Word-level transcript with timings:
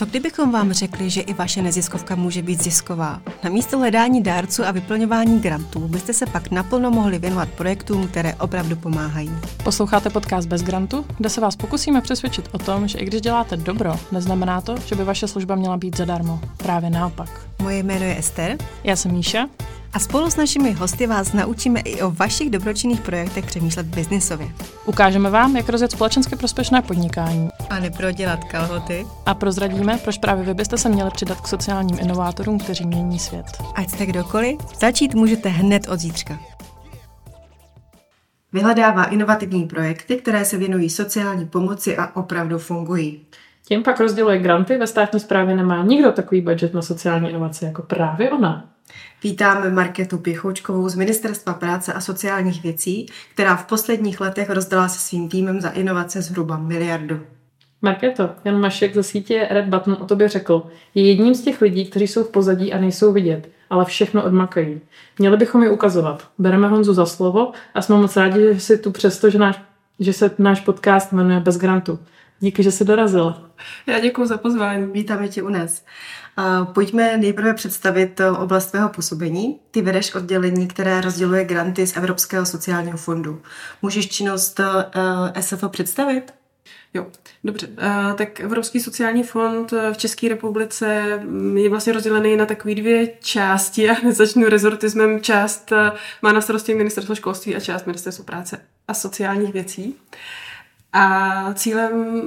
Co 0.00 0.06
kdybychom 0.06 0.52
vám 0.52 0.72
řekli, 0.72 1.10
že 1.10 1.20
i 1.20 1.34
vaše 1.34 1.62
neziskovka 1.62 2.16
může 2.16 2.42
být 2.42 2.62
zisková? 2.62 3.20
Na 3.44 3.50
místo 3.50 3.78
hledání 3.78 4.22
dárců 4.22 4.64
a 4.64 4.70
vyplňování 4.70 5.40
grantů 5.40 5.88
byste 5.88 6.12
se 6.12 6.26
pak 6.26 6.50
naplno 6.50 6.90
mohli 6.90 7.18
věnovat 7.18 7.48
projektům, 7.48 8.08
které 8.08 8.34
opravdu 8.34 8.76
pomáhají. 8.76 9.30
Posloucháte 9.64 10.10
podcast 10.10 10.48
Bez 10.48 10.62
grantu, 10.62 11.06
kde 11.16 11.28
se 11.28 11.40
vás 11.40 11.56
pokusíme 11.56 12.00
přesvědčit 12.00 12.48
o 12.52 12.58
tom, 12.58 12.88
že 12.88 12.98
i 12.98 13.04
když 13.04 13.20
děláte 13.20 13.56
dobro, 13.56 13.94
neznamená 14.12 14.60
to, 14.60 14.74
že 14.86 14.94
by 14.94 15.04
vaše 15.04 15.28
služba 15.28 15.54
měla 15.54 15.76
být 15.76 15.96
zadarmo. 15.96 16.40
Právě 16.56 16.90
naopak. 16.90 17.46
Moje 17.62 17.82
jméno 17.82 18.04
je 18.04 18.18
Ester. 18.18 18.56
Já 18.84 18.96
jsem 18.96 19.12
Míša. 19.12 19.48
A 19.92 19.98
spolu 19.98 20.30
s 20.30 20.36
našimi 20.36 20.72
hosty 20.72 21.06
vás 21.06 21.32
naučíme 21.32 21.80
i 21.80 22.02
o 22.02 22.10
vašich 22.10 22.50
dobročinných 22.50 23.00
projektech 23.00 23.46
přemýšlet 23.46 23.86
biznisově. 23.86 24.48
Ukážeme 24.86 25.30
vám, 25.30 25.56
jak 25.56 25.68
rozjet 25.68 25.90
společensky 25.90 26.36
prospěšné 26.36 26.82
podnikání. 26.82 27.48
A 27.70 27.78
neprodělat 27.80 28.44
kalhoty. 28.44 29.06
A 29.26 29.34
prozradíme, 29.34 29.98
proč 29.98 30.18
právě 30.18 30.44
vy 30.44 30.54
byste 30.54 30.78
se 30.78 30.88
měli 30.88 31.10
přidat 31.10 31.40
k 31.40 31.48
sociálním 31.48 31.98
inovátorům, 31.98 32.58
kteří 32.58 32.86
mění 32.86 33.18
svět. 33.18 33.46
Ať 33.74 33.90
jste 33.90 34.06
kdokoliv, 34.06 34.58
začít 34.80 35.14
můžete 35.14 35.48
hned 35.48 35.88
od 35.88 36.00
zítřka. 36.00 36.38
Vyhledává 38.52 39.04
inovativní 39.04 39.66
projekty, 39.66 40.16
které 40.16 40.44
se 40.44 40.58
věnují 40.58 40.90
sociální 40.90 41.46
pomoci 41.46 41.96
a 41.96 42.16
opravdu 42.16 42.58
fungují. 42.58 43.26
Tím 43.66 43.82
pak 43.82 44.00
rozděluje 44.00 44.38
granty, 44.38 44.78
ve 44.78 44.86
státní 44.86 45.20
správě 45.20 45.56
nemá 45.56 45.82
nikdo 45.82 46.12
takový 46.12 46.40
budget 46.40 46.74
na 46.74 46.82
sociální 46.82 47.30
inovace 47.30 47.66
jako 47.66 47.82
právě 47.82 48.30
ona. 48.30 48.70
Vítáme 49.22 49.70
Marketu 49.70 50.18
Pěchoučkovou 50.18 50.88
z 50.88 50.94
Ministerstva 50.94 51.54
práce 51.54 51.92
a 51.92 52.00
sociálních 52.00 52.62
věcí, 52.62 53.06
která 53.34 53.56
v 53.56 53.66
posledních 53.66 54.20
letech 54.20 54.50
rozdala 54.50 54.88
se 54.88 54.98
svým 54.98 55.28
týmem 55.28 55.60
za 55.60 55.68
inovace 55.68 56.22
zhruba 56.22 56.56
miliardu. 56.56 57.20
Marketo, 57.82 58.30
Jan 58.44 58.60
Mašek 58.60 58.94
ze 58.94 59.02
sítě 59.02 59.48
Red 59.50 59.64
Button 59.64 59.96
o 60.00 60.04
tobě 60.04 60.28
řekl, 60.28 60.62
je 60.94 61.08
jedním 61.08 61.34
z 61.34 61.42
těch 61.42 61.62
lidí, 61.62 61.86
kteří 61.86 62.06
jsou 62.06 62.24
v 62.24 62.30
pozadí 62.30 62.72
a 62.72 62.78
nejsou 62.78 63.12
vidět, 63.12 63.48
ale 63.70 63.84
všechno 63.84 64.24
odmakají. 64.24 64.80
Měli 65.18 65.36
bychom 65.36 65.62
je 65.62 65.70
ukazovat. 65.70 66.28
Bereme 66.38 66.68
Honzu 66.68 66.94
za 66.94 67.06
slovo 67.06 67.52
a 67.74 67.82
jsme 67.82 67.96
moc 67.96 68.16
rádi, 68.16 68.40
že 68.54 68.60
jsi 68.60 68.78
tu 68.78 68.90
přesto, 68.90 69.30
že, 69.30 69.38
náš, 69.38 69.62
že 69.98 70.12
se 70.12 70.30
náš 70.38 70.60
podcast 70.60 71.12
jmenuje 71.12 71.40
Bez 71.40 71.58
grantu. 71.58 71.98
Díky, 72.40 72.62
že 72.62 72.72
jsi 72.72 72.84
dorazila. 72.84 73.42
Já 73.86 74.00
děkuji 74.00 74.26
za 74.26 74.38
pozvání. 74.38 74.92
Vítáme 74.92 75.28
tě 75.28 75.42
u 75.42 75.48
nás. 75.48 75.84
Pojďme 76.72 77.16
nejprve 77.16 77.54
představit 77.54 78.20
oblast 78.38 78.66
tvého 78.66 78.88
působení. 78.88 79.60
Ty 79.70 79.82
vedeš 79.82 80.14
oddělení, 80.14 80.68
které 80.68 81.00
rozděluje 81.00 81.44
granty 81.44 81.86
z 81.86 81.96
Evropského 81.96 82.46
sociálního 82.46 82.98
fondu. 82.98 83.42
Můžeš 83.82 84.08
činnost 84.08 84.60
SF 85.40 85.64
představit? 85.68 86.32
Jo, 86.94 87.06
dobře. 87.44 87.68
Tak 88.16 88.40
Evropský 88.40 88.80
sociální 88.80 89.22
fond 89.22 89.72
v 89.92 89.96
České 89.96 90.28
republice 90.28 91.20
je 91.54 91.70
vlastně 91.70 91.92
rozdělený 91.92 92.36
na 92.36 92.46
takové 92.46 92.74
dvě 92.74 93.08
části. 93.20 93.82
Já 93.90 93.96
nezačnu 94.04 94.48
rezortismem. 94.48 95.20
Část 95.20 95.72
má 96.22 96.32
na 96.32 96.40
starosti 96.40 96.74
ministerstvo 96.74 97.14
školství 97.14 97.56
a 97.56 97.60
část 97.60 97.86
ministerstvo 97.86 98.24
práce 98.24 98.60
a 98.88 98.94
sociálních 98.94 99.52
věcí. 99.52 99.96
A 100.92 101.54
cílem 101.54 102.22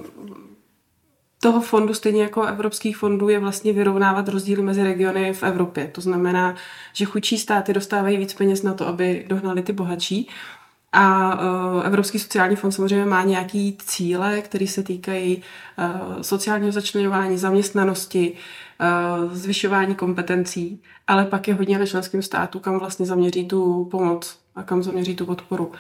toho 1.44 1.62
fondu, 1.62 1.94
stejně 1.94 2.22
jako 2.22 2.44
evropských 2.44 2.98
fondů, 2.98 3.30
je 3.30 3.40
vlastně 3.40 3.74
vyrovnávat 3.74 4.28
rozdíly 4.28 4.62
mezi 4.62 4.84
regiony 4.84 5.34
v 5.34 5.44
Evropě. 5.44 5.88
To 5.88 6.02
znamená, 6.02 6.56
že 6.94 7.06
chudší 7.06 7.38
státy 7.38 7.74
dostávají 7.74 8.18
víc 8.18 8.34
peněz 8.34 8.64
na 8.64 8.74
to, 8.74 8.88
aby 8.88 9.26
dohnali 9.28 9.62
ty 9.62 9.74
bohatší. 9.74 10.30
A 10.94 11.34
uh, 11.34 11.86
Evropský 11.86 12.20
sociální 12.20 12.56
fond 12.56 12.72
samozřejmě 12.72 13.06
má 13.06 13.24
nějaký 13.24 13.78
cíle, 13.86 14.42
které 14.42 14.68
se 14.68 14.84
týkají 14.84 15.44
uh, 15.78 16.22
sociálního 16.22 16.72
začlenování, 16.72 17.38
zaměstnanosti, 17.38 18.34
uh, 18.34 19.34
zvyšování 19.34 19.96
kompetencí, 19.96 20.82
ale 21.08 21.26
pak 21.26 21.48
je 21.48 21.54
hodně 21.54 21.80
na 21.80 21.86
členským 21.86 22.22
státu, 22.22 22.60
kam 22.60 22.80
vlastně 22.80 23.06
zaměří 23.06 23.48
tu 23.48 23.86
pomoc 23.92 24.38
a 24.56 24.64
kam 24.64 24.84
zaměří 24.84 25.16
tu 25.16 25.26
podporu. 25.26 25.72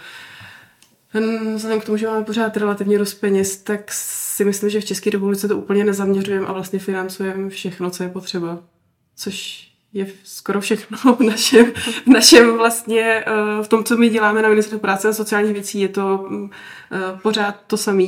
Uh, 1.15 1.53
Vzhledem 1.55 1.81
k 1.81 1.85
tomu, 1.85 1.97
že 1.97 2.07
máme 2.07 2.25
pořád 2.25 2.57
relativně 2.57 2.97
dost 2.97 3.13
peněz, 3.13 3.57
tak 3.57 3.91
si 3.91 4.45
myslím, 4.45 4.69
že 4.69 4.81
v 4.81 4.85
České 4.85 5.09
republice 5.09 5.47
to 5.47 5.57
úplně 5.57 5.83
nezaměřujeme 5.83 6.47
a 6.47 6.53
vlastně 6.53 6.79
financujeme 6.79 7.49
všechno, 7.49 7.89
co 7.89 8.03
je 8.03 8.09
potřeba. 8.09 8.59
Což 9.15 9.67
je 9.93 10.07
skoro 10.23 10.61
všechno 10.61 11.15
v 11.15 11.19
našem, 11.19 11.65
v 12.05 12.07
našem 12.07 12.57
vlastně, 12.57 13.01
eh, 13.01 13.63
v 13.63 13.67
tom, 13.67 13.83
co 13.83 13.97
my 13.97 14.09
děláme 14.09 14.41
na 14.41 14.49
Ministerstvu 14.49 14.79
práce 14.79 15.09
a 15.09 15.13
sociálních 15.13 15.53
věcí, 15.53 15.79
je 15.79 15.87
to 15.87 16.29
eh, 16.91 16.97
pořád 17.21 17.55
to 17.67 17.77
samé. 17.77 18.07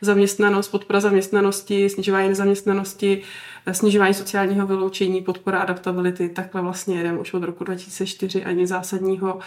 Zaměstnanost, 0.00 0.68
podpora 0.68 1.00
zaměstnanosti, 1.00 1.90
snižování 1.90 2.28
nezaměstnanosti, 2.28 3.22
eh, 3.66 3.74
snižování 3.74 4.14
sociálního 4.14 4.66
vyloučení, 4.66 5.22
podpora 5.22 5.58
adaptability, 5.58 6.28
takhle 6.28 6.62
vlastně 6.62 6.96
jedeme 6.96 7.18
už 7.18 7.34
od 7.34 7.42
roku 7.42 7.64
2004 7.64 8.44
ani 8.44 8.66
zásadního 8.66 9.38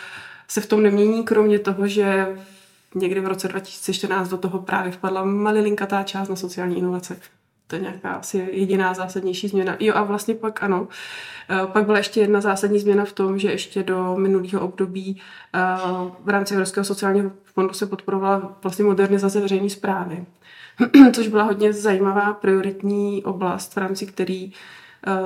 se 0.47 0.61
v 0.61 0.65
tom 0.65 0.83
nemění, 0.83 1.23
kromě 1.23 1.59
toho, 1.59 1.87
že 1.87 2.27
někdy 2.95 3.19
v 3.19 3.27
roce 3.27 3.47
2014 3.47 4.29
do 4.29 4.37
toho 4.37 4.59
právě 4.59 4.91
vpadla 4.91 5.23
malilinkatá 5.23 6.03
část 6.03 6.29
na 6.29 6.35
sociální 6.35 6.77
inovace. 6.77 7.19
To 7.67 7.75
je 7.75 7.81
nějaká 7.81 8.11
asi 8.11 8.49
jediná 8.51 8.93
zásadnější 8.93 9.47
změna. 9.47 9.75
Jo 9.79 9.93
a 9.95 10.03
vlastně 10.03 10.35
pak 10.35 10.63
ano. 10.63 10.87
Eh, 11.49 11.67
pak 11.67 11.85
byla 11.85 11.97
ještě 11.97 12.19
jedna 12.19 12.41
zásadní 12.41 12.79
změna 12.79 13.05
v 13.05 13.13
tom, 13.13 13.39
že 13.39 13.51
ještě 13.51 13.83
do 13.83 14.15
minulého 14.15 14.61
období 14.61 15.21
eh, 15.53 15.59
v 16.23 16.29
rámci 16.29 16.53
Evropského 16.53 16.85
sociálního 16.85 17.31
fondu 17.43 17.73
se 17.73 17.85
podporovala 17.85 18.57
vlastně 18.63 18.85
modernizace 18.85 19.41
veřejné 19.41 19.69
zprávy, 19.69 20.25
což 21.13 21.27
byla 21.27 21.43
hodně 21.43 21.73
zajímavá 21.73 22.33
prioritní 22.33 23.23
oblast, 23.23 23.73
v 23.73 23.77
rámci 23.77 24.05
který 24.05 24.53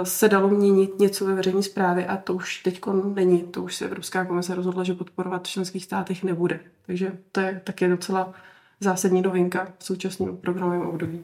se 0.04 0.30
dalo 0.30 0.50
měnit 0.50 1.00
něco 1.00 1.26
ve 1.26 1.36
veřejné 1.36 1.64
správě 1.64 2.08
a 2.08 2.18
to 2.18 2.34
už 2.34 2.64
teď 2.64 2.82
není. 3.14 3.42
To 3.42 3.64
už 3.64 3.76
se 3.76 3.86
Evropská 3.86 4.26
komise 4.26 4.56
rozhodla, 4.56 4.84
že 4.84 4.94
podporovat 4.94 5.48
v 5.48 5.52
členských 5.52 5.84
státech 5.84 6.24
nebude. 6.24 6.60
Takže 6.86 7.12
to 7.32 7.40
je 7.40 7.62
také 7.64 7.90
docela 7.90 8.34
zásadní 8.80 9.22
novinka 9.22 9.68
v 9.80 9.84
současném 9.84 10.38
programovém 10.38 10.82
období. 10.82 11.24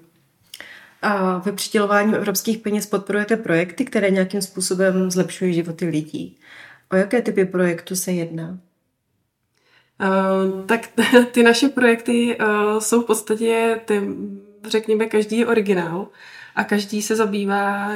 A 1.01 1.37
ve 1.37 1.51
přidělování 1.51 2.15
evropských 2.15 2.57
peněz 2.57 2.85
podporujete 2.85 3.37
projekty, 3.37 3.85
které 3.85 4.09
nějakým 4.09 4.41
způsobem 4.41 5.11
zlepšují 5.11 5.53
životy 5.53 5.85
lidí. 5.85 6.37
O 6.91 6.95
jaké 6.95 7.21
typy 7.21 7.45
projektů 7.45 7.95
se 7.95 8.11
jedná? 8.11 8.57
Uh, 10.01 10.66
tak 10.66 10.89
ty 11.31 11.43
naše 11.43 11.69
projekty 11.69 12.37
uh, 12.37 12.79
jsou 12.79 13.01
v 13.01 13.05
podstatě, 13.05 13.81
ty, 13.85 14.01
řekněme, 14.67 15.05
každý 15.05 15.37
je 15.37 15.47
originál. 15.47 16.07
A 16.55 16.63
každý 16.63 17.01
se 17.01 17.15
zabývá, 17.15 17.89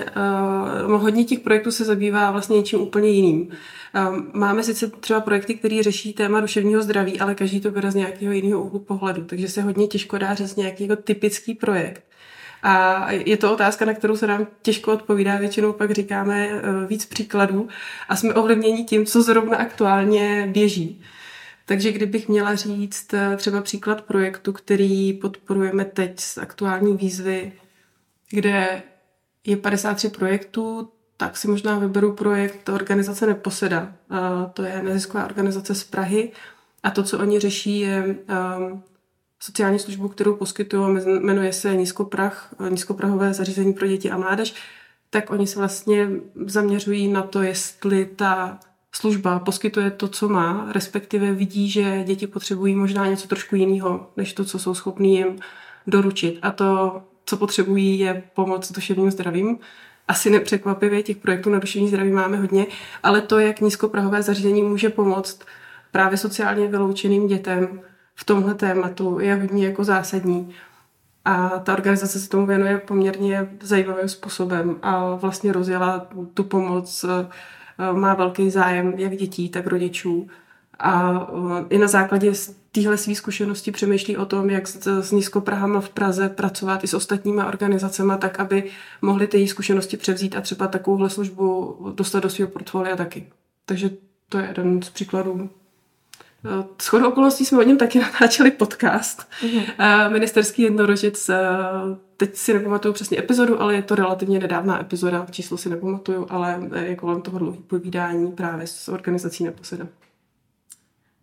uh, 0.87 1.01
hodně 1.01 1.23
těch 1.23 1.39
projektů 1.39 1.71
se 1.71 1.85
zabývá 1.85 2.31
vlastně 2.31 2.57
něčím 2.57 2.81
úplně 2.81 3.09
jiným. 3.09 3.47
Um, 4.09 4.31
máme 4.33 4.63
sice 4.63 4.87
třeba 4.87 5.21
projekty, 5.21 5.55
které 5.55 5.83
řeší 5.83 6.13
téma 6.13 6.39
duševního 6.39 6.81
zdraví, 6.81 7.19
ale 7.19 7.35
každý 7.35 7.61
to 7.61 7.71
bere 7.71 7.91
z 7.91 7.95
nějakého 7.95 8.33
jiného 8.33 8.63
úhlu 8.63 8.79
pohledu, 8.79 9.23
takže 9.23 9.47
se 9.47 9.61
hodně 9.61 9.87
těžko 9.87 10.17
dá 10.17 10.33
říct 10.33 10.55
nějaký 10.55 10.87
jako 10.87 11.01
typický 11.01 11.53
projekt. 11.53 12.03
A 12.63 13.11
je 13.11 13.37
to 13.37 13.53
otázka, 13.53 13.85
na 13.85 13.93
kterou 13.93 14.15
se 14.15 14.27
nám 14.27 14.47
těžko 14.61 14.93
odpovídá, 14.93 15.37
většinou 15.37 15.73
pak 15.73 15.91
říkáme 15.91 16.47
uh, 16.47 16.87
víc 16.87 17.05
příkladů 17.05 17.67
a 18.09 18.15
jsme 18.15 18.33
ovlivněni 18.33 18.83
tím, 18.83 19.05
co 19.05 19.21
zrovna 19.21 19.57
aktuálně 19.57 20.49
běží. 20.53 21.01
Takže 21.65 21.91
kdybych 21.91 22.29
měla 22.29 22.55
říct 22.55 23.13
třeba 23.35 23.61
příklad 23.61 24.01
projektu, 24.01 24.53
který 24.53 25.13
podporujeme 25.13 25.85
teď 25.85 26.19
z 26.19 26.37
aktuální 26.37 26.97
výzvy 26.97 27.51
kde 28.29 28.84
je 29.45 29.57
53 29.57 30.09
projektů, 30.09 30.89
tak 31.17 31.38
si 31.38 31.47
možná 31.47 31.79
vyberu 31.79 32.13
projekt 32.13 32.69
organizace 32.69 33.28
Neposeda. 33.28 33.94
A 34.09 34.45
to 34.45 34.63
je 34.63 34.84
nezisková 34.84 35.25
organizace 35.25 35.75
z 35.75 35.84
Prahy 35.84 36.31
a 36.83 36.91
to, 36.91 37.03
co 37.03 37.19
oni 37.19 37.39
řeší, 37.39 37.79
je 37.79 38.06
um, 38.06 38.83
sociální 39.39 39.79
službu, 39.79 40.07
kterou 40.07 40.35
poskytují, 40.35 41.00
jmenuje 41.19 41.53
se 41.53 41.75
Nízkoprah, 41.75 42.53
Nízkoprahové 42.69 43.33
zařízení 43.33 43.73
pro 43.73 43.88
děti 43.88 44.12
a 44.12 44.17
mládež, 44.17 44.53
tak 45.09 45.31
oni 45.31 45.47
se 45.47 45.59
vlastně 45.59 46.09
zaměřují 46.45 47.07
na 47.07 47.21
to, 47.21 47.42
jestli 47.42 48.06
ta 48.06 48.59
služba 48.92 49.39
poskytuje 49.39 49.92
to, 49.92 50.07
co 50.07 50.30
má, 50.30 50.68
respektive 50.71 51.31
vidí, 51.33 51.69
že 51.69 52.03
děti 52.03 52.27
potřebují 52.27 52.75
možná 52.75 53.07
něco 53.07 53.27
trošku 53.27 53.56
jiného, 53.56 54.12
než 54.18 54.33
to, 54.33 54.45
co 54.45 54.59
jsou 54.59 54.74
schopní 54.74 55.15
jim 55.15 55.39
doručit. 55.88 56.39
A 56.42 56.51
to 56.51 57.01
co 57.25 57.37
potřebují, 57.37 57.99
je 57.99 58.23
pomoc 58.33 58.71
duševním 58.71 59.11
zdravím. 59.11 59.59
Asi 60.07 60.29
nepřekvapivě, 60.29 61.03
těch 61.03 61.17
projektů 61.17 61.49
na 61.49 61.59
duševní 61.59 61.87
zdraví 61.87 62.11
máme 62.11 62.37
hodně, 62.37 62.65
ale 63.03 63.21
to, 63.21 63.39
jak 63.39 63.61
nízkoprahové 63.61 64.21
zařízení 64.21 64.61
může 64.61 64.89
pomoct 64.89 65.39
právě 65.91 66.17
sociálně 66.17 66.67
vyloučeným 66.67 67.27
dětem 67.27 67.81
v 68.15 68.23
tomhle 68.23 68.53
tématu, 68.53 69.19
je 69.19 69.35
hodně 69.35 69.65
jako 69.65 69.83
zásadní. 69.83 70.55
A 71.25 71.49
ta 71.49 71.73
organizace 71.73 72.19
se 72.19 72.29
tomu 72.29 72.45
věnuje 72.45 72.77
poměrně 72.77 73.49
zajímavým 73.61 74.09
způsobem 74.09 74.75
a 74.81 75.15
vlastně 75.15 75.53
rozjela 75.53 76.07
tu 76.33 76.43
pomoc, 76.43 77.05
má 77.93 78.13
velký 78.13 78.49
zájem 78.49 78.93
jak 78.97 79.17
dětí, 79.17 79.49
tak 79.49 79.67
rodičů. 79.67 80.27
A 80.79 81.27
i 81.69 81.77
na 81.77 81.87
základě 81.87 82.31
téhle 82.75 82.97
své 82.97 83.15
zkušenosti 83.15 83.71
přemýšlí 83.71 84.17
o 84.17 84.25
tom, 84.25 84.49
jak 84.49 84.67
s, 84.67 84.87
s 85.01 85.11
nízkoprahama 85.11 85.81
v 85.81 85.89
Praze 85.89 86.29
pracovat 86.29 86.83
i 86.83 86.87
s 86.87 86.93
ostatníma 86.93 87.45
organizacemi, 87.45 88.13
tak 88.19 88.39
aby 88.39 88.71
mohli 89.01 89.27
ty 89.27 89.47
zkušenosti 89.47 89.97
převzít 89.97 90.35
a 90.35 90.41
třeba 90.41 90.67
takovouhle 90.67 91.09
službu 91.09 91.77
dostat 91.95 92.19
do 92.19 92.29
svého 92.29 92.51
portfolia 92.51 92.95
taky. 92.95 93.27
Takže 93.65 93.89
to 94.29 94.37
je 94.37 94.47
jeden 94.47 94.81
z 94.81 94.89
příkladů. 94.89 95.49
Eh, 96.45 96.63
s 96.77 96.87
chodou 96.87 97.07
okolností 97.07 97.45
jsme 97.45 97.59
o 97.59 97.63
něm 97.63 97.77
taky 97.77 97.99
natáčeli 97.99 98.51
podcast. 98.51 99.27
Mm-hmm. 99.41 100.11
Ministerský 100.11 100.61
jednorožec, 100.61 101.29
eh, 101.29 101.37
teď 102.17 102.35
si 102.35 102.53
nepamatuju 102.53 102.93
přesně 102.93 103.19
epizodu, 103.19 103.61
ale 103.61 103.75
je 103.75 103.81
to 103.81 103.95
relativně 103.95 104.39
nedávná 104.39 104.81
epizoda, 104.81 105.27
číslo 105.31 105.57
si 105.57 105.69
nepamatuju, 105.69 106.27
ale 106.29 106.69
je 106.83 106.95
kolem 106.95 107.21
toho 107.21 107.39
dlouhý 107.39 107.59
povídání 107.59 108.31
právě 108.31 108.67
s 108.67 108.87
organizací 108.87 109.43
Neposedem. 109.43 109.89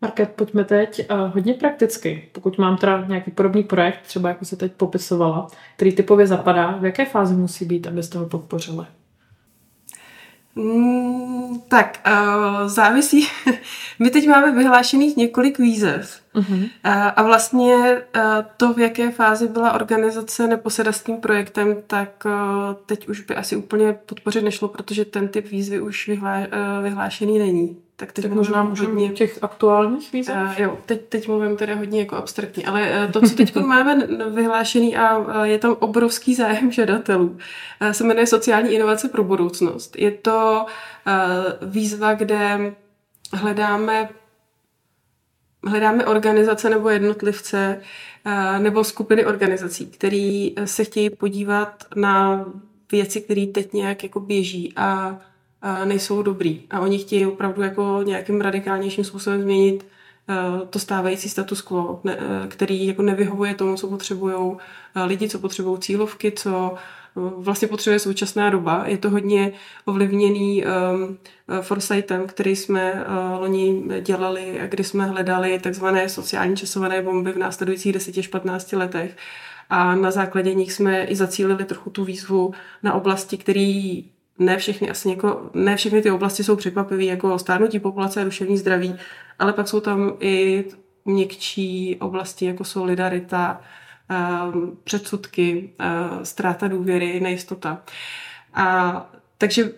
Market, 0.02 0.30
pojďme 0.30 0.64
teď 0.64 1.06
hodně 1.34 1.54
prakticky. 1.54 2.28
Pokud 2.32 2.58
mám 2.58 2.76
teda 2.76 3.04
nějaký 3.08 3.30
podobný 3.30 3.62
projekt, 3.62 4.00
třeba 4.02 4.28
jako 4.28 4.44
se 4.44 4.56
teď 4.56 4.72
popisovala, 4.72 5.46
který 5.76 5.92
typově 5.92 6.26
zapadá, 6.26 6.70
v 6.70 6.84
jaké 6.84 7.04
fázi 7.04 7.34
musí 7.34 7.64
být, 7.64 7.86
abyste 7.86 8.18
ho 8.18 8.28
podpořili? 8.28 8.86
Mm, 10.54 11.60
tak, 11.68 12.00
uh, 12.06 12.68
závisí. 12.68 13.26
My 13.98 14.10
teď 14.10 14.28
máme 14.28 14.52
vyhlášených 14.58 15.16
několik 15.16 15.58
výzev. 15.58 16.20
Uh-huh. 16.34 16.62
Uh, 16.62 16.68
a 17.16 17.22
vlastně 17.22 17.74
uh, 17.74 18.22
to, 18.56 18.72
v 18.72 18.78
jaké 18.78 19.10
fázi 19.10 19.48
byla 19.48 19.72
organizace 19.72 20.46
neposeda 20.46 20.92
s 20.92 21.02
tím 21.02 21.16
projektem, 21.16 21.76
tak 21.86 22.26
uh, 22.26 22.32
teď 22.86 23.08
už 23.08 23.20
by 23.20 23.36
asi 23.36 23.56
úplně 23.56 23.92
podpořit 23.92 24.44
nešlo, 24.44 24.68
protože 24.68 25.04
ten 25.04 25.28
typ 25.28 25.46
výzvy 25.50 25.80
už 25.80 26.08
vyhlá, 26.08 26.38
uh, 26.38 26.44
vyhlášený 26.82 27.38
není. 27.38 27.76
Tak 28.00 28.12
teď 28.12 28.22
tak 28.24 28.32
možná 28.32 28.62
můžeme 28.62 28.88
hodně 28.88 29.08
těch 29.08 29.38
aktuálních 29.42 30.12
výzev? 30.12 30.36
Uh, 30.36 30.60
jo, 30.60 30.78
teď, 30.86 31.00
teď 31.08 31.28
mluvím 31.28 31.56
teda 31.56 31.74
hodně 31.74 32.00
jako 32.00 32.16
abstraktně, 32.16 32.64
ale 32.66 33.06
uh, 33.06 33.12
to, 33.12 33.20
co 33.20 33.34
teď 33.34 33.56
máme 33.66 34.06
vyhlášený 34.30 34.96
a 34.96 35.18
uh, 35.18 35.42
je 35.42 35.58
tam 35.58 35.76
obrovský 35.78 36.34
zájem 36.34 36.72
žadatelů, 36.72 37.26
uh, 37.26 37.90
se 37.90 38.04
jmenuje 38.04 38.26
Sociální 38.26 38.72
inovace 38.72 39.08
pro 39.08 39.24
budoucnost. 39.24 39.96
Je 39.98 40.10
to 40.10 40.66
uh, 41.06 41.68
výzva, 41.70 42.14
kde 42.14 42.74
hledáme 43.32 44.08
hledáme 45.66 46.06
organizace 46.06 46.70
nebo 46.70 46.88
jednotlivce 46.88 47.80
nebo 48.58 48.84
skupiny 48.84 49.26
organizací, 49.26 49.86
které 49.86 50.48
se 50.64 50.84
chtějí 50.84 51.10
podívat 51.10 51.84
na 51.96 52.44
věci, 52.92 53.20
které 53.20 53.46
teď 53.46 53.72
nějak 53.72 54.02
jako 54.02 54.20
běží 54.20 54.72
a 54.76 55.18
nejsou 55.84 56.22
dobrý 56.22 56.62
a 56.70 56.80
oni 56.80 56.98
chtějí 56.98 57.26
opravdu 57.26 57.62
jako 57.62 58.00
nějakým 58.04 58.40
radikálnějším 58.40 59.04
způsobem 59.04 59.42
změnit 59.42 59.86
eh, 60.28 60.66
to 60.70 60.78
stávající 60.78 61.28
status 61.28 61.62
quo, 61.62 62.00
eh, 62.08 62.18
který 62.48 62.86
jako 62.86 63.02
nevyhovuje 63.02 63.54
tomu, 63.54 63.76
co 63.76 63.88
potřebují 63.88 64.56
eh, 64.94 65.04
lidi, 65.04 65.28
co 65.28 65.38
potřebují 65.38 65.80
cílovky, 65.80 66.32
co 66.32 66.74
vlastně 67.14 67.68
potřebuje 67.68 67.98
současná 67.98 68.50
doba. 68.50 68.84
Je 68.86 68.98
to 68.98 69.10
hodně 69.10 69.52
ovlivněný 69.84 70.64
um, 70.64 71.18
foresightem, 71.62 72.26
který 72.26 72.56
jsme 72.56 72.92
uh, 72.92 73.40
loni 73.40 73.82
dělali, 74.00 74.60
kdy 74.68 74.84
jsme 74.84 75.06
hledali 75.06 75.58
takzvané 75.58 76.08
sociální 76.08 76.56
časované 76.56 77.02
bomby 77.02 77.32
v 77.32 77.38
následujících 77.38 77.92
10 77.92 78.18
až 78.18 78.26
15 78.26 78.72
letech. 78.72 79.16
A 79.70 79.94
na 79.94 80.10
základě 80.10 80.54
nich 80.54 80.72
jsme 80.72 81.04
i 81.04 81.16
zacílili 81.16 81.64
trochu 81.64 81.90
tu 81.90 82.04
výzvu 82.04 82.54
na 82.82 82.92
oblasti, 82.92 83.36
které 83.36 84.00
ne 84.40 84.56
všechny, 84.56 84.90
asi 84.90 85.08
něko, 85.08 85.50
ne 85.54 85.76
všechny 85.76 86.02
ty 86.02 86.10
oblasti 86.10 86.44
jsou 86.44 86.56
překvapivé, 86.56 87.04
jako 87.04 87.38
stárnutí 87.38 87.80
populace 87.80 88.20
a 88.20 88.24
duševní 88.24 88.58
zdraví, 88.58 88.94
ale 89.38 89.52
pak 89.52 89.68
jsou 89.68 89.80
tam 89.80 90.12
i 90.20 90.64
měkčí 91.04 91.96
oblasti, 92.00 92.44
jako 92.44 92.64
solidarita, 92.64 93.60
um, 94.54 94.78
předsudky, 94.84 95.72
uh, 95.80 96.22
ztráta 96.22 96.68
důvěry, 96.68 97.20
nejistota. 97.20 97.82
A 98.54 99.10
takže 99.38 99.72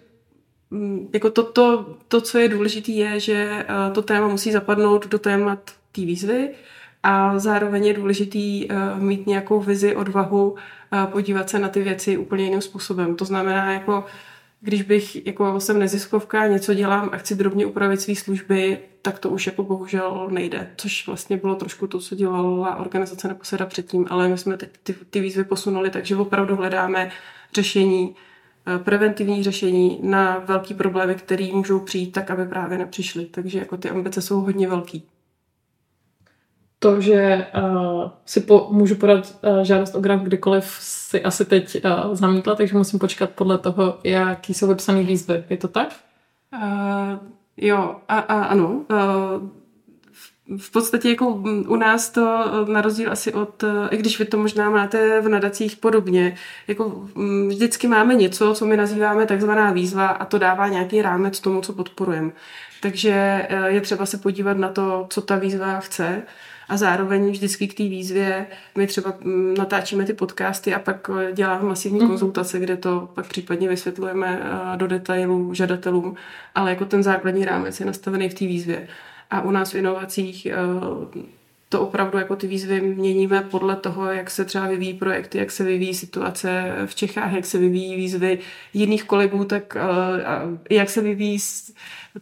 mm, 0.70 1.08
jako 1.12 1.30
to, 1.30 1.42
to, 1.42 1.96
to, 2.08 2.20
co 2.20 2.38
je 2.38 2.48
důležité, 2.48 2.92
je, 2.92 3.20
že 3.20 3.66
uh, 3.68 3.94
to 3.94 4.02
téma 4.02 4.28
musí 4.28 4.52
zapadnout 4.52 5.06
do 5.06 5.18
témat 5.18 5.70
té 5.92 6.00
výzvy 6.00 6.50
a 7.02 7.38
zároveň 7.38 7.86
je 7.86 7.94
důležitý 7.94 8.68
uh, 8.68 9.02
mít 9.02 9.26
nějakou 9.26 9.60
vizi, 9.60 9.96
odvahu 9.96 10.56
podívat 11.12 11.50
se 11.50 11.58
na 11.58 11.68
ty 11.68 11.82
věci 11.82 12.16
úplně 12.16 12.44
jiným 12.44 12.60
způsobem. 12.60 13.16
To 13.16 13.24
znamená 13.24 13.72
jako 13.72 14.04
když 14.64 14.82
bych, 14.82 15.26
jako 15.26 15.60
jsem 15.60 15.78
neziskovka, 15.78 16.46
něco 16.46 16.74
dělám 16.74 17.10
a 17.12 17.16
chci 17.16 17.34
drobně 17.34 17.66
upravit 17.66 18.00
své 18.00 18.14
služby, 18.14 18.78
tak 19.02 19.18
to 19.18 19.30
už 19.30 19.46
jako 19.46 19.62
bohužel 19.62 20.28
nejde, 20.30 20.70
což 20.76 21.06
vlastně 21.06 21.36
bylo 21.36 21.54
trošku 21.54 21.86
to, 21.86 21.98
co 21.98 22.14
dělala 22.14 22.76
organizace 22.76 23.28
Neposeda 23.28 23.66
předtím, 23.66 24.06
ale 24.10 24.28
my 24.28 24.38
jsme 24.38 24.56
teď 24.56 24.70
ty, 24.82 24.94
ty 25.10 25.20
výzvy 25.20 25.44
posunuli, 25.44 25.90
takže 25.90 26.16
opravdu 26.16 26.56
hledáme 26.56 27.10
řešení, 27.54 28.16
eh, 28.66 28.78
preventivní 28.78 29.42
řešení 29.42 29.98
na 30.02 30.38
velký 30.38 30.74
problémy, 30.74 31.14
které 31.14 31.48
můžou 31.52 31.80
přijít 31.80 32.12
tak, 32.12 32.30
aby 32.30 32.46
právě 32.46 32.78
nepřišly. 32.78 33.26
Takže 33.26 33.58
jako 33.58 33.76
ty 33.76 33.90
ambice 33.90 34.22
jsou 34.22 34.40
hodně 34.40 34.68
velký 34.68 35.04
to, 36.82 37.00
že 37.00 37.46
uh, 37.62 38.10
si 38.26 38.40
po, 38.40 38.68
můžu 38.70 38.94
podat 38.94 39.34
uh, 39.42 39.62
žádost 39.62 39.94
o 39.94 40.00
grant 40.00 40.22
kdykoliv, 40.22 40.76
si 40.80 41.22
asi 41.22 41.44
teď 41.44 41.84
uh, 41.84 42.14
zamítla, 42.14 42.54
takže 42.54 42.76
musím 42.76 42.98
počkat 42.98 43.30
podle 43.30 43.58
toho, 43.58 43.98
jaký 44.04 44.54
jsou 44.54 44.66
vypsané 44.66 45.02
výzvy. 45.02 45.44
Je 45.50 45.56
to 45.56 45.68
tak? 45.68 45.88
Uh, 46.54 47.18
jo, 47.56 47.96
a, 48.08 48.18
a 48.18 48.42
ano. 48.42 48.68
Uh, 48.68 49.48
v 50.58 50.72
podstatě 50.72 51.10
jako 51.10 51.26
u 51.68 51.76
nás 51.76 52.10
to 52.10 52.44
na 52.68 52.80
rozdíl 52.80 53.12
asi 53.12 53.32
od, 53.32 53.64
i 53.90 53.96
když 53.96 54.18
vy 54.18 54.24
to 54.24 54.38
možná 54.38 54.70
máte 54.70 55.20
v 55.20 55.28
nadacích 55.28 55.76
podobně, 55.76 56.34
jako 56.68 57.08
vždycky 57.48 57.88
máme 57.88 58.14
něco, 58.14 58.54
co 58.54 58.66
my 58.66 58.76
nazýváme 58.76 59.26
takzvaná 59.26 59.72
výzva 59.72 60.06
a 60.06 60.24
to 60.24 60.38
dává 60.38 60.68
nějaký 60.68 61.02
rámec 61.02 61.40
tomu, 61.40 61.60
co 61.60 61.72
podporujeme. 61.72 62.30
Takže 62.80 63.46
je 63.66 63.80
třeba 63.80 64.06
se 64.06 64.18
podívat 64.18 64.56
na 64.56 64.68
to, 64.68 65.06
co 65.10 65.20
ta 65.20 65.36
výzva 65.36 65.80
chce 65.80 66.22
a 66.72 66.76
zároveň 66.76 67.30
vždycky 67.30 67.68
k 67.68 67.74
té 67.74 67.82
výzvě 67.82 68.46
my 68.76 68.86
třeba 68.86 69.14
mm, 69.20 69.54
natáčíme 69.58 70.04
ty 70.04 70.12
podcasty 70.12 70.74
a 70.74 70.78
pak 70.78 71.10
eh, 71.20 71.32
děláme 71.32 71.68
masivní 71.68 72.00
mm. 72.00 72.08
konzultace, 72.08 72.60
kde 72.60 72.76
to 72.76 73.08
pak 73.14 73.26
případně 73.26 73.68
vysvětlujeme 73.68 74.42
eh, 74.42 74.76
do 74.76 74.86
detailů 74.86 75.54
žadatelům, 75.54 76.16
ale 76.54 76.70
jako 76.70 76.84
ten 76.84 77.02
základní 77.02 77.44
rámec 77.44 77.80
je 77.80 77.86
nastavený 77.86 78.28
v 78.28 78.34
té 78.34 78.44
výzvě. 78.44 78.88
A 79.30 79.40
u 79.40 79.50
nás 79.50 79.72
v 79.72 79.74
inovacích 79.74 80.46
eh, 80.46 80.56
to 81.72 81.80
opravdu 81.80 82.18
jako 82.18 82.36
ty 82.36 82.46
výzvy 82.46 82.80
měníme 82.80 83.40
podle 83.40 83.76
toho, 83.76 84.12
jak 84.12 84.30
se 84.30 84.44
třeba 84.44 84.66
vyvíjí 84.66 84.94
projekty, 84.94 85.38
jak 85.38 85.50
se 85.50 85.64
vyvíjí 85.64 85.94
situace 85.94 86.74
v 86.86 86.94
Čechách, 86.94 87.32
jak 87.32 87.44
se 87.44 87.58
vyvíjí 87.58 87.96
výzvy 87.96 88.38
jiných 88.74 89.04
kolegů, 89.04 89.44
tak 89.44 89.76
uh, 89.76 90.58
jak 90.70 90.90
se 90.90 91.00
vyvíjí 91.00 91.38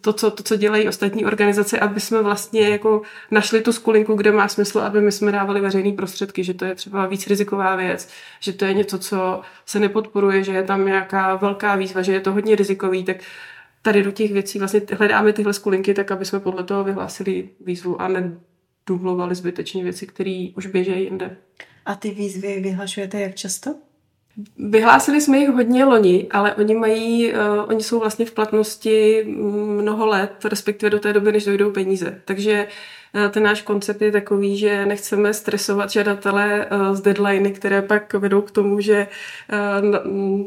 to 0.00 0.12
co, 0.12 0.30
to, 0.30 0.42
co 0.42 0.56
dělají 0.56 0.88
ostatní 0.88 1.24
organizace, 1.24 1.78
aby 1.80 2.00
jsme 2.00 2.22
vlastně 2.22 2.68
jako 2.68 3.02
našli 3.30 3.60
tu 3.60 3.72
skulinku, 3.72 4.14
kde 4.14 4.32
má 4.32 4.48
smysl, 4.48 4.78
aby 4.78 5.00
my 5.00 5.12
jsme 5.12 5.32
dávali 5.32 5.60
veřejné 5.60 5.92
prostředky, 5.92 6.44
že 6.44 6.54
to 6.54 6.64
je 6.64 6.74
třeba 6.74 7.06
víc 7.06 7.26
riziková 7.26 7.76
věc, 7.76 8.08
že 8.40 8.52
to 8.52 8.64
je 8.64 8.74
něco, 8.74 8.98
co 8.98 9.40
se 9.66 9.80
nepodporuje, 9.80 10.44
že 10.44 10.52
je 10.52 10.62
tam 10.62 10.86
nějaká 10.86 11.36
velká 11.36 11.76
výzva, 11.76 12.02
že 12.02 12.12
je 12.12 12.20
to 12.20 12.32
hodně 12.32 12.56
rizikový, 12.56 13.04
tak 13.04 13.16
tady 13.82 14.02
do 14.02 14.10
těch 14.10 14.32
věcí 14.32 14.58
vlastně 14.58 14.80
hledáme 14.92 15.32
tyhle 15.32 15.52
skulinky, 15.52 15.94
tak 15.94 16.10
aby 16.10 16.24
jsme 16.24 16.40
podle 16.40 16.64
toho 16.64 16.84
vyhlásili 16.84 17.48
výzvu 17.60 18.02
a 18.02 18.08
ne 18.08 18.49
dublovali 18.90 19.34
zbytečně 19.34 19.84
věci, 19.84 20.06
které 20.06 20.48
už 20.56 20.66
běží 20.66 21.02
jinde. 21.02 21.36
A 21.86 21.94
ty 21.94 22.10
výzvy 22.10 22.60
vyhlašujete 22.60 23.20
jak 23.20 23.34
často? 23.34 23.74
Vyhlásili 24.58 25.20
jsme 25.20 25.38
jich 25.38 25.48
hodně 25.48 25.84
loni, 25.84 26.26
ale 26.30 26.54
oni 26.54 26.74
mají, 26.74 27.32
uh, 27.32 27.38
oni 27.68 27.82
jsou 27.82 28.00
vlastně 28.00 28.26
v 28.26 28.32
platnosti 28.32 29.24
mnoho 29.82 30.06
let, 30.06 30.44
respektive 30.44 30.90
do 30.90 30.98
té 30.98 31.12
doby, 31.12 31.32
než 31.32 31.44
dojdou 31.44 31.70
peníze. 31.70 32.20
Takže 32.24 32.66
uh, 33.14 33.30
ten 33.30 33.42
náš 33.42 33.62
koncept 33.62 34.02
je 34.02 34.12
takový, 34.12 34.58
že 34.58 34.86
nechceme 34.86 35.34
stresovat 35.34 35.90
žadatele 35.90 36.66
uh, 36.66 36.94
z 36.94 37.00
deadliny, 37.00 37.50
které 37.50 37.82
pak 37.82 38.14
vedou 38.14 38.42
k 38.42 38.50
tomu, 38.50 38.80
že 38.80 39.06
uh, 39.82 40.40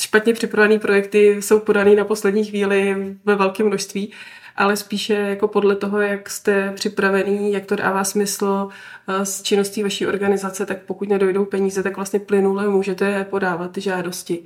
špatně 0.00 0.32
připravené 0.32 0.78
projekty 0.78 1.42
jsou 1.42 1.60
podané 1.60 1.94
na 1.94 2.04
poslední 2.04 2.44
chvíli 2.44 2.96
ve 3.24 3.34
velkém 3.34 3.66
množství 3.66 4.12
ale 4.56 4.76
spíše 4.76 5.14
jako 5.14 5.48
podle 5.48 5.76
toho, 5.76 6.00
jak 6.00 6.30
jste 6.30 6.72
připravený, 6.72 7.52
jak 7.52 7.66
to 7.66 7.76
dává 7.76 8.04
smysl 8.04 8.68
eh, 9.08 9.26
s 9.26 9.42
činností 9.42 9.82
vaší 9.82 10.06
organizace, 10.06 10.66
tak 10.66 10.78
pokud 10.82 11.08
nedojdou 11.08 11.44
peníze, 11.44 11.82
tak 11.82 11.96
vlastně 11.96 12.20
plynule 12.20 12.68
můžete 12.68 13.24
podávat 13.24 13.72
ty 13.72 13.80
žádosti. 13.80 14.42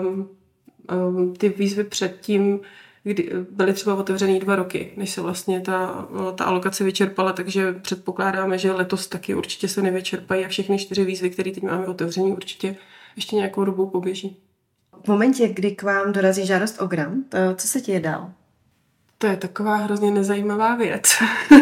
Um, 0.00 0.28
um, 0.92 1.34
ty 1.34 1.48
výzvy 1.48 1.84
předtím 1.84 2.60
kdy 3.04 3.30
byly 3.50 3.72
třeba 3.72 3.94
otevřený 3.94 4.40
dva 4.40 4.56
roky, 4.56 4.92
než 4.96 5.10
se 5.10 5.20
vlastně 5.20 5.60
ta, 5.60 6.08
ta 6.34 6.44
alokace 6.44 6.84
vyčerpala, 6.84 7.32
takže 7.32 7.72
předpokládáme, 7.72 8.58
že 8.58 8.72
letos 8.72 9.06
taky 9.06 9.34
určitě 9.34 9.68
se 9.68 9.82
nevyčerpají 9.82 10.44
a 10.44 10.48
všechny 10.48 10.78
čtyři 10.78 11.04
výzvy, 11.04 11.30
které 11.30 11.50
teď 11.50 11.62
máme 11.62 11.86
otevřený, 11.86 12.32
určitě 12.32 12.76
ještě 13.16 13.36
nějakou 13.36 13.64
dobu 13.64 13.86
poběží. 13.86 14.36
V 15.04 15.08
momentě, 15.08 15.48
kdy 15.48 15.70
k 15.70 15.82
vám 15.82 16.12
dorazí 16.12 16.46
žádost 16.46 16.82
o 16.82 16.86
grant, 16.86 17.34
co 17.56 17.68
se 17.68 17.80
děje 17.80 18.00
dál? 18.00 18.32
To 19.22 19.28
je 19.28 19.36
taková 19.36 19.76
hrozně 19.76 20.10
nezajímavá 20.10 20.74
věc. 20.74 21.02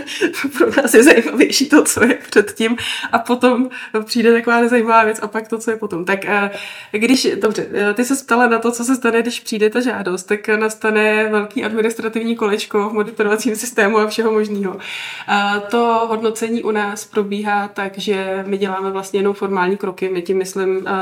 Pro 0.59 0.83
nás 0.83 0.95
je 0.95 1.03
zajímavější 1.03 1.69
to, 1.69 1.85
co 1.85 2.05
je 2.05 2.15
předtím 2.15 2.77
a 3.13 3.19
potom 3.19 3.69
přijde 4.05 4.33
taková 4.33 4.61
nezajímavá 4.61 5.05
věc 5.05 5.19
a 5.23 5.29
pak 5.29 5.49
to, 5.49 5.59
co 5.59 5.71
je 5.71 5.77
potom. 5.77 6.05
Tak 6.05 6.25
eh, 6.25 6.51
když, 6.93 7.29
dobře, 7.41 7.67
eh, 7.73 7.95
ty 7.95 8.05
se 8.05 8.25
ptala 8.25 8.47
na 8.47 8.59
to, 8.59 8.73
co 8.73 8.85
se 8.85 8.97
stane, 8.97 9.23
když 9.23 9.41
přijde 9.41 9.71
ta 9.71 9.81
žádost, 9.81 10.23
tak 10.23 10.49
nastane 10.49 11.29
velký 11.29 11.65
administrativní 11.65 12.37
kolečko 12.37 12.89
v 12.89 12.93
monitorovacím 12.93 13.57
systému 13.57 13.99
a 13.99 14.07
všeho 14.07 14.33
možného. 14.33 14.79
To 15.71 16.07
hodnocení 16.09 16.63
u 16.63 16.71
nás 16.71 17.05
probíhá 17.05 17.69
tak, 17.69 17.99
že 17.99 18.45
my 18.47 18.59
děláme 18.59 18.91
vlastně 18.91 19.19
jenom 19.19 19.35
formální 19.35 19.77
kroky, 19.77 20.09
my 20.09 20.23
tím 20.23 20.39
myslím 20.39 20.87
eh, 20.87 20.93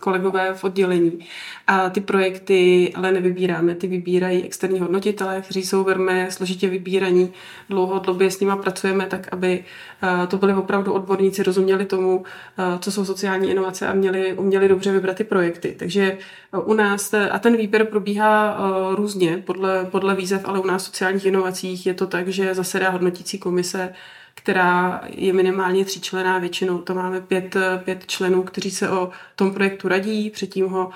kolegové 0.00 0.54
v 0.54 0.64
oddělení. 0.64 1.26
A 1.66 1.90
ty 1.90 2.00
projekty 2.00 2.92
ale 2.94 3.12
nevybíráme, 3.12 3.74
ty 3.74 3.86
vybírají 3.86 4.44
externí 4.44 4.80
hodnotitelé, 4.80 5.42
kteří 5.56 5.66
jsou 5.66 5.84
velmi 5.84 6.26
složitě 6.30 6.68
vybíraní. 6.68 7.32
Dlouhodobě 7.68 8.30
s 8.30 8.40
nimi 8.40 8.52
pracujeme 8.62 9.06
tak, 9.06 9.28
aby 9.32 9.64
eh, 10.02 10.26
to 10.26 10.36
byli 10.36 10.54
opravdu 10.54 10.92
odborníci, 10.92 11.42
rozuměli 11.42 11.84
tomu, 11.84 12.24
eh, 12.58 12.78
co 12.78 12.92
jsou 12.92 13.04
sociální 13.04 13.50
inovace 13.50 13.86
a 13.86 13.92
měli, 13.92 14.32
uměli 14.32 14.68
dobře 14.68 14.92
vybrat 14.92 15.16
ty 15.16 15.24
projekty. 15.24 15.76
Takže 15.78 16.18
eh, 16.52 16.58
u 16.58 16.74
nás, 16.74 17.14
a 17.30 17.38
ten 17.38 17.56
výběr 17.56 17.84
probíhá 17.84 18.58
různě 18.94 19.42
podle, 19.46 19.84
podle 19.84 20.14
výzev, 20.14 20.42
ale 20.44 20.60
u 20.60 20.66
nás 20.66 20.82
v 20.82 20.86
sociálních 20.86 21.26
inovacích 21.26 21.86
je 21.86 21.94
to 21.94 22.06
tak, 22.06 22.28
že 22.28 22.54
zasedá 22.54 22.90
hodnotící 22.90 23.38
komise 23.38 23.94
která 24.36 25.00
je 25.08 25.32
minimálně 25.32 25.84
tříčlená, 25.84 26.38
většinou 26.38 26.78
to 26.78 26.94
máme 26.94 27.20
pět, 27.20 27.56
pět 27.84 28.06
členů, 28.06 28.42
kteří 28.42 28.70
se 28.70 28.90
o 28.90 29.10
tom 29.36 29.54
projektu 29.54 29.88
radí, 29.88 30.30
předtím 30.30 30.68
ho 30.68 30.90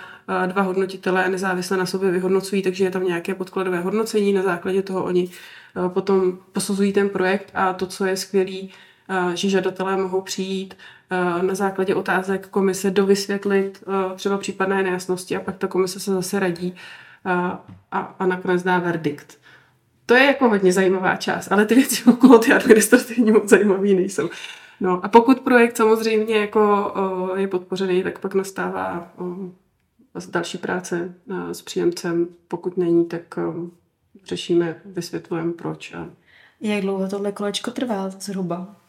eh, 0.45 0.47
dva 0.47 0.63
hodnotitelé 0.63 1.29
nezávisle 1.29 1.77
na 1.77 1.87
sobě 1.87 2.11
vyhodnocují, 2.11 2.63
takže 2.63 2.85
je 2.85 2.91
tam 2.91 3.05
nějaké 3.05 3.35
podkladové 3.35 3.81
hodnocení, 3.81 4.33
na 4.33 4.43
základě 4.43 4.83
toho 4.83 5.05
oni 5.05 5.31
eh, 5.31 5.89
potom 5.89 6.39
posuzují 6.53 6.93
ten 6.93 7.09
projekt 7.09 7.51
a 7.55 7.73
to, 7.73 7.87
co 7.87 8.07
je 8.07 8.17
skvělý, 8.17 8.71
eh, 9.09 9.37
že 9.37 9.51
žadatelé 9.51 9.97
mohou 9.97 10.21
přijít 10.21 10.77
na 11.43 11.55
základě 11.55 11.95
otázek 11.95 12.49
komise 12.49 12.91
dovysvětlit 12.91 13.85
třeba 14.17 14.39
případné 14.39 14.83
nejasnosti 14.83 15.37
a 15.37 15.41
pak 15.41 15.57
ta 15.57 15.67
komise 15.67 16.01
se 16.01 16.13
zase 16.13 16.41
radí 16.41 16.75
a, 17.25 17.65
a, 17.93 17.99
a 17.99 18.27
nakonec 18.27 18.63
dá 18.63 18.79
verdikt. 18.79 19.40
To 20.11 20.15
je 20.17 20.25
jako 20.25 20.49
hodně 20.49 20.73
zajímavá 20.73 21.17
část, 21.17 21.53
ale 21.53 21.67
ty 21.67 21.75
věci 21.75 22.05
okolo 22.05 22.39
ty 22.39 22.53
administrativní 22.53 23.33
moc 23.33 23.49
zajímavé 23.49 23.89
nejsou. 23.89 24.31
No 24.81 25.05
a 25.05 25.09
pokud 25.09 25.41
projekt 25.41 25.77
samozřejmě 25.77 26.37
jako 26.37 26.93
je 27.37 27.49
podpořený, 27.49 28.03
tak 28.03 28.19
pak 28.19 28.35
nastává 28.35 29.13
další 30.31 30.59
práce 30.59 31.15
a, 31.31 31.55
s 31.55 31.63
příjemcem. 31.63 32.29
Pokud 32.49 32.77
není, 32.77 33.05
tak 33.05 33.39
řešíme, 34.25 34.81
vysvětlujeme 34.85 35.53
proč. 35.53 35.95
A... 35.95 36.09
Jak 36.61 36.81
dlouho 36.81 37.09
tohle 37.09 37.33
kolečko 37.33 37.71
trvá 37.71 38.09
zhruba? 38.09 38.80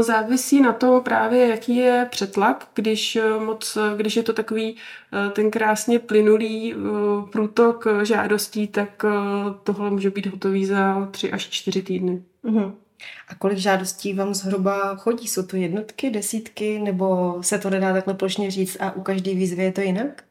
Závisí 0.00 0.60
na 0.60 0.72
tom 0.72 1.02
právě, 1.02 1.48
jaký 1.48 1.76
je 1.76 2.06
přetlak, 2.10 2.68
když, 2.74 3.16
eh, 3.16 3.38
moc, 3.38 3.78
když 3.96 4.16
je 4.16 4.22
to 4.22 4.32
takový 4.32 4.76
eh, 4.76 5.30
ten 5.30 5.50
krásně 5.50 5.98
plynulý 5.98 6.74
eh, 6.74 6.76
průtok 7.32 7.86
žádostí, 8.02 8.66
tak 8.66 9.04
tohle 9.62 9.90
může 9.90 10.10
být 10.10 10.26
hotový 10.26 10.66
za 10.66 11.08
tři 11.10 11.32
až 11.32 11.48
čtyři 11.48 11.82
týdny. 11.82 12.22
Uh-huh. 12.44 12.72
A 13.28 13.34
kolik 13.34 13.58
žádostí 13.58 14.14
vám 14.14 14.34
zhruba 14.34 14.96
chodí? 14.96 15.28
Jsou 15.28 15.42
to 15.42 15.56
jednotky, 15.56 16.10
desítky, 16.10 16.78
nebo 16.78 17.38
se 17.40 17.58
to 17.58 17.70
nedá 17.70 17.92
takhle 17.92 18.14
plošně 18.14 18.50
říct 18.50 18.76
a 18.80 18.96
u 18.96 19.00
každé 19.00 19.34
výzvy 19.34 19.62
je 19.62 19.72
to 19.72 19.80
jinak? 19.80 20.24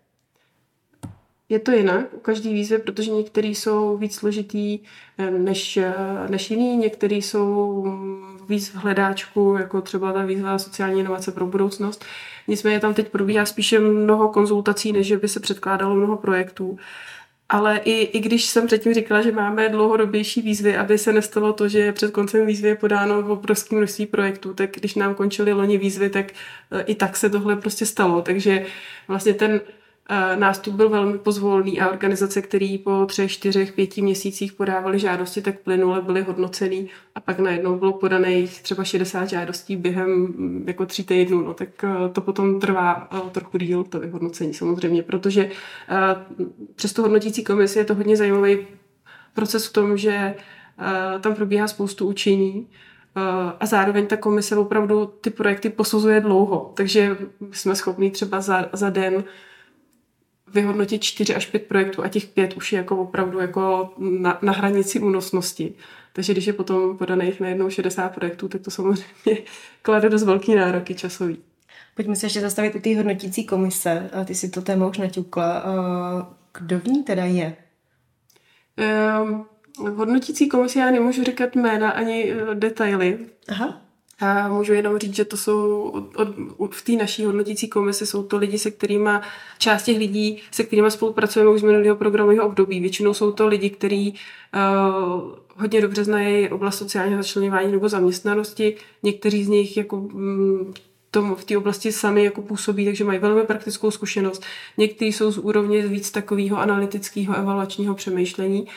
Je 1.49 1.59
to 1.59 1.71
jinak 1.71 2.13
u 2.13 2.19
každý 2.19 2.53
výzvy, 2.53 2.77
protože 2.77 3.11
některý 3.11 3.55
jsou 3.55 3.97
víc 3.97 4.15
složitý 4.15 4.79
eh, 5.17 5.31
než, 5.31 5.77
eh, 5.77 5.93
než 6.29 6.51
jiný, 6.51 6.77
některý 6.77 7.21
jsou 7.21 7.85
mm, 7.85 8.37
víc 8.49 8.69
v 8.69 8.75
hledáčku, 8.75 9.55
jako 9.59 9.81
třeba 9.81 10.13
ta 10.13 10.25
výzva 10.25 10.59
sociální 10.59 10.99
inovace 10.99 11.31
pro 11.31 11.45
budoucnost. 11.45 12.05
Nicméně 12.47 12.79
tam 12.79 12.93
teď 12.93 13.09
probíhá 13.09 13.45
spíše 13.45 13.79
mnoho 13.79 14.29
konzultací, 14.29 14.91
než 14.93 15.11
by 15.11 15.27
se 15.27 15.39
předkládalo 15.39 15.95
mnoho 15.95 16.17
projektů. 16.17 16.77
Ale 17.49 17.77
i, 17.77 17.91
i 17.91 18.19
když 18.19 18.45
jsem 18.45 18.67
předtím 18.67 18.93
říkala, 18.93 19.21
že 19.21 19.31
máme 19.31 19.69
dlouhodobější 19.69 20.41
výzvy, 20.41 20.77
aby 20.77 20.97
se 20.97 21.13
nestalo 21.13 21.53
to, 21.53 21.67
že 21.67 21.91
před 21.91 22.11
koncem 22.11 22.45
výzvy 22.45 22.67
je 22.67 22.75
podáno 22.75 23.19
obrovské 23.31 23.75
množství 23.75 24.05
projektů, 24.05 24.53
tak 24.53 24.71
když 24.71 24.95
nám 24.95 25.15
končily 25.15 25.53
loni 25.53 25.77
výzvy, 25.77 26.09
tak 26.09 26.25
eh, 26.71 26.81
i 26.81 26.95
tak 26.95 27.17
se 27.17 27.29
tohle 27.29 27.55
prostě 27.55 27.85
stalo. 27.85 28.21
Takže 28.21 28.65
vlastně 29.07 29.33
ten 29.33 29.61
nástup 30.35 30.75
byl 30.75 30.89
velmi 30.89 31.17
pozvolný 31.17 31.81
a 31.81 31.89
organizace, 31.89 32.41
které 32.41 32.77
po 32.83 33.05
třech, 33.05 33.31
čtyřech, 33.31 33.73
pěti 33.73 34.01
měsících 34.01 34.53
podávaly 34.53 34.99
žádosti, 34.99 35.41
tak 35.41 35.59
plynule 35.59 36.01
byly 36.01 36.21
hodnocený. 36.21 36.89
A 37.15 37.19
pak 37.19 37.39
najednou 37.39 37.79
bylo 37.79 37.93
podaných 37.93 38.61
třeba 38.61 38.83
60 38.83 39.25
žádostí 39.25 39.75
během 39.75 40.09
mm, 40.09 40.63
jako 40.67 40.85
tří 40.85 41.03
týdnů, 41.03 41.41
no, 41.41 41.53
tak 41.53 41.69
eh, 41.83 42.09
to 42.11 42.21
potom 42.21 42.59
trvá 42.59 43.09
eh, 43.11 43.29
trochu 43.31 43.57
díl, 43.57 43.83
to 43.83 43.99
vyhodnocení 43.99 44.53
samozřejmě, 44.53 45.03
protože 45.03 45.49
eh, 45.89 45.95
přes 46.75 46.93
tu 46.93 47.01
hodnotící 47.01 47.43
komisi 47.43 47.79
je 47.79 47.85
to 47.85 47.95
hodně 47.95 48.17
zajímavý 48.17 48.57
proces 49.33 49.67
v 49.67 49.73
tom, 49.73 49.97
že 49.97 50.35
tam 51.21 51.35
probíhá 51.35 51.67
spoustu 51.67 52.07
učení, 52.07 52.67
a 53.59 53.65
zároveň 53.65 54.07
ta 54.07 54.17
komise 54.17 54.57
opravdu 54.57 55.05
ty 55.05 55.29
projekty 55.29 55.69
posuzuje 55.69 56.21
dlouho, 56.21 56.73
takže 56.75 57.17
jsme 57.51 57.75
schopni 57.75 58.11
třeba 58.11 58.41
za, 58.41 58.69
za 58.73 58.89
den 58.89 59.23
vyhodnotit 60.53 61.03
čtyři 61.03 61.35
až 61.35 61.45
pět 61.45 61.67
projektů 61.67 62.03
a 62.03 62.07
těch 62.07 62.25
pět 62.25 62.53
už 62.53 62.73
je 62.73 62.77
jako 62.77 62.97
opravdu 62.97 63.39
jako 63.39 63.93
na, 63.97 64.39
na 64.41 64.53
hranici 64.53 64.99
únosnosti. 64.99 65.73
Takže 66.13 66.33
když 66.33 66.47
je 66.47 66.53
potom 66.53 66.97
podaných 66.97 67.39
najednou 67.39 67.69
60 67.69 68.09
projektů, 68.09 68.47
tak 68.47 68.61
to 68.61 68.71
samozřejmě 68.71 69.37
klade 69.81 70.09
dost 70.09 70.23
velký 70.23 70.55
nároky 70.55 70.95
časový. 70.95 71.37
Pojďme 71.95 72.15
se 72.15 72.25
ještě 72.25 72.41
zastavit 72.41 72.75
u 72.75 72.79
té 72.79 72.97
hodnotící 72.97 73.45
komise. 73.45 74.09
Ty 74.25 74.35
si 74.35 74.49
to 74.49 74.61
téma 74.61 74.87
už 74.87 74.97
naťukla. 74.97 75.63
Kdo 76.59 76.79
v 76.79 76.85
ní 76.85 77.03
teda 77.03 77.25
je? 77.25 77.55
Um, 79.21 79.45
v 79.77 79.95
hodnotící 79.95 80.49
komisi 80.49 80.79
já 80.79 80.91
nemůžu 80.91 81.23
říkat 81.23 81.55
jména 81.55 81.89
ani 81.89 82.33
uh, 82.33 82.55
detaily. 82.55 83.19
Aha. 83.49 83.81
A 84.19 84.47
můžu 84.47 84.73
jenom 84.73 84.97
říct, 84.97 85.15
že 85.15 85.25
to 85.25 85.37
jsou 85.37 85.81
od, 86.15 86.33
od, 86.57 86.75
v 86.75 86.81
té 86.81 86.91
naší 86.91 87.25
hodnotící 87.25 87.67
komisi 87.67 88.05
jsou 88.05 88.23
to 88.23 88.37
lidi, 88.37 88.57
se 88.57 88.71
kterými, 88.71 89.09
část 89.57 89.83
těch 89.83 89.97
lidí, 89.97 90.41
se 90.51 90.63
kterými 90.63 90.91
spolupracujeme 90.91 91.51
už 91.51 91.59
z 91.59 91.63
minulého 91.63 91.95
programového 91.95 92.45
období. 92.45 92.79
Většinou 92.79 93.13
jsou 93.13 93.31
to 93.31 93.47
lidi, 93.47 93.69
kteří 93.69 94.13
uh, 94.13 95.31
hodně 95.55 95.81
dobře 95.81 96.03
znají 96.03 96.49
oblast 96.49 96.77
sociálního 96.77 97.23
začlenování 97.23 97.71
nebo 97.71 97.89
zaměstnanosti. 97.89 98.75
Někteří 99.03 99.43
z 99.43 99.47
nich 99.47 99.77
jako 99.77 99.97
mm, 99.97 100.73
tom, 101.11 101.35
v 101.35 101.45
té 101.45 101.57
oblasti 101.57 101.91
sami 101.91 102.23
jako 102.23 102.41
působí, 102.41 102.85
takže 102.85 103.03
mají 103.03 103.19
velmi 103.19 103.43
praktickou 103.43 103.91
zkušenost. 103.91 104.43
Někteří 104.77 105.13
jsou 105.13 105.31
z 105.31 105.37
úrovně 105.37 105.87
víc 105.87 106.11
takového 106.11 106.57
analytického, 106.57 107.35
evaluačního 107.35 107.95
přemýšlení. 107.95 108.67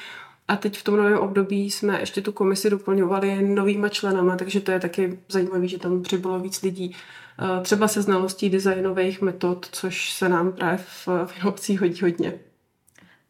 A 0.50 0.56
teď 0.56 0.78
v 0.78 0.84
tom 0.84 0.96
novém 0.96 1.18
období 1.18 1.70
jsme 1.70 2.00
ještě 2.00 2.20
tu 2.20 2.32
komisi 2.32 2.70
doplňovali 2.70 3.42
novýma 3.42 3.88
členama, 3.88 4.36
takže 4.36 4.60
to 4.60 4.70
je 4.70 4.80
taky 4.80 5.18
zajímavé, 5.28 5.68
že 5.68 5.78
tam 5.78 6.02
přibylo 6.02 6.40
víc 6.40 6.62
lidí. 6.62 6.96
Eh, 7.38 7.62
třeba 7.62 7.88
se 7.88 8.02
znalostí 8.02 8.50
designových 8.50 9.22
metod, 9.22 9.68
což 9.72 10.12
se 10.12 10.28
nám 10.28 10.52
právě 10.52 10.78
v, 10.78 11.08
v 11.26 11.36
inovacích 11.40 11.80
hodí 11.80 12.00
hodně. 12.02 12.34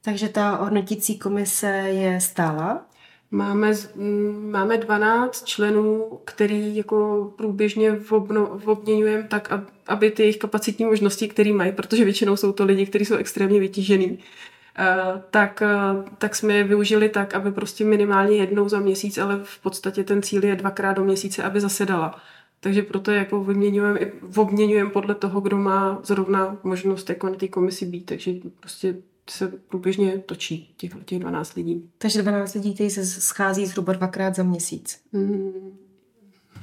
Takže 0.03 0.29
ta 0.29 0.50
hodnotící 0.50 1.19
komise 1.19 1.67
je 1.69 2.21
stála? 2.21 2.87
Máme, 3.31 3.73
máme 4.50 4.79
12 4.79 5.45
členů, 5.45 6.19
který 6.25 6.77
jako 6.77 7.33
průběžně 7.37 8.00
obměňujeme 8.65 9.29
tak, 9.29 9.53
aby 9.87 10.11
ty 10.11 10.23
jejich 10.23 10.39
kapacitní 10.39 10.85
možnosti, 10.85 11.29
které 11.29 11.53
mají, 11.53 11.73
protože 11.73 12.05
většinou 12.05 12.37
jsou 12.37 12.53
to 12.53 12.65
lidi, 12.65 12.87
kteří 12.87 13.05
jsou 13.05 13.17
extrémně 13.17 13.61
vytížený, 13.61 14.19
tak, 15.31 15.63
eh, 15.63 16.11
tak 16.19 16.37
jsme 16.37 16.55
je 16.55 16.65
využili 16.65 17.09
tak, 17.09 17.35
aby 17.35 17.53
prostě 17.53 17.85
minimálně 17.85 18.37
jednou 18.37 18.69
za 18.69 18.81
měsíc, 18.81 19.19
ale 19.19 19.41
v 19.45 19.63
podstatě 19.63 20.05
ten 20.05 20.23
cíl 20.23 20.45
je 20.45 20.57
dvakrát 20.57 20.93
do 20.93 21.05
měsíce, 21.05 21.43
aby 21.43 21.61
zasedala. 21.61 22.21
Takže 22.61 22.83
proto 22.83 23.11
jako 23.11 23.45
vyměňujeme, 23.45 24.01
obměňujeme 24.37 24.91
podle 24.91 25.15
toho, 25.15 25.41
kdo 25.41 25.57
má 25.57 26.01
zrovna 26.05 26.59
možnost 26.63 27.09
jako 27.09 27.29
na 27.29 27.35
té 27.35 27.49
komisi 27.49 27.87
být. 27.87 28.07
Takže 28.07 28.33
prostě 28.61 28.97
se 29.31 29.49
průběžně 29.49 30.19
točí 30.19 30.75
těch, 30.77 30.93
těch 31.05 31.19
12 31.19 31.55
lidí. 31.55 31.91
Takže 31.99 32.23
12 32.23 32.55
lidí, 32.55 32.75
kteří 32.75 32.91
se 32.91 33.07
schází 33.07 33.67
zhruba 33.67 33.93
dvakrát 33.93 34.35
za 34.35 34.43
měsíc. 34.43 35.01
Mm, 35.13 35.79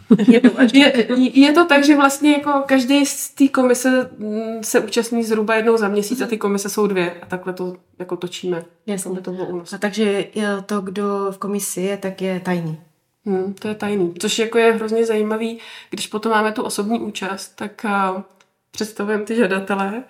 je, 0.27 0.41
to, 0.41 0.49
je, 0.73 1.07
je 1.39 1.53
to 1.53 1.65
tak, 1.65 1.83
že 1.83 1.95
vlastně 1.95 2.31
jako 2.31 2.63
každý 2.65 3.05
z 3.05 3.29
té 3.29 3.47
komise 3.47 4.09
mm, 4.17 4.63
se 4.63 4.79
účastní 4.79 5.23
zhruba 5.23 5.55
jednou 5.55 5.77
za 5.77 5.87
měsíc 5.87 6.21
a 6.21 6.27
ty 6.27 6.37
komise 6.37 6.69
jsou 6.69 6.87
dvě 6.87 7.11
a 7.21 7.25
takhle 7.25 7.53
to 7.53 7.75
jako 7.99 8.17
točíme. 8.17 8.63
Jasně. 8.87 9.21
To 9.21 9.31
bylo 9.31 9.63
A 9.73 9.77
takže 9.77 10.25
to, 10.65 10.81
kdo 10.81 11.27
v 11.31 11.37
komisi 11.37 11.81
je, 11.81 11.97
tak 11.97 12.21
je 12.21 12.39
tajný. 12.39 12.79
Hmm, 13.25 13.53
to 13.53 13.67
je 13.67 13.75
tajný. 13.75 14.13
Což 14.19 14.39
jako 14.39 14.57
je 14.57 14.73
hrozně 14.73 15.05
zajímavý, 15.05 15.59
když 15.89 16.07
potom 16.07 16.31
máme 16.31 16.51
tu 16.51 16.63
osobní 16.63 16.99
účast, 16.99 17.55
tak 17.55 17.85
uh, 17.85 18.21
představujeme 18.71 19.23
ty 19.23 19.35
žadatele 19.35 20.03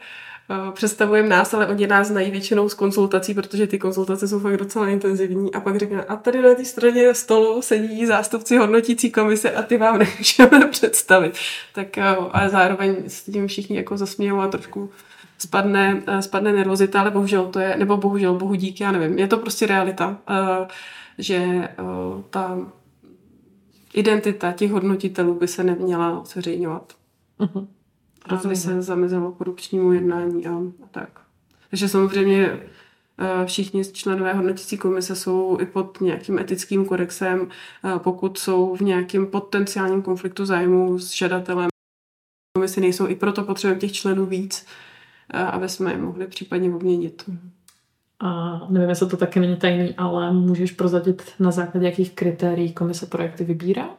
představujeme 0.73 1.29
nás, 1.29 1.53
ale 1.53 1.67
oni 1.67 1.87
nás 1.87 2.07
znají 2.07 2.31
většinou 2.31 2.69
z 2.69 2.73
konzultací, 2.73 3.33
protože 3.33 3.67
ty 3.67 3.79
konzultace 3.79 4.27
jsou 4.27 4.39
fakt 4.39 4.57
docela 4.57 4.87
intenzivní. 4.87 5.53
A 5.53 5.59
pak 5.59 5.77
řekne, 5.77 6.03
a 6.03 6.15
tady 6.15 6.41
na 6.41 6.55
té 6.55 6.65
straně 6.65 7.13
stolu 7.13 7.61
sedí 7.61 8.05
zástupci 8.05 8.57
hodnotící 8.57 9.11
komise 9.11 9.51
a 9.51 9.61
ty 9.61 9.77
vám 9.77 9.99
nemůžeme 9.99 10.67
představit. 10.71 11.33
Tak 11.73 11.97
a 12.31 12.49
zároveň 12.49 12.95
s 13.07 13.23
tím 13.23 13.47
všichni 13.47 13.77
jako 13.77 13.97
zasmějou 13.97 14.39
a 14.39 14.47
trošku 14.47 14.89
spadne, 15.37 16.03
spadne 16.19 16.53
nervozita, 16.53 17.01
ale 17.01 17.11
bohužel 17.11 17.45
to 17.45 17.59
je, 17.59 17.77
nebo 17.77 17.97
bohužel, 17.97 18.33
bohu 18.33 18.55
díky, 18.55 18.83
já 18.83 18.91
nevím, 18.91 19.19
je 19.19 19.27
to 19.27 19.37
prostě 19.37 19.65
realita, 19.65 20.17
že 21.17 21.69
ta 22.29 22.57
identita 23.93 24.51
těch 24.51 24.71
hodnotitelů 24.71 25.33
by 25.33 25.47
se 25.47 25.63
neměla 25.63 26.23
zveřejňovat. 26.25 26.93
Uh-huh. 27.39 27.67
Aby 28.29 28.55
se 28.55 28.81
zamezilo 28.81 29.31
korupčnímu 29.31 29.91
jednání 29.91 30.47
a, 30.47 30.51
a 30.83 30.87
tak. 30.91 31.21
Takže 31.69 31.89
samozřejmě 31.89 32.45
eh, 32.47 33.45
všichni 33.45 33.85
členové 33.85 34.33
hodnotící 34.33 34.77
komise 34.77 35.15
jsou 35.15 35.57
i 35.61 35.65
pod 35.65 36.01
nějakým 36.01 36.39
etickým 36.39 36.85
kodexem, 36.85 37.47
eh, 37.85 37.99
pokud 37.99 38.37
jsou 38.37 38.75
v 38.75 38.81
nějakém 38.81 39.27
potenciálním 39.27 40.01
konfliktu 40.01 40.45
zájmu 40.45 40.99
s 40.99 41.13
žadatelem. 41.13 41.69
Komise 42.57 42.81
nejsou, 42.81 43.07
i 43.07 43.15
proto 43.15 43.43
potřebujeme 43.43 43.81
těch 43.81 43.91
členů 43.93 44.25
víc, 44.25 44.65
eh, 45.33 45.43
aby 45.43 45.69
jsme 45.69 45.91
je 45.91 45.97
mohli 45.97 46.27
případně 46.27 46.75
obměnit. 46.75 47.29
A 48.19 48.59
nevím, 48.69 48.89
jestli 48.89 49.09
to 49.09 49.17
taky 49.17 49.39
není 49.39 49.55
tajný, 49.55 49.95
ale 49.97 50.33
můžeš 50.33 50.71
prozadit 50.71 51.23
na 51.39 51.51
základě 51.51 51.85
jakých 51.85 52.11
kritérií 52.11 52.73
komise 52.73 53.05
projekty 53.05 53.43
vybírá? 53.43 53.89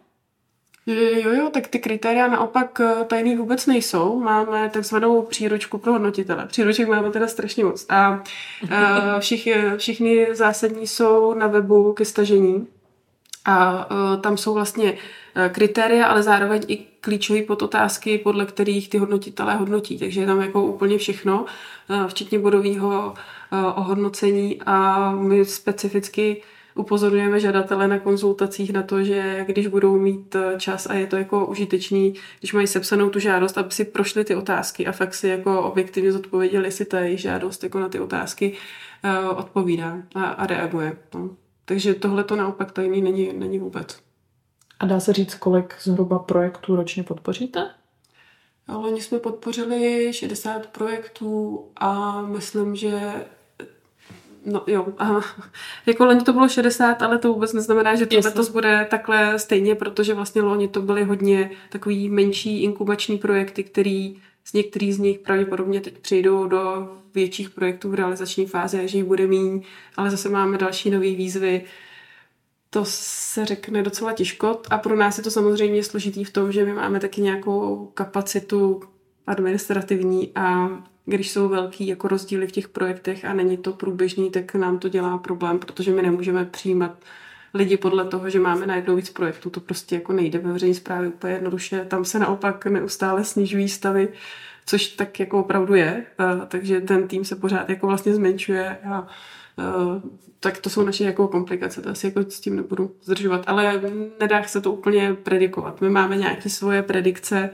Jo, 0.88 1.32
jo, 1.32 1.50
tak 1.50 1.68
ty 1.68 1.78
kritéria 1.78 2.28
naopak 2.28 2.80
eh, 2.80 3.04
tajný 3.04 3.36
vůbec 3.36 3.66
nejsou. 3.66 4.20
Máme 4.20 4.70
takzvanou 4.72 5.22
příručku 5.22 5.78
pro 5.78 5.92
hodnotitele. 5.92 6.46
Příruček 6.46 6.88
máme 6.88 7.10
teda 7.10 7.28
strašně 7.28 7.64
moc. 7.64 7.86
A 7.88 8.22
eh, 8.70 8.76
všich, 9.18 9.48
všichni 9.76 10.26
zásadní 10.32 10.86
jsou 10.86 11.34
na 11.34 11.46
webu 11.46 11.92
ke 11.92 12.04
stažení. 12.04 12.66
A 13.44 13.88
tam 14.20 14.36
jsou 14.36 14.54
vlastně 14.54 14.94
kritéria, 15.52 16.06
ale 16.06 16.22
zároveň 16.22 16.62
i 16.68 16.76
klíčové 17.00 17.42
podotázky, 17.42 18.18
podle 18.18 18.46
kterých 18.46 18.88
ty 18.88 18.98
hodnotitelé 18.98 19.54
hodnotí. 19.54 19.98
Takže 19.98 20.20
je 20.20 20.26
tam 20.26 20.40
jako 20.40 20.64
úplně 20.64 20.98
všechno, 20.98 21.44
včetně 22.06 22.38
bodového 22.38 23.14
ohodnocení 23.74 24.60
a 24.66 25.10
my 25.12 25.44
specificky 25.44 26.42
upozorňujeme 26.74 27.40
žadatele 27.40 27.88
na 27.88 27.98
konzultacích 27.98 28.72
na 28.72 28.82
to, 28.82 29.04
že 29.04 29.44
když 29.46 29.66
budou 29.66 29.98
mít 29.98 30.34
eh, 30.34 30.54
čas 30.58 30.86
a 30.86 30.94
je 30.94 31.06
to 31.06 31.16
jako 31.16 31.46
užitečný, 31.46 32.14
když 32.38 32.52
mají 32.52 32.66
sepsanou 32.66 33.10
tu 33.10 33.18
žádost, 33.18 33.58
aby 33.58 33.70
si 33.70 33.84
prošli 33.84 34.24
ty 34.24 34.34
otázky 34.34 34.86
a 34.86 34.92
fakt 34.92 35.14
si 35.14 35.28
jako 35.28 35.62
objektivně 35.62 36.12
zodpověděli, 36.12 36.66
jestli 36.66 36.84
ta 36.84 37.00
jejich 37.00 37.20
žádost 37.20 37.62
jako 37.62 37.80
na 37.80 37.88
ty 37.88 38.00
otázky 38.00 38.56
uh, 39.04 39.38
odpovídá 39.38 40.02
a, 40.14 40.24
a 40.24 40.46
reaguje. 40.46 40.96
No. 41.14 41.30
Takže 41.64 41.94
tohle 41.94 42.24
to 42.24 42.36
naopak 42.36 42.72
tajný 42.72 43.02
není, 43.02 43.32
není 43.32 43.58
vůbec. 43.58 43.98
A 44.80 44.86
dá 44.86 45.00
se 45.00 45.12
říct, 45.12 45.34
kolik 45.34 45.74
zhruba 45.80 46.18
projektů 46.18 46.76
ročně 46.76 47.02
podpoříte? 47.02 47.70
Loni 48.68 49.00
jsme 49.02 49.18
podpořili 49.18 50.12
60 50.12 50.66
projektů 50.66 51.64
a 51.76 52.22
myslím, 52.22 52.76
že 52.76 53.12
No 54.52 54.62
jo, 54.66 54.86
aha. 54.98 55.24
jako 55.86 56.04
loni 56.04 56.20
to 56.20 56.32
bylo 56.32 56.48
60, 56.48 57.02
ale 57.02 57.18
to 57.18 57.32
vůbec 57.32 57.52
neznamená, 57.52 57.94
že 57.94 58.06
to 58.06 58.14
Jasně. 58.14 58.28
letos 58.28 58.48
bude 58.48 58.86
takhle 58.90 59.38
stejně, 59.38 59.74
protože 59.74 60.14
vlastně 60.14 60.42
loni 60.42 60.68
to 60.68 60.82
byly 60.82 61.04
hodně 61.04 61.50
takový 61.68 62.08
menší 62.08 62.62
inkubační 62.62 63.18
projekty, 63.18 63.64
který 63.64 64.16
z 64.44 64.52
některých 64.52 64.94
z 64.94 64.98
nich 64.98 65.18
pravděpodobně 65.18 65.80
teď 65.80 65.98
přejdou 65.98 66.46
do 66.46 66.88
větších 67.14 67.50
projektů 67.50 67.90
v 67.90 67.94
realizační 67.94 68.46
fázi 68.46 68.80
a 68.80 68.86
že 68.86 68.98
jich 68.98 69.06
bude 69.06 69.26
míň, 69.26 69.62
ale 69.96 70.10
zase 70.10 70.28
máme 70.28 70.58
další 70.58 70.90
nové 70.90 71.10
výzvy. 71.10 71.64
To 72.70 72.84
se 72.84 73.44
řekne 73.44 73.82
docela 73.82 74.12
těžko 74.12 74.60
a 74.70 74.78
pro 74.78 74.96
nás 74.96 75.18
je 75.18 75.24
to 75.24 75.30
samozřejmě 75.30 75.84
složitý 75.84 76.24
v 76.24 76.32
tom, 76.32 76.52
že 76.52 76.64
my 76.64 76.72
máme 76.72 77.00
taky 77.00 77.20
nějakou 77.20 77.90
kapacitu 77.94 78.82
administrativní 79.28 80.30
a 80.34 80.68
když 81.06 81.30
jsou 81.30 81.48
velký 81.48 81.86
jako 81.86 82.08
rozdíly 82.08 82.46
v 82.46 82.52
těch 82.52 82.68
projektech 82.68 83.24
a 83.24 83.32
není 83.32 83.56
to 83.56 83.72
průběžný, 83.72 84.30
tak 84.30 84.54
nám 84.54 84.78
to 84.78 84.88
dělá 84.88 85.18
problém, 85.18 85.58
protože 85.58 85.92
my 85.92 86.02
nemůžeme 86.02 86.44
přijímat 86.44 86.98
lidi 87.54 87.76
podle 87.76 88.04
toho, 88.04 88.30
že 88.30 88.40
máme 88.40 88.66
najednou 88.66 88.96
víc 88.96 89.10
projektů. 89.10 89.50
To 89.50 89.60
prostě 89.60 89.94
jako 89.94 90.12
nejde 90.12 90.38
ve 90.38 90.52
veřejné 90.52 90.74
zprávě 90.74 91.08
úplně 91.08 91.32
jednoduše. 91.32 91.84
Tam 91.88 92.04
se 92.04 92.18
naopak 92.18 92.66
neustále 92.66 93.24
snižují 93.24 93.68
stavy, 93.68 94.08
což 94.66 94.86
tak 94.86 95.20
jako 95.20 95.40
opravdu 95.40 95.74
je. 95.74 96.04
Takže 96.48 96.80
ten 96.80 97.08
tým 97.08 97.24
se 97.24 97.36
pořád 97.36 97.68
jako 97.68 97.86
vlastně 97.86 98.14
zmenšuje 98.14 98.76
a 98.90 99.06
tak 100.40 100.58
to 100.58 100.70
jsou 100.70 100.84
naše 100.84 101.04
jako 101.04 101.28
komplikace, 101.28 101.82
to 101.82 101.90
asi 101.90 102.06
jako 102.06 102.22
s 102.22 102.40
tím 102.40 102.56
nebudu 102.56 102.90
zdržovat, 103.02 103.44
ale 103.46 103.80
nedá 104.20 104.42
se 104.42 104.60
to 104.60 104.72
úplně 104.72 105.14
predikovat. 105.22 105.80
My 105.80 105.90
máme 105.90 106.16
nějaké 106.16 106.48
svoje 106.48 106.82
predikce, 106.82 107.50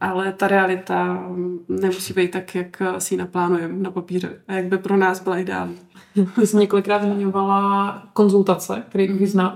ale 0.00 0.32
ta 0.32 0.48
realita 0.48 1.26
nemusí 1.68 2.12
být 2.12 2.30
tak, 2.30 2.54
jak 2.54 2.82
si 2.98 3.14
ji 3.14 3.18
naplánujeme 3.18 3.78
na 3.78 3.90
papíře 3.90 4.40
a 4.48 4.52
jak 4.52 4.64
by 4.64 4.78
pro 4.78 4.96
nás 4.96 5.22
byla 5.22 5.38
ideální. 5.38 5.76
Ty 6.34 6.46
jsi 6.46 6.56
několikrát 6.56 7.02
zmiňovala 7.02 8.02
konzultace, 8.12 8.82
které 8.88 9.06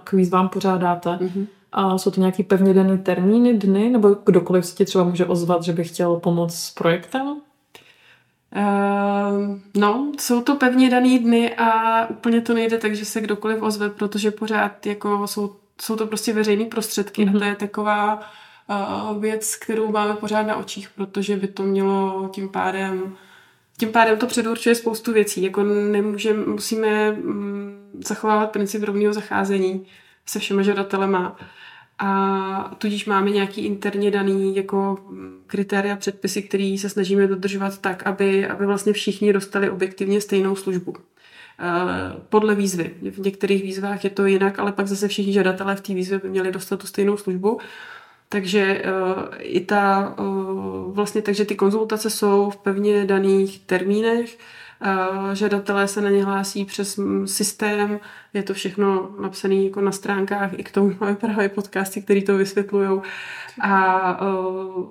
k 0.04 0.12
výzvám 0.12 0.48
pořádáte. 0.48 1.10
Mm-hmm. 1.10 1.46
A 1.72 1.98
jsou 1.98 2.10
to 2.10 2.20
nějaký 2.20 2.42
pevně 2.42 2.74
daný 2.74 2.98
termíny, 2.98 3.54
dny, 3.54 3.90
nebo 3.90 4.16
kdokoliv 4.24 4.66
se 4.66 4.76
ti 4.76 4.84
třeba 4.84 5.04
může 5.04 5.26
ozvat, 5.26 5.62
že 5.62 5.72
by 5.72 5.84
chtěl 5.84 6.16
pomoct 6.16 6.54
s 6.54 6.70
projektem? 6.70 7.26
Uh, 7.26 7.38
no, 9.76 10.12
jsou 10.18 10.42
to 10.42 10.54
pevně 10.54 10.90
daný 10.90 11.18
dny 11.18 11.54
a 11.54 12.06
úplně 12.06 12.40
to 12.40 12.54
nejde 12.54 12.78
tak, 12.78 12.94
že 12.94 13.04
se 13.04 13.20
kdokoliv 13.20 13.62
ozve, 13.62 13.90
protože 13.90 14.30
pořád 14.30 14.86
jako 14.86 15.26
jsou, 15.26 15.56
jsou 15.80 15.96
to 15.96 16.06
prostě 16.06 16.32
veřejné 16.32 16.64
prostředky 16.64 17.24
mm-hmm. 17.24 17.28
a 17.28 17.32
to 17.32 17.38
mhm. 17.38 17.48
je 17.48 17.54
taková 17.54 18.20
věc, 19.18 19.56
kterou 19.56 19.92
máme 19.92 20.14
pořád 20.14 20.42
na 20.42 20.56
očích, 20.56 20.90
protože 20.96 21.36
by 21.36 21.48
to 21.48 21.62
mělo 21.62 22.30
tím 22.32 22.48
pádem 22.48 23.16
tím 23.76 23.92
pádem 23.92 24.18
to 24.18 24.26
předurčuje 24.26 24.74
spoustu 24.74 25.12
věcí. 25.12 25.42
Jako 25.42 25.62
nemůžeme, 25.64 26.46
musíme 26.46 27.12
mm, 27.12 28.00
zachovávat 28.04 28.50
princip 28.50 28.82
rovného 28.82 29.12
zacházení 29.12 29.86
se 30.26 30.38
všema 30.38 30.62
žadatelema. 30.62 31.36
A 31.98 32.74
tudíž 32.78 33.06
máme 33.06 33.30
nějaký 33.30 33.60
interně 33.66 34.10
daný 34.10 34.56
jako 34.56 34.98
mm, 35.08 35.42
kritéria, 35.46 35.96
předpisy, 35.96 36.42
které 36.42 36.76
se 36.78 36.88
snažíme 36.88 37.26
dodržovat 37.26 37.78
tak, 37.78 38.02
aby, 38.06 38.46
aby 38.46 38.66
vlastně 38.66 38.92
všichni 38.92 39.32
dostali 39.32 39.70
objektivně 39.70 40.20
stejnou 40.20 40.56
službu. 40.56 40.94
Podle 42.28 42.54
výzvy. 42.54 42.94
V 43.10 43.18
některých 43.18 43.62
výzvách 43.62 44.04
je 44.04 44.10
to 44.10 44.26
jinak, 44.26 44.58
ale 44.58 44.72
pak 44.72 44.86
zase 44.86 45.08
všichni 45.08 45.32
žadatelé 45.32 45.76
v 45.76 45.80
té 45.80 45.94
výzvě 45.94 46.18
by 46.18 46.28
měli 46.28 46.52
dostat 46.52 46.80
tu 46.80 46.86
stejnou 46.86 47.16
službu. 47.16 47.60
Takže 48.28 48.82
uh, 48.84 49.22
i 49.38 49.60
ta, 49.60 50.14
uh, 50.18 50.94
vlastně 50.94 51.22
takže 51.22 51.44
ty 51.44 51.56
konzultace 51.56 52.10
jsou 52.10 52.50
v 52.50 52.56
pevně 52.56 53.04
daných 53.04 53.60
termínech, 53.60 54.38
uh, 54.86 55.32
žadatelé 55.32 55.88
se 55.88 56.00
na 56.00 56.10
ně 56.10 56.24
hlásí 56.24 56.64
přes 56.64 57.00
systém, 57.24 58.00
je 58.34 58.42
to 58.42 58.54
všechno 58.54 59.10
napsané 59.20 59.54
jako 59.54 59.80
na 59.80 59.92
stránkách, 59.92 60.50
i 60.58 60.62
k 60.62 60.70
tomu 60.70 60.96
máme 61.00 61.14
právě 61.14 61.48
podcasty, 61.48 62.02
které 62.02 62.22
to 62.22 62.36
vysvětlují. 62.36 63.00
A 63.60 64.18
uh, 64.22 64.86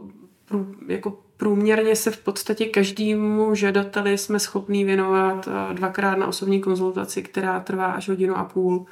jako 0.88 1.20
průměrně 1.38 1.96
se 1.96 2.12
v 2.12 2.18
podstatě 2.18 2.66
každému 2.66 3.56
žadateli 3.56 4.18
jsme 4.18 4.40
schopní 4.40 4.86
věnovat 4.86 5.48
dvakrát 5.74 6.16
na 6.16 6.28
osobní 6.28 6.62
konzultaci, 6.62 7.24
která 7.24 7.60
trvá 7.60 7.86
až 7.86 8.10
hodinu 8.10 8.38
a 8.38 8.44
půl, 8.44 8.86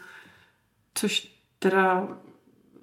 což 0.93 1.31
teda 1.59 2.07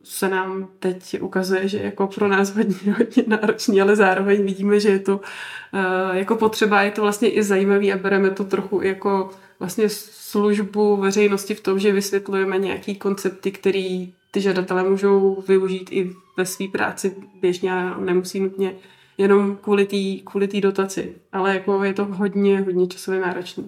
se 0.09 0.29
nám 0.29 0.69
teď 0.79 1.21
ukazuje, 1.21 1.69
že 1.69 1.79
jako 1.79 2.07
pro 2.07 2.29
nás 2.29 2.55
hodně, 2.55 2.93
hodně 2.99 3.25
náročný, 3.27 3.81
ale 3.81 3.97
zároveň 3.97 4.45
vidíme, 4.45 4.81
že 4.81 4.89
je 4.89 4.99
to 4.99 5.17
uh, 5.17 6.17
jako 6.17 6.37
potřeba, 6.37 6.83
je 6.83 6.91
to 6.91 7.03
vlastně 7.03 7.31
i 7.31 7.43
zajímavý 7.43 7.93
a 7.93 7.99
bereme 7.99 8.31
to 8.31 8.45
trochu 8.45 8.83
jako 8.83 9.31
vlastně 9.59 9.89
službu 9.89 10.97
veřejnosti 10.97 11.55
v 11.55 11.61
tom, 11.61 11.79
že 11.79 11.93
vysvětlujeme 11.93 12.59
nějaký 12.59 12.95
koncepty, 12.95 13.51
který 13.51 14.13
ty 14.31 14.41
žadatelé 14.41 14.83
můžou 14.83 15.45
využít 15.49 15.93
i 15.93 16.13
ve 16.37 16.47
své 16.47 16.69
práci 16.69 17.17
běžně 17.41 17.73
a 17.73 17.99
nemusí 17.99 18.41
nutně 18.41 18.75
jenom 19.19 19.57
kvůli 19.57 19.87
té 19.87 20.31
kvůli 20.31 20.47
dotaci. 20.47 21.15
Ale 21.33 21.55
jako 21.55 21.85
je 21.85 21.93
to 21.93 22.05
hodně, 22.05 22.61
hodně 22.61 22.87
časově 22.87 23.21
náročné. 23.21 23.65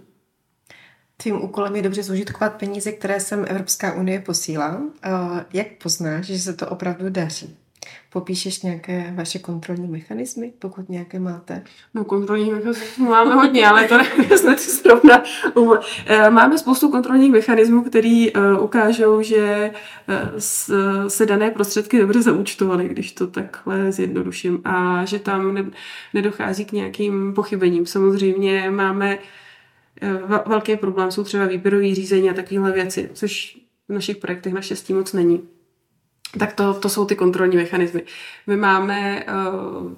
Tvým 1.22 1.44
úkolem 1.44 1.76
je 1.76 1.83
dobře 1.83 2.02
zužitkovat 2.02 2.54
peníze, 2.54 2.92
které 2.92 3.20
sem 3.20 3.44
Evropská 3.48 3.94
unie 3.94 4.20
posílá. 4.20 4.80
Jak 5.52 5.66
poznáš, 5.83 6.26
že 6.26 6.38
se 6.38 6.52
to 6.52 6.68
opravdu 6.68 7.11
daří? 7.11 7.56
Popíšeš 8.12 8.62
nějaké 8.62 9.12
vaše 9.16 9.38
kontrolní 9.38 9.88
mechanismy, 9.88 10.52
pokud 10.59 10.88
nějaké 10.88 11.18
máte? 11.18 11.62
No 11.94 12.04
kontrolní 12.04 12.50
mechanismy 12.50 13.09
máme 13.09 13.35
hodně, 13.35 13.68
ale 13.68 13.88
to 13.88 13.98
si 14.56 14.70
zrovna. 14.70 15.22
Eh, 16.06 16.30
máme 16.30 16.59
spoustu 16.59 16.90
kontrolních 16.90 17.33
mechanismů, 17.33 17.83
které 17.83 18.26
uh, 18.37 18.64
ukážou, 18.64 19.22
že 19.22 19.70
uh, 20.09 20.38
se 21.09 21.26
dané 21.26 21.50
prostředky 21.50 21.98
dobře 21.98 22.22
zaúčtovaly, 22.22 22.88
když 22.88 23.12
to 23.12 23.26
takhle 23.26 23.92
zjednoduším, 23.92 24.61
a 24.64 25.04
že 25.04 25.18
tam 25.18 25.54
ne, 25.54 25.64
nedochází 26.14 26.64
k 26.64 26.72
nějakým 26.72 27.35
pochybením. 27.35 27.87
Samozřejmě 27.87 28.70
máme 28.70 29.18
velký 30.46 30.76
problém, 30.76 31.10
jsou 31.10 31.24
třeba 31.24 31.46
výběrový 31.46 31.94
řízení 31.94 32.30
a 32.30 32.34
takovéhle 32.34 32.72
věci, 32.72 33.10
což 33.12 33.58
v 33.88 33.92
našich 33.92 34.16
projektech 34.16 34.52
naštěstí 34.52 34.92
moc 34.92 35.12
není. 35.12 35.42
Tak 36.38 36.52
to, 36.52 36.74
to 36.74 36.88
jsou 36.88 37.04
ty 37.04 37.16
kontrolní 37.16 37.56
mechanismy. 37.56 38.02
My 38.46 38.56
máme 38.56 39.24
uh, 39.24 39.92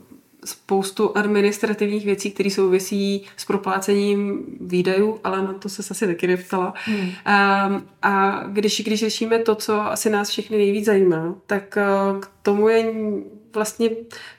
spoustu 0.45 1.17
administrativních 1.17 2.05
věcí, 2.05 2.31
které 2.31 2.51
souvisí 2.51 3.27
s 3.37 3.45
proplácením 3.45 4.45
výdajů, 4.61 5.21
ale 5.25 5.43
na 5.43 5.53
to 5.53 5.69
se 5.69 5.83
asi 5.91 6.07
taky 6.07 6.27
neptala. 6.27 6.75
Hmm. 6.85 7.01
Um, 7.01 7.87
a 8.03 8.43
když, 8.49 8.83
když 8.85 9.01
řešíme 9.01 9.39
to, 9.39 9.55
co 9.55 9.81
asi 9.81 10.11
nás 10.11 10.29
všechny 10.29 10.57
nejvíc 10.57 10.85
zajímá, 10.85 11.35
tak 11.47 11.79
uh, 12.13 12.21
k 12.21 12.31
tomu 12.43 12.69
je 12.69 12.93
vlastně, 13.55 13.91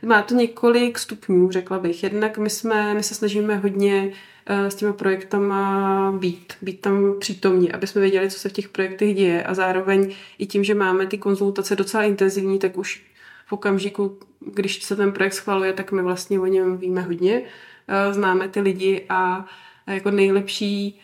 má 0.05 0.21
to 0.21 0.35
několik 0.35 0.99
stupňů, 0.99 1.51
řekla 1.51 1.79
bych. 1.79 2.03
Jednak 2.03 2.37
my, 2.37 2.49
jsme, 2.49 2.93
my 2.93 3.03
se 3.03 3.15
snažíme 3.15 3.57
hodně 3.57 4.11
Eh, 4.11 4.13
s 4.47 4.75
těmi 4.75 4.93
projektama 4.93 6.11
být, 6.19 6.53
být 6.61 6.81
tam 6.81 7.19
přítomní, 7.19 7.71
aby 7.71 7.87
jsme 7.87 8.01
věděli, 8.01 8.29
co 8.29 8.39
se 8.39 8.49
v 8.49 8.53
těch 8.53 8.69
projektech 8.69 9.15
děje. 9.15 9.43
A 9.43 9.53
zároveň 9.53 10.15
i 10.37 10.45
tím, 10.45 10.63
že 10.63 10.75
máme 10.75 11.07
ty 11.07 11.17
konzultace 11.17 11.75
docela 11.75 12.03
intenzivní, 12.03 12.59
tak 12.59 12.77
už 12.77 13.03
v 13.45 13.53
okamžiku, 13.53 14.19
když 14.39 14.83
se 14.83 14.95
ten 14.95 15.11
projekt 15.11 15.33
schvaluje, 15.33 15.73
tak 15.73 15.91
my 15.91 16.01
vlastně 16.01 16.39
o 16.39 16.45
něm 16.45 16.77
víme 16.77 17.01
hodně, 17.01 17.41
eh, 17.87 18.13
známe 18.13 18.49
ty 18.49 18.61
lidi 18.61 19.05
a 19.09 19.45
jako 19.87 20.11
nejlepší 20.11 21.01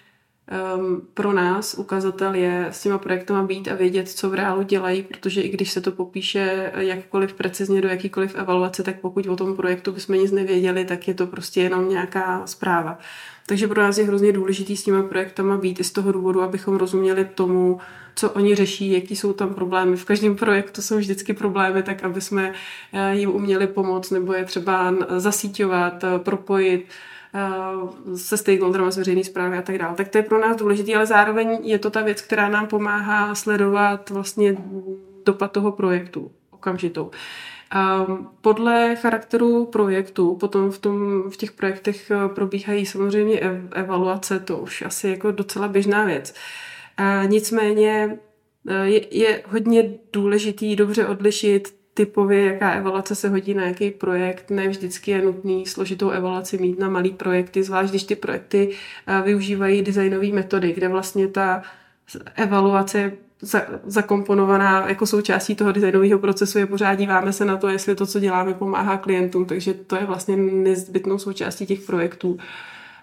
um, 0.77 1.01
pro 1.13 1.33
nás 1.33 1.73
ukazatel 1.73 2.33
je 2.33 2.67
s 2.71 2.81
těma 2.83 2.97
projektama 2.97 3.43
být 3.43 3.67
a 3.67 3.75
vědět, 3.75 4.09
co 4.09 4.29
v 4.29 4.33
reálu 4.33 4.63
dělají, 4.63 5.03
protože 5.03 5.41
i 5.41 5.49
když 5.49 5.71
se 5.71 5.81
to 5.81 5.91
popíše 5.91 6.71
jakkoliv 6.77 7.33
precizně 7.33 7.81
do 7.81 7.87
jakýkoliv 7.87 8.35
evaluace, 8.35 8.83
tak 8.83 8.99
pokud 8.99 9.27
o 9.27 9.35
tom 9.35 9.55
projektu 9.55 9.91
bychom 9.91 10.15
nic 10.15 10.31
nevěděli, 10.31 10.85
tak 10.85 11.07
je 11.07 11.13
to 11.13 11.27
prostě 11.27 11.61
jenom 11.61 11.89
nějaká 11.89 12.47
zpráva. 12.47 12.99
Takže 13.45 13.67
pro 13.67 13.81
nás 13.81 13.97
je 13.97 14.05
hrozně 14.05 14.31
důležitý 14.31 14.77
s 14.77 14.83
těma 14.83 15.03
projektama 15.03 15.57
být 15.57 15.79
i 15.79 15.83
z 15.83 15.91
toho 15.91 16.11
důvodu, 16.11 16.41
abychom 16.41 16.75
rozuměli 16.75 17.25
tomu, 17.25 17.79
co 18.15 18.29
oni 18.31 18.55
řeší, 18.55 18.91
jaký 18.91 19.15
jsou 19.15 19.33
tam 19.33 19.53
problémy. 19.53 19.97
V 19.97 20.05
každém 20.05 20.35
projektu 20.35 20.81
jsou 20.81 20.97
vždycky 20.97 21.33
problémy, 21.33 21.83
tak 21.83 22.03
aby 22.03 22.21
jsme 22.21 22.53
eh, 22.93 23.15
jim 23.15 23.29
uměli 23.29 23.67
pomoct 23.67 24.11
nebo 24.11 24.33
je 24.33 24.45
třeba 24.45 24.93
zasíťovat, 25.17 26.03
eh, 26.03 26.19
propojit, 26.19 26.85
se 28.15 28.37
stakeholderem 28.37 28.91
z 28.91 28.97
veřejné 28.97 29.23
zprávy 29.23 29.57
a 29.57 29.61
tak 29.61 29.77
dále. 29.77 29.95
Tak 29.95 30.07
to 30.07 30.17
je 30.17 30.23
pro 30.23 30.39
nás 30.39 30.57
důležité, 30.57 30.95
ale 30.95 31.05
zároveň 31.05 31.59
je 31.63 31.79
to 31.79 31.89
ta 31.89 32.01
věc, 32.01 32.21
která 32.21 32.49
nám 32.49 32.67
pomáhá 32.67 33.35
sledovat 33.35 34.09
vlastně 34.09 34.57
dopad 35.25 35.51
toho 35.51 35.71
projektu 35.71 36.31
okamžitou. 36.51 37.11
Um, 38.07 38.29
podle 38.41 38.95
charakteru 38.95 39.65
projektu, 39.65 40.35
potom 40.35 40.71
v, 40.71 40.77
tom, 40.77 41.23
v 41.29 41.37
těch 41.37 41.51
projektech 41.51 42.11
eh, 42.11 42.29
probíhají 42.29 42.85
samozřejmě 42.85 43.39
evaluace, 43.71 44.39
to 44.39 44.57
už 44.57 44.81
asi 44.81 45.09
jako 45.09 45.31
docela 45.31 45.67
běžná 45.67 46.05
věc. 46.05 46.33
Uh, 46.99 47.29
nicméně 47.29 48.17
je, 48.83 49.15
je 49.17 49.41
hodně 49.47 49.93
důležitý 50.13 50.75
dobře 50.75 51.07
odlišit 51.07 51.78
typově, 51.99 52.45
jaká 52.45 52.71
evaluace 52.71 53.15
se 53.15 53.29
hodí 53.29 53.53
na 53.53 53.65
jaký 53.65 53.91
projekt. 53.91 54.49
Ne 54.49 54.67
vždycky 54.67 55.11
je 55.11 55.21
nutný 55.21 55.65
složitou 55.65 56.09
evaluaci 56.09 56.57
mít 56.57 56.79
na 56.79 56.89
malý 56.89 57.11
projekty, 57.11 57.63
zvlášť 57.63 57.89
když 57.89 58.03
ty 58.03 58.15
projekty 58.15 58.69
eh, 59.07 59.21
využívají 59.21 59.81
designové 59.81 60.27
metody, 60.27 60.73
kde 60.73 60.87
vlastně 60.87 61.27
ta 61.27 61.61
evaluace 62.35 62.97
je 62.97 63.11
zakomponovaná 63.85 64.89
jako 64.89 65.05
součástí 65.05 65.55
toho 65.55 65.71
designového 65.71 66.19
procesu 66.19 66.59
je 66.59 66.65
pořád 66.65 66.95
díváme 66.95 67.33
se 67.33 67.45
na 67.45 67.57
to, 67.57 67.67
jestli 67.67 67.95
to, 67.95 68.05
co 68.05 68.19
děláme, 68.19 68.53
pomáhá 68.53 68.97
klientům, 68.97 69.45
takže 69.45 69.73
to 69.73 69.95
je 69.95 70.05
vlastně 70.05 70.37
nezbytnou 70.37 71.17
součástí 71.17 71.65
těch 71.65 71.81
projektů. 71.81 72.37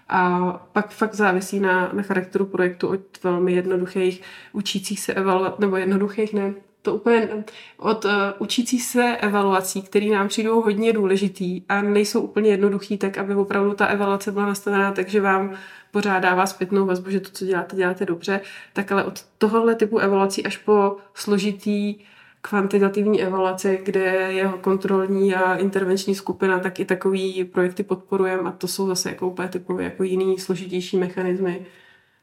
A 0.09 0.51
pak 0.73 0.89
fakt 0.91 1.15
závisí 1.15 1.59
na, 1.59 1.91
na 1.93 2.03
charakteru 2.03 2.45
projektu 2.45 2.87
od 2.87 3.23
velmi 3.23 3.53
jednoduchých 3.53 4.21
učících 4.53 4.99
se 4.99 5.13
evaluovat, 5.13 5.59
nebo 5.59 5.77
jednoduchých 5.77 6.33
ne, 6.33 6.53
to 6.87 6.95
úplně 6.95 7.43
od 7.77 8.05
uh, 8.05 8.11
učící 8.39 8.79
se 8.79 9.17
evaluací, 9.17 9.81
které 9.81 10.05
nám 10.05 10.27
přijdou 10.27 10.61
hodně 10.61 10.93
důležitý 10.93 11.61
a 11.69 11.81
nejsou 11.81 12.21
úplně 12.21 12.49
jednoduchý, 12.49 12.97
tak 12.97 13.17
aby 13.17 13.35
opravdu 13.35 13.73
ta 13.73 13.85
evaluace 13.85 14.31
byla 14.31 14.45
nastavená 14.45 14.91
takže 14.91 15.21
vám 15.21 15.53
pořád 15.91 16.19
dává 16.19 16.45
zpětnou 16.45 16.85
vazbu, 16.85 17.09
že 17.09 17.19
to, 17.19 17.29
co 17.29 17.45
děláte, 17.45 17.75
děláte 17.75 18.05
dobře, 18.05 18.41
tak 18.73 18.91
ale 18.91 19.03
od 19.03 19.25
tohohle 19.37 19.75
typu 19.75 19.99
evaluací 19.99 20.45
až 20.45 20.57
po 20.57 20.97
složitý 21.13 21.95
kvantitativní 22.41 23.23
evaluace, 23.23 23.77
kde 23.83 24.01
je 24.31 24.51
kontrolní 24.61 25.35
a 25.35 25.55
intervenční 25.55 26.15
skupina, 26.15 26.59
tak 26.59 26.79
i 26.79 26.85
takový 26.85 27.43
projekty 27.43 27.83
podporujeme 27.83 28.49
a 28.49 28.51
to 28.51 28.67
jsou 28.67 28.87
zase 28.87 29.09
jako 29.09 29.27
úplně 29.27 29.49
typově 29.49 29.83
jako 29.83 30.03
jiný 30.03 30.39
složitější 30.39 30.97
mechanismy. 30.97 31.65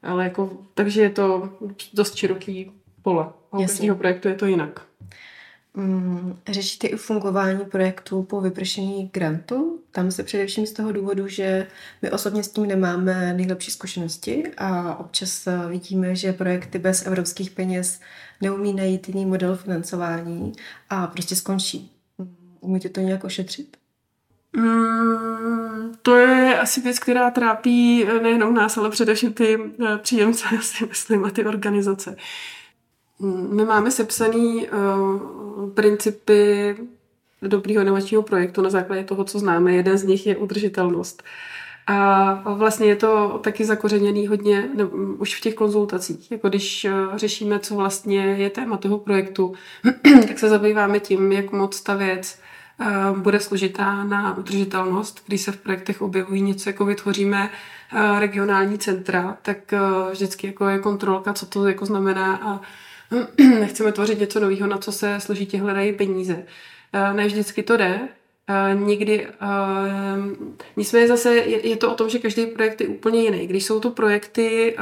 Ale 0.02 0.24
jako, 0.24 0.50
takže 0.74 1.02
je 1.02 1.10
to 1.10 1.48
dost 1.94 2.16
široký 2.16 2.83
pole. 3.04 3.24
A 3.52 3.58
u 3.58 3.60
každého 3.60 3.96
projektu 3.96 4.28
je 4.28 4.34
to 4.34 4.46
jinak. 4.46 4.80
Mm, 5.74 6.36
řešíte 6.48 6.86
i 6.86 6.96
fungování 6.96 7.64
projektu 7.64 8.22
po 8.22 8.40
vypršení 8.40 9.10
grantu? 9.12 9.80
Tam 9.90 10.10
se 10.10 10.22
především 10.22 10.66
z 10.66 10.72
toho 10.72 10.92
důvodu, 10.92 11.28
že 11.28 11.66
my 12.02 12.10
osobně 12.10 12.42
s 12.44 12.48
tím 12.48 12.66
nemáme 12.66 13.34
nejlepší 13.34 13.70
zkušenosti 13.70 14.44
a 14.58 14.96
občas 14.96 15.48
vidíme, 15.68 16.16
že 16.16 16.32
projekty 16.32 16.78
bez 16.78 17.06
evropských 17.06 17.50
peněz 17.50 18.00
neumí 18.40 18.72
najít 18.72 19.08
jiný 19.08 19.26
model 19.26 19.56
financování 19.56 20.52
a 20.90 21.06
prostě 21.06 21.36
skončí. 21.36 21.90
Umíte 22.60 22.88
to 22.88 23.00
nějak 23.00 23.24
ošetřit? 23.24 23.76
Mm, 24.56 25.94
to 26.02 26.16
je 26.16 26.58
asi 26.58 26.80
věc, 26.80 26.98
která 26.98 27.30
trápí 27.30 28.04
nejenom 28.22 28.54
nás, 28.54 28.78
ale 28.78 28.90
především 28.90 29.32
ty 29.32 29.58
eh, 29.86 29.98
příjemce, 29.98 30.44
si 30.60 30.86
myslím, 30.86 31.24
a 31.24 31.30
ty 31.30 31.44
organizace. 31.44 32.16
My 33.20 33.64
máme 33.64 33.90
sepsaný 33.90 34.68
uh, 34.68 35.70
principy 35.70 36.76
dobrýho 37.42 37.82
inovačního 37.82 38.22
projektu 38.22 38.62
na 38.62 38.70
základě 38.70 39.04
toho, 39.04 39.24
co 39.24 39.38
známe. 39.38 39.72
Jeden 39.72 39.98
z 39.98 40.04
nich 40.04 40.26
je 40.26 40.36
udržitelnost. 40.36 41.22
A 41.86 42.54
vlastně 42.54 42.86
je 42.86 42.96
to 42.96 43.40
taky 43.44 43.64
zakořeněný 43.64 44.26
hodně 44.26 44.68
ne, 44.74 44.84
už 45.18 45.36
v 45.36 45.40
těch 45.40 45.54
konzultacích. 45.54 46.30
Jako 46.30 46.48
když 46.48 46.84
uh, 46.84 47.16
řešíme, 47.16 47.58
co 47.58 47.74
vlastně 47.74 48.20
je 48.20 48.50
téma 48.50 48.76
toho 48.76 48.98
projektu, 48.98 49.54
tak 50.28 50.38
se 50.38 50.48
zabýváme 50.48 51.00
tím, 51.00 51.32
jak 51.32 51.52
moc 51.52 51.80
ta 51.80 51.94
věc 51.94 52.38
uh, 52.80 53.18
bude 53.18 53.40
složitá 53.40 54.04
na 54.04 54.38
udržitelnost. 54.38 55.22
Když 55.26 55.40
se 55.40 55.52
v 55.52 55.56
projektech 55.56 56.02
objevují 56.02 56.42
něco, 56.42 56.68
jako 56.68 56.84
vytvoříme 56.84 57.50
regionální 58.18 58.78
centra, 58.78 59.36
tak 59.42 59.74
vždycky 60.10 60.46
jako 60.46 60.68
je 60.68 60.78
kontrolka, 60.78 61.32
co 61.32 61.46
to 61.46 61.68
jako 61.68 61.86
znamená 61.86 62.36
a 62.36 62.60
nechceme 63.38 63.92
tvořit 63.92 64.20
něco 64.20 64.40
nového, 64.40 64.66
na 64.66 64.78
co 64.78 64.92
se 64.92 65.20
složitě 65.20 65.58
hledají 65.58 65.92
peníze. 65.92 66.46
Eh, 66.92 67.14
ne 67.14 67.26
vždycky 67.26 67.62
to 67.62 67.76
jde, 67.76 68.08
Uh, 68.74 68.80
někdy, 68.80 69.26
uh, 69.26 70.52
nicméně 70.76 71.08
zase 71.08 71.34
je, 71.36 71.76
to 71.76 71.92
o 71.92 71.94
tom, 71.94 72.10
že 72.10 72.18
každý 72.18 72.46
projekt 72.46 72.80
je 72.80 72.88
úplně 72.88 73.22
jiný. 73.22 73.46
Když 73.46 73.64
jsou 73.64 73.80
to 73.80 73.90
projekty, 73.90 74.76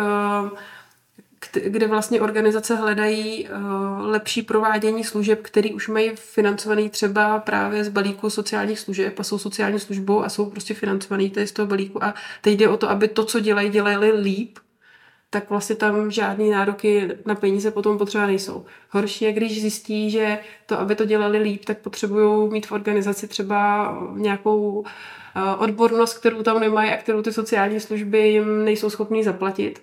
kde 1.67 1.87
vlastně 1.87 2.21
organizace 2.21 2.77
hledají 2.77 3.49
lepší 4.01 4.43
provádění 4.43 5.05
služeb, 5.05 5.41
které 5.43 5.71
už 5.71 5.89
mají 5.89 6.11
financovaný 6.15 6.91
třeba 6.91 7.39
právě 7.39 7.85
z 7.85 7.89
balíku 7.89 8.31
sociálních 8.31 8.79
služeb 8.79 9.21
a 9.21 9.23
jsou 9.23 9.39
sociální 9.39 9.81
službou 9.81 10.25
a 10.25 10.29
jsou 10.29 10.51
prostě 10.51 10.75
financovaný 10.75 11.33
z 11.45 11.53
toho 11.53 11.67
balíku 11.67 12.05
a 12.05 12.15
teď 12.41 12.59
jde 12.59 12.69
o 12.69 12.77
to, 12.77 12.91
aby 12.91 13.09
to, 13.09 13.25
co 13.25 13.41
dělají, 13.41 13.71
dělali 13.71 14.13
líp, 14.13 14.59
tak 15.33 15.51
vlastně 15.51 15.77
tam 15.77 16.11
žádný 16.11 16.51
nároky 16.51 17.09
na 17.27 17.35
peníze 17.35 17.71
potom 17.71 17.99
potřeba 17.99 18.27
nejsou. 18.27 18.65
Horší 18.91 19.25
je, 19.25 19.33
když 19.33 19.61
zjistí, 19.61 20.11
že 20.11 20.39
to, 20.67 20.81
aby 20.81 20.95
to 20.95 21.05
dělali 21.05 21.39
líp, 21.39 21.65
tak 21.65 21.79
potřebují 21.79 22.51
mít 22.51 22.67
v 22.67 22.73
organizaci 22.73 23.29
třeba 23.29 23.93
nějakou 24.15 24.85
eh, 25.37 25.57
odbornost, 25.57 26.19
kterou 26.19 26.43
tam 26.43 26.61
nemají 26.61 26.91
a 26.91 26.97
kterou 26.97 27.23
ty 27.23 27.33
sociální 27.33 27.81
služby 27.81 28.29
jim 28.29 28.65
nejsou 28.65 28.91
schopní 28.91 29.25
zaplatit. 29.25 29.83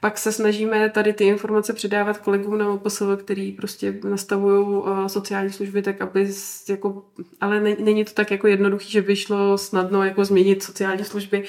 Pak 0.00 0.18
se 0.18 0.32
snažíme 0.32 0.90
tady 0.90 1.12
ty 1.12 1.24
informace 1.24 1.72
předávat 1.72 2.18
kolegům 2.18 2.58
na 2.58 2.74
MPSV, 2.74 3.02
který 3.18 3.52
prostě 3.52 3.98
nastavují 4.04 4.66
uh, 4.66 5.06
sociální 5.06 5.52
služby 5.52 5.82
tak, 5.82 6.00
aby 6.00 6.32
jako, 6.68 7.04
ale 7.40 7.60
není 7.60 8.04
to 8.04 8.12
tak 8.12 8.30
jako 8.30 8.46
jednoduchý, 8.46 8.90
že 8.90 9.02
by 9.02 9.16
šlo 9.16 9.58
snadno 9.58 10.04
jako 10.04 10.24
změnit 10.24 10.62
sociální 10.62 11.04
služby. 11.04 11.44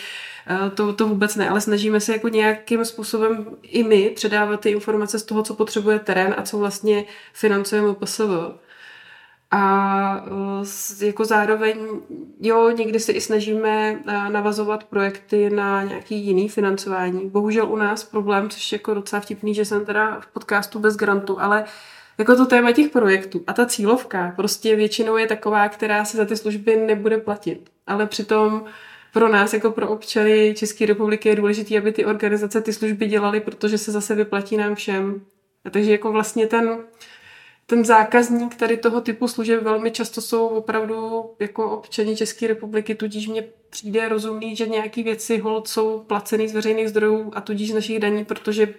Uh, 0.62 0.70
to, 0.70 0.94
to 0.94 1.08
vůbec 1.08 1.36
ne, 1.36 1.50
ale 1.50 1.62
snažíme 1.62 2.00
se 2.00 2.14
jako 2.14 2.28
nějakým 2.28 2.86
způsobem 2.86 3.46
i 3.62 3.84
my 3.84 4.10
předávat 4.10 4.60
ty 4.60 4.70
informace 4.70 5.20
z 5.20 5.24
toho, 5.24 5.44
co 5.44 5.54
potřebuje 5.54 6.00
terén 6.00 6.36
a 6.38 6.42
co 6.42 6.58
vlastně 6.58 7.06
financuje 7.34 7.82
MPSV. 7.82 8.22
A 9.52 10.26
uh, 10.32 10.66
jako 11.02 11.26
zároveň, 11.26 11.88
jo, 12.42 12.70
někdy 12.70 13.00
se 13.00 13.12
i 13.12 13.22
snažíme 13.22 13.92
uh, 13.92 14.30
navazovat 14.30 14.84
projekty 14.84 15.50
na 15.50 15.84
nějaký 15.84 16.26
jiný 16.26 16.50
financování. 16.50 17.30
Bohužel 17.30 17.72
u 17.72 17.76
nás 17.76 18.04
problém, 18.04 18.50
což 18.50 18.72
je 18.72 18.76
jako 18.76 18.94
docela 18.94 19.20
vtipný, 19.20 19.54
že 19.54 19.66
jsem 19.66 19.86
teda 19.86 20.20
v 20.20 20.28
podcastu 20.28 20.80
bez 20.80 20.96
grantu, 20.96 21.42
ale 21.42 21.66
jako 22.18 22.36
to 22.36 22.46
téma 22.46 22.72
těch 22.72 22.90
projektů 22.90 23.44
a 23.48 23.54
ta 23.54 23.66
cílovka 23.66 24.34
prostě 24.36 24.76
většinou 24.76 25.18
je 25.18 25.28
taková, 25.28 25.70
která 25.70 26.06
se 26.06 26.18
za 26.18 26.26
ty 26.26 26.38
služby 26.38 26.76
nebude 26.76 27.18
platit. 27.18 27.70
Ale 27.88 28.08
přitom 28.08 28.64
pro 29.14 29.30
nás, 29.30 29.54
jako 29.54 29.72
pro 29.72 29.90
občany 29.90 30.54
České 30.58 30.86
republiky, 30.86 31.30
je 31.30 31.36
důležité, 31.36 31.78
aby 31.78 31.92
ty 31.92 32.06
organizace 32.06 32.62
ty 32.62 32.74
služby 32.74 33.08
dělaly, 33.08 33.40
protože 33.40 33.78
se 33.78 33.92
zase 33.92 34.16
vyplatí 34.16 34.58
nám 34.58 34.76
všem. 34.76 35.22
A 35.66 35.70
takže 35.70 35.92
jako 35.92 36.12
vlastně 36.12 36.48
ten, 36.48 36.78
ten 37.66 37.86
zákazník 37.86 38.56
tady 38.56 38.78
toho 38.78 39.02
typu 39.02 39.28
služeb 39.28 39.64
velmi 39.64 39.92
často 39.92 40.22
jsou 40.22 40.48
opravdu 40.48 41.26
jako 41.40 41.72
občani 41.78 42.16
České 42.16 42.48
republiky, 42.48 42.96
tudíž 42.96 43.28
mně 43.28 43.44
přijde 43.70 44.10
rozumný, 44.10 44.56
že 44.56 44.68
nějaké 44.68 45.04
věci 45.04 45.38
hold 45.38 45.68
jsou 45.68 46.00
placený 46.00 46.48
z 46.48 46.54
veřejných 46.54 46.90
zdrojů 46.90 47.32
a 47.36 47.42
tudíž 47.42 47.72
z 47.72 47.76
našich 47.76 48.00
daní, 48.00 48.26
protože 48.26 48.74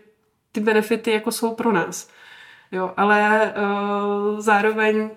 ty 0.53 0.61
benefity 0.61 1.11
jako 1.11 1.33
jsou 1.33 1.55
pro 1.55 1.73
nás. 1.73 2.09
Jo, 2.73 2.93
ale 2.97 3.55
uh, 3.57 4.41
zároveň 4.41 5.11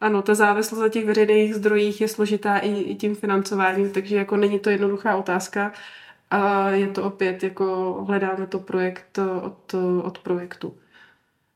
ano, 0.00 0.22
ta 0.22 0.34
závislost 0.34 0.80
na 0.80 0.88
těch 0.88 1.04
veřejných 1.06 1.54
zdrojích 1.54 2.00
je 2.00 2.08
složitá 2.08 2.58
i, 2.58 2.72
i 2.72 2.94
tím 2.94 3.14
financováním, 3.14 3.92
takže 3.92 4.16
jako 4.16 4.36
není 4.36 4.58
to 4.58 4.70
jednoduchá 4.70 5.16
otázka 5.16 5.72
a 6.30 6.70
je 6.70 6.88
to 6.88 7.04
opět 7.04 7.42
jako 7.42 7.92
hledáme 8.08 8.46
to 8.46 8.58
projekt 8.58 9.18
od, 9.42 9.74
od 10.02 10.18
projektu. 10.18 10.76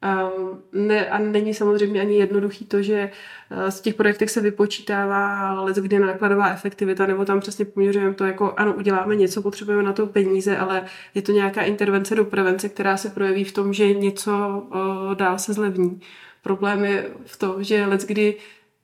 A, 0.02 0.30
ne, 0.72 1.10
a 1.10 1.18
není 1.18 1.54
samozřejmě 1.54 2.00
ani 2.00 2.16
jednoduchý 2.18 2.64
to, 2.64 2.82
že 2.82 3.10
eh, 3.50 3.70
z 3.70 3.80
těch 3.80 3.94
projektech 3.94 4.30
se 4.30 4.40
vypočítává 4.40 5.52
let, 5.60 5.76
kdy 5.76 5.98
nákladová 5.98 6.48
efektivita, 6.48 7.06
nebo 7.06 7.24
tam 7.24 7.40
přesně 7.40 7.64
poměřujeme 7.64 8.14
to 8.14 8.24
jako, 8.24 8.54
ano, 8.56 8.74
uděláme 8.74 9.16
něco, 9.16 9.42
potřebujeme 9.42 9.82
na 9.82 9.92
to 9.92 10.06
peníze, 10.06 10.56
ale 10.56 10.84
je 11.14 11.22
to 11.22 11.32
nějaká 11.32 11.62
intervence 11.62 12.14
do 12.14 12.24
prevence, 12.24 12.68
která 12.68 12.96
se 12.96 13.10
projeví 13.10 13.44
v 13.44 13.52
tom, 13.52 13.72
že 13.72 13.94
něco 13.94 14.32
o, 14.70 15.14
dál 15.14 15.38
se 15.38 15.52
zlevní. 15.52 16.00
Problém 16.42 16.84
je 16.84 17.10
v 17.24 17.36
tom, 17.36 17.64
že 17.64 17.86
let, 17.86 18.04
kdy 18.06 18.36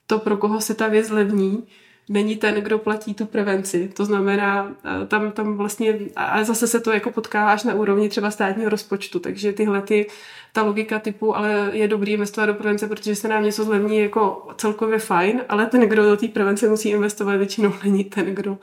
to, 0.07 0.19
pro 0.19 0.37
koho 0.37 0.61
se 0.61 0.75
ta 0.75 0.89
věc 0.89 1.07
zlevní, 1.07 1.67
není 2.09 2.37
ten, 2.37 2.55
kdo 2.55 2.79
platí 2.79 3.15
tu 3.15 3.27
prevenci. 3.27 3.89
To 3.97 4.05
znamená, 4.05 4.73
eh, 4.85 5.07
tam, 5.07 5.33
tam 5.33 5.57
vlastně, 5.57 5.99
a 6.17 6.45
zase 6.45 6.67
se 6.67 6.81
to 6.81 6.93
jako 6.93 7.11
potkáváš 7.11 7.65
na 7.65 7.75
úrovni 7.75 8.09
třeba 8.09 8.31
státního 8.31 8.71
rozpočtu, 8.71 9.19
takže 9.19 9.53
tyhle 9.53 9.83
ty, 9.83 10.07
ta 10.53 10.63
logika 10.63 10.99
typu, 10.99 11.37
ale 11.37 11.71
je 11.73 11.89
dobrý 11.89 12.13
investovat 12.13 12.47
do 12.47 12.55
prevence, 12.55 12.89
protože 12.89 13.15
se 13.15 13.29
nám 13.29 13.45
něco 13.45 13.65
zlevní 13.65 13.99
jako 13.99 14.49
celkově 14.57 14.99
fajn, 14.99 15.41
ale 15.49 15.67
ten, 15.67 15.81
kdo 15.81 16.03
do 16.03 16.17
té 16.17 16.29
prevence 16.29 16.69
musí 16.69 16.89
investovat, 16.89 17.37
většinou 17.37 17.73
není 17.85 18.05
ten, 18.05 18.35
kdo 18.35 18.59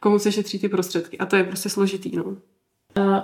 komu 0.00 0.18
se 0.18 0.32
šetří 0.32 0.58
ty 0.58 0.68
prostředky. 0.68 1.18
A 1.18 1.26
to 1.26 1.36
je 1.36 1.44
prostě 1.44 1.68
složitý. 1.68 2.16
No. 2.16 2.24
Uh, 2.24 2.36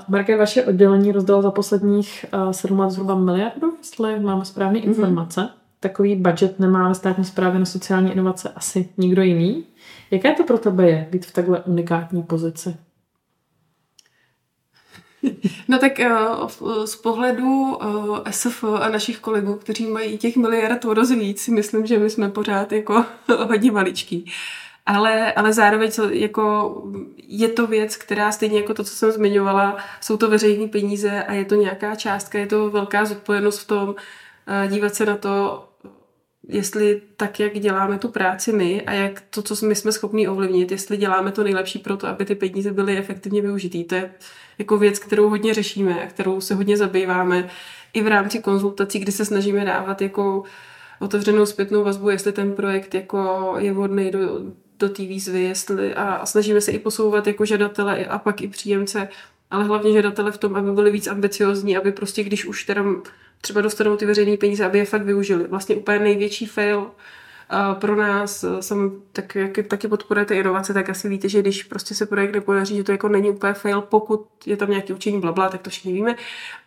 Marke, 0.08 0.36
vaše 0.36 0.64
oddělení 0.64 1.12
rozdalo 1.12 1.42
za 1.42 1.50
posledních 1.50 2.24
uh, 2.34 2.50
7 2.50 2.78
let 2.78 2.90
zhruba 2.90 3.14
miliardu, 3.14 3.74
jestli 3.78 4.20
máme 4.20 4.44
správné 4.44 4.78
mm-hmm. 4.78 5.50
Takový 5.80 6.16
budget 6.16 6.60
nemá 6.60 6.88
ve 6.88 6.94
státní 6.94 7.24
správě 7.24 7.58
na 7.58 7.66
sociální 7.66 8.12
inovace 8.12 8.52
asi 8.56 8.88
nikdo 8.96 9.22
jiný. 9.22 9.64
Jaké 10.10 10.32
to 10.32 10.44
pro 10.44 10.58
tebe 10.58 10.88
je 10.88 11.08
být 11.10 11.26
v 11.26 11.32
takhle 11.32 11.62
unikátní 11.62 12.22
pozici? 12.22 12.76
No 15.68 15.78
tak 15.78 16.00
eh, 16.00 16.10
z 16.84 16.96
pohledu 16.96 17.78
eh, 17.82 18.32
SF 18.32 18.64
a 18.64 18.88
našich 18.88 19.18
kolegů, 19.18 19.54
kteří 19.54 19.86
mají 19.86 20.18
těch 20.18 20.36
miliard 20.36 20.84
o 20.84 20.94
dost 20.94 21.10
víc, 21.10 21.48
myslím, 21.48 21.86
že 21.86 21.98
my 21.98 22.10
jsme 22.10 22.28
pořád 22.28 22.72
jako 22.72 23.04
hodně 23.46 23.72
maličký. 23.72 24.32
Ale, 24.86 25.32
ale 25.32 25.52
zároveň 25.52 25.90
jako 26.10 26.74
je 27.16 27.48
to 27.48 27.66
věc, 27.66 27.96
která 27.96 28.32
stejně 28.32 28.60
jako 28.60 28.74
to, 28.74 28.84
co 28.84 28.90
jsem 28.90 29.10
zmiňovala, 29.10 29.76
jsou 30.00 30.16
to 30.16 30.30
veřejné 30.30 30.68
peníze 30.68 31.24
a 31.24 31.32
je 31.32 31.44
to 31.44 31.54
nějaká 31.54 31.94
částka, 31.94 32.38
je 32.38 32.46
to 32.46 32.70
velká 32.70 33.04
zodpovědnost 33.04 33.58
v 33.58 33.66
tom, 33.66 33.94
dívat 34.68 34.94
se 34.94 35.06
na 35.06 35.16
to, 35.16 35.64
jestli 36.48 37.02
tak, 37.16 37.40
jak 37.40 37.58
děláme 37.60 37.98
tu 37.98 38.08
práci 38.08 38.52
my 38.52 38.82
a 38.82 38.92
jak 38.92 39.22
to, 39.30 39.42
co 39.42 39.66
my 39.66 39.74
jsme 39.74 39.92
schopni 39.92 40.28
ovlivnit, 40.28 40.70
jestli 40.70 40.96
děláme 40.96 41.32
to 41.32 41.44
nejlepší 41.44 41.78
pro 41.78 41.96
to, 41.96 42.06
aby 42.06 42.24
ty 42.24 42.34
peníze 42.34 42.72
byly 42.72 42.98
efektivně 42.98 43.42
využitý. 43.42 43.84
To 43.84 43.94
je 43.94 44.10
jako 44.58 44.78
věc, 44.78 44.98
kterou 44.98 45.28
hodně 45.28 45.54
řešíme 45.54 46.04
a 46.04 46.06
kterou 46.06 46.40
se 46.40 46.54
hodně 46.54 46.76
zabýváme 46.76 47.48
i 47.92 48.02
v 48.02 48.06
rámci 48.06 48.38
konzultací, 48.38 48.98
kdy 48.98 49.12
se 49.12 49.24
snažíme 49.24 49.64
dávat 49.64 50.02
jako 50.02 50.42
otevřenou 51.00 51.46
zpětnou 51.46 51.84
vazbu, 51.84 52.10
jestli 52.10 52.32
ten 52.32 52.52
projekt 52.52 52.94
jako 52.94 53.54
je 53.58 53.72
vhodný 53.72 54.10
do, 54.10 54.18
do 54.78 54.88
té 54.88 55.02
výzvy, 55.02 55.42
jestli, 55.42 55.94
a, 55.94 56.26
snažíme 56.26 56.60
se 56.60 56.70
i 56.70 56.78
posouvat 56.78 57.26
jako 57.26 57.44
žadatele 57.44 58.06
a 58.06 58.18
pak 58.18 58.40
i 58.40 58.48
příjemce, 58.48 59.08
ale 59.50 59.64
hlavně 59.64 59.92
žadatele 59.92 60.32
v 60.32 60.38
tom, 60.38 60.56
aby 60.56 60.72
byli 60.72 60.90
víc 60.90 61.06
ambiciozní, 61.06 61.76
aby 61.76 61.92
prostě, 61.92 62.24
když 62.24 62.44
už 62.44 62.64
teda 62.64 62.84
třeba 63.40 63.60
dostanou 63.60 63.96
ty 63.96 64.06
veřejné 64.06 64.36
peníze, 64.36 64.64
aby 64.64 64.78
je 64.78 64.84
fakt 64.84 65.02
využili. 65.02 65.44
Vlastně 65.48 65.76
úplně 65.76 65.98
největší 65.98 66.46
fail 66.46 66.90
pro 67.78 67.96
nás, 67.96 68.44
jsem, 68.60 69.02
tak 69.12 69.34
jak 69.34 69.58
taky 69.68 69.88
podporujete 69.88 70.34
inovace, 70.34 70.74
tak 70.74 70.90
asi 70.90 71.08
víte, 71.08 71.28
že 71.28 71.40
když 71.40 71.62
prostě 71.62 71.94
se 71.94 72.06
projekt 72.06 72.32
nepodaří, 72.32 72.76
že 72.76 72.84
to 72.84 72.92
jako 72.92 73.08
není 73.08 73.30
úplně 73.30 73.52
fail, 73.52 73.80
pokud 73.80 74.26
je 74.46 74.56
tam 74.56 74.70
nějaký 74.70 74.92
učení 74.92 75.20
blabla, 75.20 75.48
tak 75.48 75.62
to 75.62 75.70
všichni 75.70 75.92
víme. 75.92 76.16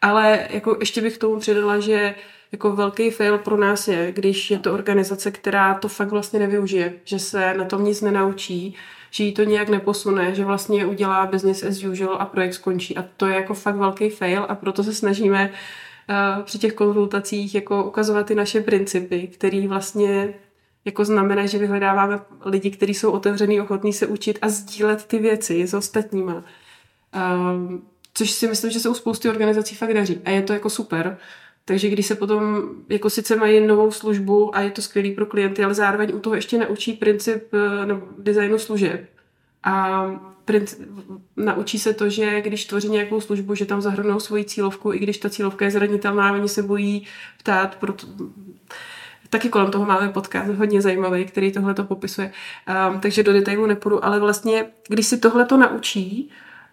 Ale 0.01 0.47
jako 0.49 0.77
ještě 0.79 1.01
bych 1.01 1.17
k 1.17 1.21
tomu 1.21 1.39
přidala, 1.39 1.79
že 1.79 2.15
jako 2.51 2.71
velký 2.71 3.11
fail 3.11 3.37
pro 3.37 3.57
nás 3.57 3.87
je, 3.87 4.11
když 4.11 4.51
je 4.51 4.59
to 4.59 4.73
organizace, 4.73 5.31
která 5.31 5.73
to 5.73 5.87
fakt 5.87 6.09
vlastně 6.09 6.39
nevyužije, 6.39 6.93
že 7.03 7.19
se 7.19 7.53
na 7.53 7.65
tom 7.65 7.83
nic 7.83 8.01
nenaučí, 8.01 8.75
že 9.11 9.23
jí 9.23 9.33
to 9.33 9.43
nějak 9.43 9.69
neposune, 9.69 10.35
že 10.35 10.45
vlastně 10.45 10.85
udělá 10.85 11.25
business 11.25 11.63
as 11.63 11.83
usual 11.83 12.17
a 12.19 12.25
projekt 12.25 12.53
skončí. 12.53 12.97
A 12.97 13.05
to 13.17 13.25
je 13.25 13.35
jako 13.35 13.53
fakt 13.53 13.75
velký 13.75 14.09
fail 14.09 14.45
a 14.49 14.55
proto 14.55 14.83
se 14.83 14.93
snažíme 14.93 15.51
při 16.43 16.59
těch 16.59 16.73
konzultacích 16.73 17.55
jako 17.55 17.83
ukazovat 17.83 18.27
ty 18.27 18.35
naše 18.35 18.61
principy, 18.61 19.27
které 19.27 19.67
vlastně 19.67 20.33
jako 20.85 21.05
znamená, 21.05 21.45
že 21.45 21.57
vyhledáváme 21.57 22.19
lidi, 22.45 22.71
kteří 22.71 22.93
jsou 22.93 23.11
otevřený, 23.11 23.61
ochotní 23.61 23.93
se 23.93 24.07
učit 24.07 24.39
a 24.41 24.49
sdílet 24.49 25.05
ty 25.05 25.19
věci 25.19 25.67
s 25.67 25.73
ostatníma. 25.73 26.43
Um, 27.15 27.83
což 28.13 28.31
si 28.31 28.47
myslím, 28.47 28.71
že 28.71 28.79
se 28.79 28.89
u 28.89 28.93
spousty 28.93 29.29
organizací 29.29 29.75
fakt 29.75 29.93
daří. 29.93 30.21
A 30.25 30.29
je 30.29 30.41
to 30.41 30.53
jako 30.53 30.69
super. 30.69 31.17
Takže 31.65 31.89
když 31.89 32.05
se 32.05 32.15
potom, 32.15 32.69
jako 32.89 33.09
sice 33.09 33.35
mají 33.35 33.67
novou 33.67 33.91
službu 33.91 34.55
a 34.55 34.61
je 34.61 34.71
to 34.71 34.81
skvělý 34.81 35.11
pro 35.11 35.25
klienty, 35.25 35.63
ale 35.63 35.73
zároveň 35.73 36.11
u 36.15 36.19
toho 36.19 36.35
ještě 36.35 36.57
naučí 36.57 36.93
princip 36.93 37.43
eh, 37.53 37.85
nebo 37.85 38.07
designu 38.17 38.59
služeb. 38.59 39.09
A 39.63 40.05
naučí 41.37 41.79
se 41.79 41.93
to, 41.93 42.09
že 42.09 42.41
když 42.41 42.65
tvoří 42.65 42.89
nějakou 42.89 43.21
službu, 43.21 43.55
že 43.55 43.65
tam 43.65 43.81
zahrnou 43.81 44.19
svoji 44.19 44.45
cílovku, 44.45 44.93
i 44.93 44.99
když 44.99 45.17
ta 45.17 45.29
cílovka 45.29 45.65
je 45.65 45.71
zranitelná, 45.71 46.33
oni 46.33 46.49
se 46.49 46.63
bojí 46.63 47.07
ptát, 47.37 47.75
proto, 47.75 48.07
taky 49.29 49.49
kolem 49.49 49.71
toho 49.71 49.85
máme 49.85 50.09
podcast 50.09 50.49
hodně 50.49 50.81
zajímavý, 50.81 51.25
který 51.25 51.51
tohle 51.51 51.73
to 51.73 51.83
popisuje, 51.83 52.31
um, 52.91 52.99
takže 52.99 53.23
do 53.23 53.33
detailu 53.33 53.65
nepůjdu, 53.65 54.05
ale 54.05 54.19
vlastně, 54.19 54.65
když 54.87 55.07
si 55.07 55.17
tohle 55.17 55.45
to 55.45 55.57
naučí 55.57 56.31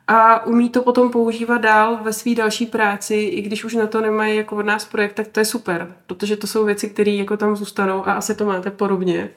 a 0.09 0.47
umí 0.47 0.71
to 0.71 0.83
potom 0.83 1.11
používat 1.11 1.59
dál 1.59 1.99
ve 2.03 2.13
své 2.13 2.35
další 2.35 2.67
práci, 2.67 3.15
i 3.15 3.43
když 3.43 3.65
už 3.65 3.75
na 3.75 3.87
to 3.87 4.01
nemají 4.01 4.37
jako 4.37 4.57
od 4.57 4.67
nás 4.67 4.85
projekt, 4.85 5.13
tak 5.13 5.29
to 5.29 5.41
je 5.41 5.45
super, 5.45 5.95
protože 6.07 6.37
to 6.37 6.47
jsou 6.47 6.65
věci, 6.65 6.91
které 6.91 7.11
jako 7.11 7.37
tam 7.37 7.57
zůstanou 7.57 8.09
a 8.09 8.13
asi 8.13 8.35
to 8.35 8.45
máte 8.45 8.71
podobně. 8.71 9.31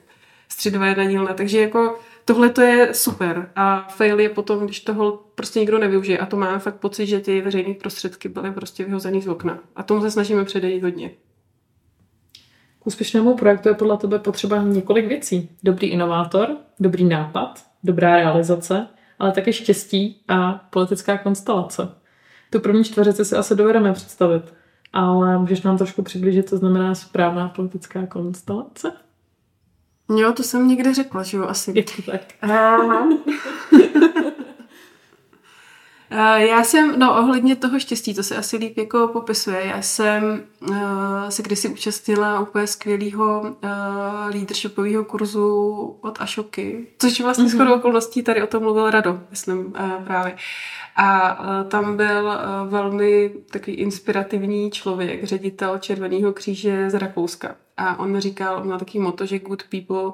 Středová 0.49 0.85
jedna 0.87 1.05
dílna, 1.05 1.33
takže 1.33 1.61
jako 1.61 1.99
tohle 2.29 2.49
to 2.49 2.61
je 2.61 2.93
super 2.93 3.51
a 3.55 3.87
fail 3.89 4.19
je 4.19 4.29
potom, 4.29 4.65
když 4.65 4.79
toho 4.79 5.23
prostě 5.35 5.59
nikdo 5.59 5.79
nevyužije 5.79 6.17
a 6.17 6.25
to 6.25 6.37
máme 6.37 6.59
fakt 6.59 6.75
pocit, 6.75 7.05
že 7.05 7.19
ty 7.19 7.41
veřejné 7.41 7.73
prostředky 7.73 8.29
byly 8.29 8.51
prostě 8.51 8.85
vyhozený 8.85 9.21
z 9.21 9.27
okna 9.27 9.59
a 9.75 9.83
tomu 9.83 10.01
se 10.01 10.11
snažíme 10.11 10.45
předejít 10.45 10.83
hodně. 10.83 11.09
K 12.79 12.87
úspěšnému 12.87 13.35
projektu 13.35 13.69
je 13.69 13.75
podle 13.75 13.97
tebe 13.97 14.19
potřeba 14.19 14.57
několik 14.57 15.07
věcí. 15.07 15.49
Dobrý 15.63 15.87
inovátor, 15.87 16.57
dobrý 16.79 17.03
nápad, 17.03 17.63
dobrá 17.83 18.15
realizace, 18.15 18.87
ale 19.19 19.31
také 19.31 19.53
štěstí 19.53 20.23
a 20.27 20.51
politická 20.69 21.17
konstelace. 21.17 21.89
Tu 22.49 22.59
první 22.59 22.83
čtveřici 22.83 23.25
si 23.25 23.35
asi 23.35 23.55
dovedeme 23.55 23.93
představit, 23.93 24.53
ale 24.93 25.37
můžeš 25.37 25.61
nám 25.61 25.77
trošku 25.77 26.01
přiblížit, 26.01 26.49
co 26.49 26.57
znamená 26.57 26.95
správná 26.95 27.49
politická 27.49 28.05
konstelace? 28.05 28.91
Jo, 30.17 30.33
to 30.33 30.43
jsem 30.43 30.67
někde 30.67 30.93
řekla, 30.93 31.23
že 31.23 31.37
jo, 31.37 31.43
asi. 31.47 31.71
Je 31.75 31.83
to 31.83 32.01
tak. 32.01 32.21
Eh, 36.11 36.47
já 36.47 36.63
jsem, 36.63 36.99
no 36.99 37.19
ohledně 37.19 37.55
toho 37.55 37.79
štěstí, 37.79 38.13
to 38.13 38.23
se 38.23 38.37
asi 38.37 38.57
líp 38.57 38.77
jako 38.77 39.07
popisuje. 39.07 39.65
Já 39.65 39.81
jsem 39.81 40.43
uh, 40.69 40.75
se 41.29 41.43
kdysi 41.43 41.69
účastnila 41.69 42.39
úplně 42.39 42.67
skvělého 42.67 43.41
uh, 43.41 43.49
leadershipového 44.25 45.05
kurzu 45.05 45.75
od 46.01 46.21
Ašoky, 46.21 46.87
což 46.99 47.21
vlastně 47.21 47.45
mm-hmm. 47.45 47.47
shodou 47.47 47.73
okolností 47.73 48.23
tady 48.23 48.43
o 48.43 48.47
tom 48.47 48.63
mluvil 48.63 48.89
Rado, 48.89 49.21
myslím 49.29 49.59
uh, 49.59 50.03
právě. 50.05 50.35
A 50.95 51.39
uh, 51.39 51.69
tam 51.69 51.97
byl 51.97 52.25
uh, 52.25 52.69
velmi 52.71 53.31
takový 53.51 53.77
inspirativní 53.77 54.71
člověk, 54.71 55.23
ředitel 55.23 55.77
Červeného 55.77 56.33
kříže 56.33 56.89
z 56.89 56.93
Rakouska. 56.93 57.55
A 57.77 57.99
on 57.99 58.11
mi 58.11 58.21
říkal, 58.21 58.57
on 58.57 58.67
má 58.67 58.77
takový 58.77 58.99
moto, 58.99 59.25
že 59.25 59.39
good 59.39 59.63
people, 59.63 60.03
uh, 60.03 60.13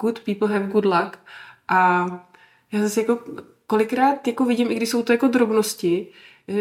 good 0.00 0.20
people 0.20 0.48
have 0.48 0.66
good 0.66 0.84
luck. 0.84 1.18
A 1.68 2.06
já 2.72 2.82
zase 2.82 3.00
jako 3.00 3.18
kolikrát 3.72 4.26
jako 4.26 4.44
vidím, 4.44 4.70
i 4.70 4.74
když 4.74 4.88
jsou 4.88 5.02
to 5.02 5.12
jako 5.12 5.28
drobnosti, 5.28 6.06
eh, 6.48 6.54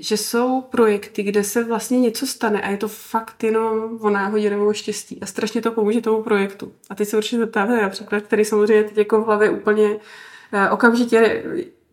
že 0.00 0.16
jsou 0.16 0.60
projekty, 0.60 1.22
kde 1.22 1.44
se 1.44 1.64
vlastně 1.64 2.00
něco 2.00 2.26
stane 2.26 2.62
a 2.62 2.70
je 2.70 2.76
to 2.76 2.88
fakt 2.88 3.44
jenom 3.44 3.98
o 4.00 4.10
náhodě 4.10 4.50
nebo 4.50 4.66
o 4.66 4.72
štěstí 4.72 5.18
a 5.22 5.26
strašně 5.26 5.62
to 5.62 5.72
pomůže 5.72 6.00
tomu 6.00 6.22
projektu. 6.22 6.72
A 6.90 6.94
teď 6.94 7.08
se 7.08 7.16
určitě 7.16 7.38
zeptáte 7.38 7.82
například, 7.82 8.22
který 8.22 8.44
samozřejmě 8.44 8.84
teď 8.84 8.96
jako 8.96 9.20
v 9.20 9.26
hlavě 9.26 9.50
úplně 9.50 9.96
eh, 10.52 10.70
okamžitě 10.70 11.44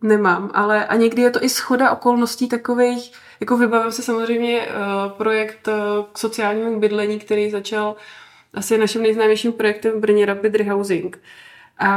nemám, 0.02 0.50
ale 0.54 0.86
a 0.86 0.96
někdy 0.96 1.22
je 1.22 1.30
to 1.30 1.44
i 1.44 1.48
schoda 1.48 1.90
okolností 1.90 2.48
takových, 2.48 3.12
jako 3.40 3.56
vybavím 3.56 3.92
se 3.92 4.02
samozřejmě 4.02 4.66
uh, 4.66 5.12
projekt 5.12 5.68
k 6.12 6.18
sociálnímu 6.18 6.80
bydlení, 6.80 7.18
který 7.18 7.50
začal 7.50 7.96
asi 8.54 8.78
naším 8.78 9.02
nejznámějším 9.02 9.52
projektem 9.52 9.92
v 9.92 10.00
Brně 10.00 10.26
Rapid 10.26 10.54
Rehousing. 10.54 11.18
A, 11.78 11.90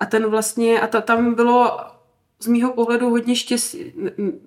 a 0.00 0.06
ten 0.06 0.26
vlastně, 0.26 0.80
a 0.80 0.86
ta, 0.86 1.00
tam 1.00 1.34
bylo 1.34 1.78
z 2.42 2.46
mýho 2.46 2.72
pohledu 2.72 3.10
hodně 3.10 3.36
štěstí, 3.36 3.92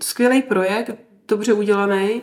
skvělý 0.01 0.41
projekt, 0.41 0.91
dobře 1.27 1.53
udělaný, 1.53 2.21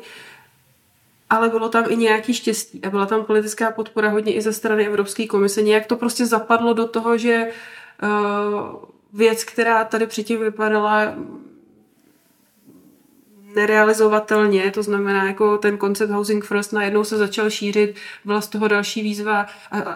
ale 1.30 1.48
bylo 1.48 1.68
tam 1.68 1.84
i 1.88 1.96
nějaký 1.96 2.34
štěstí 2.34 2.84
a 2.84 2.90
byla 2.90 3.06
tam 3.06 3.24
politická 3.24 3.70
podpora 3.70 4.08
hodně 4.08 4.34
i 4.34 4.42
ze 4.42 4.52
strany 4.52 4.86
Evropské 4.86 5.26
komise. 5.26 5.62
Nějak 5.62 5.86
to 5.86 5.96
prostě 5.96 6.26
zapadlo 6.26 6.72
do 6.72 6.86
toho, 6.86 7.18
že 7.18 7.48
uh, 8.02 8.08
věc, 9.12 9.44
která 9.44 9.84
tady 9.84 10.06
předtím 10.06 10.40
vypadala 10.40 11.14
nerealizovatelně, 13.56 14.70
to 14.70 14.82
znamená 14.82 15.26
jako 15.26 15.58
ten 15.58 15.78
koncept 15.78 16.10
Housing 16.10 16.44
First 16.44 16.72
najednou 16.72 17.04
se 17.04 17.16
začal 17.16 17.50
šířit, 17.50 17.96
byla 18.24 18.40
z 18.40 18.48
toho 18.48 18.68
další 18.68 19.02
výzva, 19.02 19.46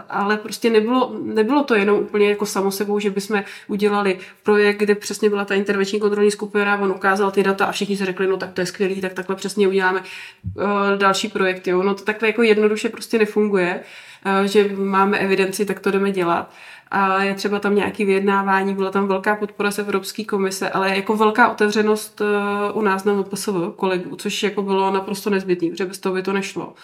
ale 0.08 0.36
prostě 0.36 0.70
nebylo, 0.70 1.16
nebylo 1.22 1.64
to 1.64 1.74
jenom 1.74 1.98
úplně 1.98 2.28
jako 2.28 2.46
samo 2.46 2.70
sebou, 2.70 2.98
že 2.98 3.10
bychom 3.10 3.44
udělali 3.68 4.18
projekt, 4.42 4.78
kde 4.78 4.94
přesně 4.94 5.30
byla 5.30 5.44
ta 5.44 5.54
intervenční 5.54 6.00
kontrolní 6.00 6.30
skupina, 6.30 6.78
on 6.78 6.90
ukázal 6.90 7.30
ty 7.30 7.42
data 7.42 7.66
a 7.66 7.72
všichni 7.72 7.96
si 7.96 8.04
řekli, 8.04 8.26
no 8.26 8.36
tak 8.36 8.52
to 8.52 8.60
je 8.60 8.66
skvělý, 8.66 9.00
tak 9.00 9.12
takhle 9.12 9.36
přesně 9.36 9.68
uděláme 9.68 10.00
uh, 10.00 10.62
další 10.96 11.28
projekty. 11.28 11.70
Jo. 11.70 11.82
No 11.82 11.94
to 11.94 12.04
takhle 12.04 12.28
jako 12.28 12.42
jednoduše 12.42 12.88
prostě 12.88 13.18
nefunguje, 13.18 13.80
uh, 14.26 14.46
že 14.46 14.70
máme 14.76 15.18
evidenci, 15.18 15.64
tak 15.64 15.80
to 15.80 15.90
jdeme 15.90 16.10
dělat 16.10 16.50
a 16.90 17.22
je 17.22 17.34
třeba 17.34 17.58
tam 17.58 17.74
nějaký 17.74 18.04
vyjednávání, 18.04 18.74
byla 18.74 18.90
tam 18.90 19.06
velká 19.08 19.36
podpora 19.36 19.70
z 19.70 19.78
Evropské 19.78 20.24
komise, 20.24 20.70
ale 20.70 20.96
jako 20.96 21.16
velká 21.16 21.48
otevřenost 21.48 22.20
eh, 22.20 22.72
u 22.72 22.82
nás 22.82 23.04
na 23.04 23.12
MPSV 23.12 23.54
kolegů, 23.76 24.16
což 24.16 24.42
jako 24.42 24.62
bylo 24.62 24.90
naprosto 24.90 25.30
nezbytné, 25.30 25.68
protože 25.70 25.86
bez 25.86 25.98
toho 25.98 26.14
by 26.14 26.22
to 26.22 26.32
nešlo. 26.32 26.74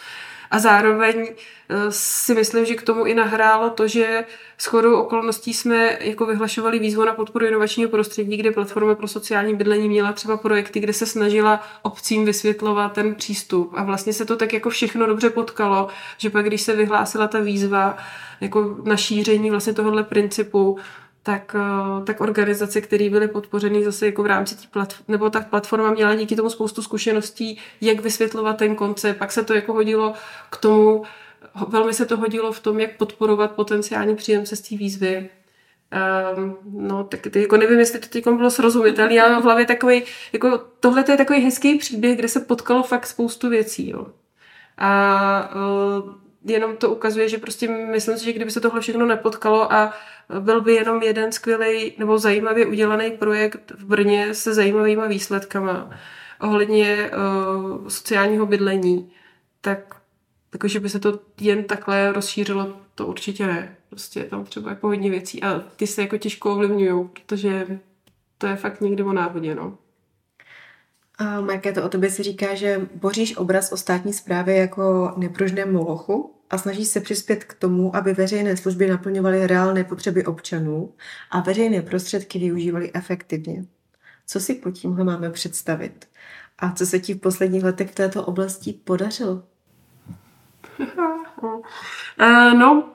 A 0.52 0.58
zároveň 0.58 1.28
eh, 1.28 1.76
si 1.90 2.34
myslím, 2.34 2.64
že 2.64 2.74
k 2.74 2.82
tomu 2.82 3.04
i 3.04 3.14
nahrálo 3.14 3.70
to, 3.70 3.88
že 3.88 4.24
s 4.58 4.66
chodou 4.66 5.00
okolností 5.00 5.54
jsme 5.54 5.98
jako 6.00 6.26
vyhlašovali 6.26 6.78
výzvu 6.78 7.04
na 7.04 7.14
podporu 7.14 7.46
inovačního 7.46 7.90
prostředí, 7.90 8.36
kde 8.36 8.50
Platforma 8.50 8.94
pro 8.94 9.08
sociální 9.08 9.54
bydlení 9.54 9.88
měla 9.88 10.12
třeba 10.12 10.36
projekty, 10.36 10.80
kde 10.80 10.92
se 10.92 11.06
snažila 11.06 11.62
obcím 11.82 12.24
vysvětlovat 12.24 12.92
ten 12.92 13.14
přístup. 13.14 13.72
A 13.76 13.84
vlastně 13.84 14.12
se 14.12 14.24
to 14.24 14.36
tak 14.36 14.52
jako 14.52 14.70
všechno 14.70 15.06
dobře 15.06 15.30
potkalo, 15.30 15.88
že 16.18 16.30
pak 16.30 16.46
když 16.46 16.62
se 16.62 16.76
vyhlásila 16.76 17.28
ta 17.28 17.40
výzva 17.40 17.96
jako 18.40 18.76
na 18.84 18.96
šíření 18.96 19.50
vlastně 19.50 19.72
tohohle 19.72 20.04
principu, 20.04 20.78
tak, 21.22 21.56
eh, 21.58 22.04
tak 22.04 22.20
organizace, 22.20 22.80
které 22.80 23.10
byly 23.10 23.28
podpořeny 23.28 23.84
zase 23.84 24.06
jako 24.06 24.22
v 24.22 24.26
rámci 24.26 24.56
té 24.56 24.66
platformy, 24.70 25.04
nebo 25.08 25.30
tak 25.30 25.50
platforma 25.50 25.90
měla 25.90 26.14
díky 26.14 26.36
tomu 26.36 26.50
spoustu 26.50 26.82
zkušeností, 26.82 27.58
jak 27.80 28.00
vysvětlovat 28.00 28.56
ten 28.56 28.74
koncept. 28.74 29.18
Pak 29.18 29.32
se 29.32 29.44
to 29.44 29.54
jako 29.54 29.72
hodilo 29.72 30.14
k 30.50 30.56
tomu, 30.56 31.02
velmi 31.68 31.94
se 31.94 32.06
to 32.06 32.16
hodilo 32.16 32.52
v 32.52 32.60
tom, 32.60 32.80
jak 32.80 32.96
podporovat 32.96 33.52
potenciální 33.52 34.16
příjemce 34.16 34.56
z 34.56 34.60
té 34.60 34.76
výzvy. 34.76 35.30
Um, 36.36 36.56
no, 36.64 37.04
tak 37.04 37.20
ty, 37.20 37.42
jako 37.42 37.56
nevím, 37.56 37.78
jestli 37.78 37.98
to 37.98 38.08
teď 38.08 38.24
bylo 38.24 38.50
srozumitelné, 38.50 39.20
ale 39.20 39.40
v 39.40 39.44
hlavě 39.44 39.66
takový, 39.66 40.02
jako 40.32 40.60
tohle 40.80 41.04
je 41.08 41.16
takový 41.16 41.40
hezký 41.40 41.78
příběh, 41.78 42.18
kde 42.18 42.28
se 42.28 42.40
potkalo 42.40 42.82
fakt 42.82 43.06
spoustu 43.06 43.48
věcí, 43.48 43.90
jo. 43.90 44.06
A 44.78 45.54
uh, 45.54 46.14
jenom 46.44 46.76
to 46.76 46.90
ukazuje, 46.90 47.28
že 47.28 47.38
prostě 47.38 47.68
myslím 47.68 48.18
si, 48.18 48.24
že 48.24 48.32
kdyby 48.32 48.50
se 48.50 48.60
tohle 48.60 48.80
všechno 48.80 49.06
nepotkalo 49.06 49.72
a 49.72 49.92
byl 50.40 50.60
by 50.60 50.72
jenom 50.74 51.02
jeden 51.02 51.32
skvělý 51.32 51.92
nebo 51.98 52.18
zajímavě 52.18 52.66
udělaný 52.66 53.10
projekt 53.10 53.72
v 53.78 53.84
Brně 53.84 54.34
se 54.34 54.54
zajímavými 54.54 55.08
výsledkama 55.08 55.90
ohledně 56.40 57.10
uh, 57.10 57.88
sociálního 57.88 58.46
bydlení, 58.46 59.12
tak 59.60 60.02
takže 60.58 60.80
by 60.80 60.88
se 60.88 61.00
to 61.00 61.18
jen 61.40 61.64
takhle 61.64 62.12
rozšířilo, 62.12 62.76
to 62.94 63.06
určitě 63.06 63.46
ne. 63.46 63.76
Prostě 63.88 64.20
je 64.20 64.24
tam 64.24 64.44
třeba 64.44 64.70
jako 64.70 64.86
hodně 64.86 65.10
věcí 65.10 65.42
a 65.42 65.62
ty 65.76 65.86
se 65.86 66.02
jako 66.02 66.18
těžko 66.18 66.52
ovlivňují, 66.52 67.08
protože 67.08 67.80
to 68.38 68.46
je 68.46 68.56
fakt 68.56 68.80
někdy 68.80 69.02
o 69.02 69.12
náhodě, 69.12 69.54
no. 69.54 69.78
Markéto, 71.40 71.84
o 71.84 71.88
tobě 71.88 72.10
si 72.10 72.22
říká, 72.22 72.54
že 72.54 72.80
boříš 72.94 73.36
obraz 73.36 73.72
o 73.72 73.76
státní 73.76 74.12
správě 74.12 74.56
jako 74.56 75.14
nepružném 75.16 75.72
molochu 75.72 76.34
a 76.50 76.58
snažíš 76.58 76.88
se 76.88 77.00
přispět 77.00 77.44
k 77.44 77.54
tomu, 77.54 77.96
aby 77.96 78.12
veřejné 78.12 78.56
služby 78.56 78.88
naplňovaly 78.88 79.46
reálné 79.46 79.84
potřeby 79.84 80.24
občanů 80.24 80.94
a 81.30 81.40
veřejné 81.40 81.82
prostředky 81.82 82.38
využívaly 82.38 82.90
efektivně. 82.94 83.64
Co 84.26 84.40
si 84.40 84.54
po 84.54 84.70
tímhle 84.70 85.04
máme 85.04 85.30
představit? 85.30 86.08
A 86.58 86.72
co 86.72 86.86
se 86.86 86.98
ti 86.98 87.14
v 87.14 87.20
posledních 87.20 87.64
letech 87.64 87.90
v 87.90 87.94
této 87.94 88.24
oblasti 88.24 88.72
podařilo? 88.72 89.42
uh, 91.42 92.54
no, 92.58 92.88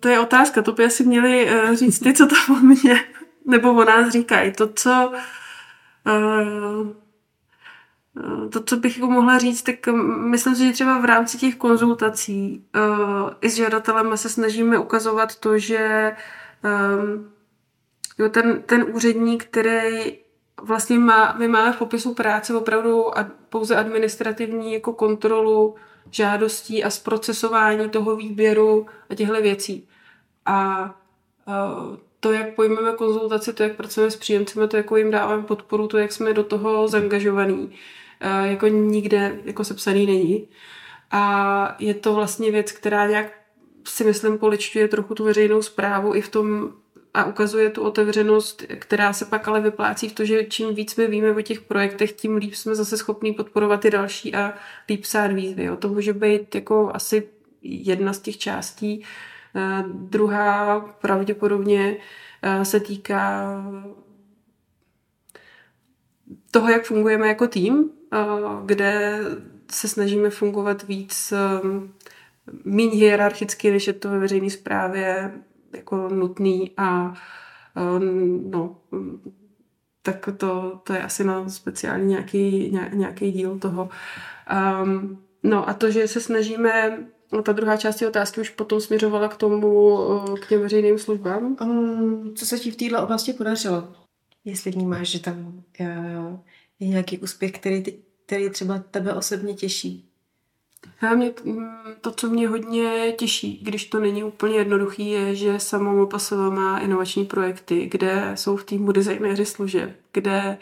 to 0.00 0.08
je 0.08 0.20
otázka. 0.20 0.62
To 0.62 0.72
by 0.72 0.84
asi 0.84 1.04
měli 1.04 1.50
uh, 1.50 1.74
říct 1.74 1.98
ty, 2.00 2.14
co 2.14 2.26
to 2.26 2.34
o 2.52 2.56
mě 2.56 3.04
nebo 3.48 3.70
o 3.70 3.84
nás 3.84 4.12
říkají. 4.12 4.52
To, 4.52 4.68
co 4.72 5.12
to, 8.52 8.62
co 8.62 8.76
bych 8.76 8.96
jako 8.96 9.10
mohla 9.10 9.38
říct, 9.38 9.62
tak 9.62 9.86
myslím 10.16 10.56
si, 10.56 10.66
že 10.66 10.72
třeba 10.72 10.98
v 10.98 11.04
rámci 11.04 11.38
těch 11.38 11.56
konzultací 11.56 12.64
uh, 12.76 13.30
i 13.40 13.50
s 13.50 13.56
žadatelem 13.56 14.16
se 14.16 14.28
snažíme 14.28 14.78
ukazovat 14.78 15.36
to, 15.36 15.58
že 15.58 16.12
um, 16.64 17.30
jo, 18.18 18.28
ten, 18.28 18.62
ten 18.62 18.86
úředník, 18.92 19.44
který 19.44 20.18
vlastně 20.62 20.98
má, 20.98 21.34
my 21.38 21.48
máme 21.48 21.72
v 21.72 21.78
popisu 21.78 22.14
práce 22.14 22.54
opravdu 22.54 23.18
ad, 23.18 23.26
pouze 23.48 23.76
administrativní 23.76 24.72
jako 24.72 24.92
kontrolu 24.92 25.74
žádostí 26.10 26.84
a 26.84 26.90
zprocesování 26.90 27.90
toho 27.90 28.16
výběru 28.16 28.86
a 29.10 29.14
těchto 29.14 29.42
věcí. 29.42 29.88
A 30.46 30.84
uh, 31.46 31.96
to, 32.20 32.32
jak 32.32 32.54
pojmeme 32.54 32.92
konzultaci, 32.92 33.52
to, 33.52 33.62
jak 33.62 33.76
pracujeme 33.76 34.10
s 34.10 34.16
příjemcemi, 34.16 34.68
to, 34.68 34.76
jak 34.76 34.86
jim 34.96 35.10
dáváme 35.10 35.42
podporu, 35.42 35.88
to, 35.88 35.98
jak 35.98 36.12
jsme 36.12 36.34
do 36.34 36.44
toho 36.44 36.88
zaangažovaní, 36.88 37.72
Eh, 38.20 38.48
jako 38.48 38.68
nikde 38.68 39.40
jako 39.44 39.64
sepsaný 39.64 40.06
není. 40.06 40.48
A 41.10 41.76
je 41.78 41.94
to 41.94 42.14
vlastně 42.14 42.50
věc, 42.50 42.72
která 42.72 43.06
nějak 43.06 43.32
si 43.84 44.04
myslím 44.04 44.38
poličťuje 44.38 44.88
trochu 44.88 45.14
tu 45.14 45.24
veřejnou 45.24 45.62
zprávu 45.62 46.14
i 46.14 46.20
v 46.20 46.28
tom 46.28 46.72
a 47.14 47.24
ukazuje 47.24 47.70
tu 47.70 47.82
otevřenost, 47.82 48.62
která 48.78 49.12
se 49.12 49.24
pak 49.24 49.48
ale 49.48 49.60
vyplácí 49.60 50.08
v 50.08 50.12
to, 50.12 50.24
že 50.24 50.44
čím 50.44 50.74
víc 50.74 50.96
my 50.96 51.06
víme 51.06 51.32
o 51.32 51.40
těch 51.40 51.60
projektech, 51.60 52.12
tím 52.12 52.36
líp 52.36 52.54
jsme 52.54 52.74
zase 52.74 52.96
schopní 52.96 53.32
podporovat 53.32 53.80
ty 53.80 53.90
další 53.90 54.34
a 54.34 54.54
líp 54.88 55.02
psát 55.02 55.32
výzvy. 55.32 55.64
Jo. 55.64 55.76
To 55.76 55.88
může 55.88 56.12
být 56.12 56.54
jako 56.54 56.90
asi 56.94 57.28
jedna 57.62 58.12
z 58.12 58.18
těch 58.18 58.38
částí. 58.38 58.98
Uh, 58.98 59.06
druhá 59.92 60.80
pravděpodobně 60.80 61.96
uh, 61.96 62.62
se 62.62 62.80
týká 62.80 63.54
toho, 66.50 66.70
jak 66.70 66.84
fungujeme 66.84 67.28
jako 67.28 67.48
tým, 67.48 67.90
kde 68.64 69.20
se 69.72 69.88
snažíme 69.88 70.30
fungovat 70.30 70.82
víc 70.82 71.32
méně 72.64 72.96
hierarchicky, 72.96 73.70
než 73.70 73.86
je 73.86 73.92
to 73.92 74.10
ve 74.10 74.18
veřejné 74.18 74.50
správě 74.50 75.32
jako 75.76 76.08
nutný 76.08 76.70
a 76.76 77.14
no, 78.50 78.76
tak 80.02 80.28
to, 80.36 80.80
to 80.84 80.92
je 80.92 81.02
asi 81.02 81.24
na 81.24 81.48
speciálně 81.48 82.04
nějaký, 82.04 82.78
nějaký 82.92 83.32
díl 83.32 83.58
toho. 83.58 83.88
Um, 84.82 85.22
no 85.42 85.68
a 85.68 85.74
to, 85.74 85.90
že 85.90 86.08
se 86.08 86.20
snažíme 86.20 86.98
ta 87.42 87.52
druhá 87.52 87.76
část 87.76 88.02
otázky 88.02 88.40
už 88.40 88.50
potom 88.50 88.80
směřovala 88.80 89.28
k 89.28 89.36
tomu, 89.36 89.60
k 90.40 90.48
těm 90.48 90.60
veřejným 90.60 90.98
službám. 90.98 91.56
Um, 91.60 92.34
co 92.34 92.46
se 92.46 92.58
ti 92.58 92.70
v 92.70 92.76
této 92.76 93.02
oblasti 93.02 93.32
podařilo? 93.32 93.92
Jestli 94.44 94.70
vnímáš, 94.70 95.08
že 95.08 95.20
tam 95.20 95.62
je, 95.78 95.96
je 96.80 96.88
nějaký 96.88 97.18
úspěch, 97.18 97.52
který, 97.52 97.82
který 98.26 98.50
třeba 98.50 98.78
tebe 98.78 99.14
osobně 99.14 99.54
těší? 99.54 100.07
Já 101.02 101.14
mě, 101.14 101.32
mm, 101.44 101.68
to, 102.00 102.10
co 102.10 102.28
mě 102.28 102.48
hodně 102.48 103.12
těší, 103.18 103.60
když 103.62 103.84
to 103.84 104.00
není 104.00 104.24
úplně 104.24 104.56
jednoduchý, 104.56 105.10
je, 105.10 105.34
že 105.34 105.60
samo 105.60 105.92
MPSV 105.92 106.32
má 106.32 106.78
inovační 106.78 107.24
projekty, 107.24 107.86
kde 107.86 108.32
jsou 108.34 108.56
v 108.56 108.64
týmu 108.64 108.92
designéři 108.92 109.44
služeb, 109.44 109.96
kde 110.12 110.58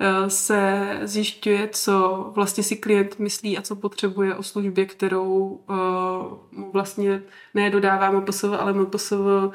eh, 0.00 0.30
se 0.30 0.84
zjišťuje, 1.02 1.68
co 1.68 2.26
vlastně 2.34 2.62
si 2.62 2.76
klient 2.76 3.18
myslí 3.18 3.58
a 3.58 3.62
co 3.62 3.76
potřebuje 3.76 4.34
o 4.34 4.42
službě, 4.42 4.86
kterou 4.86 5.60
eh, 5.70 5.74
mu 6.52 6.70
vlastně 6.72 7.22
ne 7.54 7.70
dodává 7.70 8.10
MPSV, 8.10 8.44
ale 8.44 8.72
MPSV 8.72 9.12
um, 9.12 9.52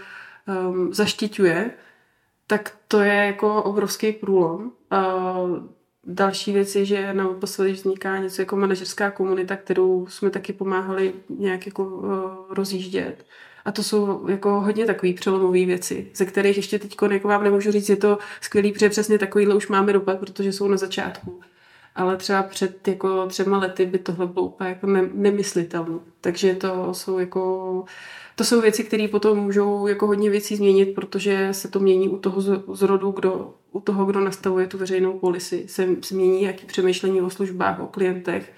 ehm, 0.48 0.94
zaštiťuje, 0.94 1.72
tak 2.48 2.78
to 2.88 3.00
je 3.00 3.14
jako 3.14 3.64
obrovský 3.64 4.12
průlom. 4.12 4.72
Uh, 6.08 6.14
Další 6.14 6.54
věc 6.54 6.76
je, 6.76 6.86
že 6.86 7.14
na 7.14 7.28
poslední 7.28 7.74
vzniká 7.74 8.18
něco 8.18 8.42
jako 8.42 8.56
manažerská 8.56 9.12
komunita, 9.12 9.56
kterou 9.56 10.08
jsme 10.08 10.30
taky 10.30 10.54
pomáhali 10.54 11.14
nějak 11.30 11.66
jako 11.66 11.84
uh, 11.86 12.10
rozjíždět. 12.50 13.26
A 13.66 13.72
to 13.72 13.84
jsou 13.84 14.28
jako 14.30 14.62
hodně 14.62 14.86
takové 14.86 15.14
přelomové 15.14 15.66
věci, 15.66 16.12
ze 16.16 16.26
kterých 16.26 16.58
ještě 16.58 16.80
teď 16.80 16.96
jako 17.12 17.28
vám 17.28 17.44
nemůžu 17.44 17.72
říct, 17.72 17.90
je 17.90 17.96
to 17.96 18.18
skvělý, 18.42 18.72
protože 18.72 18.90
přesně 18.90 19.18
takovýhle 19.18 19.56
už 19.56 19.68
máme 19.68 19.94
dopad, 19.94 20.20
protože 20.20 20.54
jsou 20.54 20.68
na 20.68 20.78
začátku. 20.78 21.42
Ale 21.96 22.18
třeba 22.18 22.44
před 22.44 22.88
jako 22.88 23.28
třema 23.28 23.58
lety 23.58 23.86
by 23.86 24.00
tohle 24.00 24.28
bylo 24.28 24.46
úplně 24.46 24.70
jako 24.70 24.88
ne, 24.88 25.10
nemyslitelné. 25.14 26.00
Takže 26.22 26.56
to 26.56 26.94
jsou 26.94 27.20
jako 27.20 27.84
to 28.36 28.44
jsou 28.44 28.62
věci, 28.62 28.84
které 28.84 29.08
potom 29.08 29.38
můžou 29.38 29.88
jako 29.88 30.08
hodně 30.08 30.30
věcí 30.30 30.56
změnit, 30.56 30.86
protože 30.86 31.48
se 31.52 31.68
to 31.68 31.80
mění 31.80 32.10
u 32.10 32.18
toho 32.18 32.42
zrodu, 32.76 33.12
kdo, 33.12 33.54
u 33.72 33.80
toho, 33.80 34.06
kdo 34.06 34.20
nastavuje 34.20 34.68
tu 34.68 34.78
veřejnou 34.78 35.20
polisi, 35.20 35.64
se, 35.68 35.88
se 36.02 36.16
mění 36.16 36.44
jaký 36.44 36.66
přemýšlení 36.66 37.22
o 37.22 37.30
službách, 37.30 37.80
o 37.80 37.88
klientech 37.88 38.54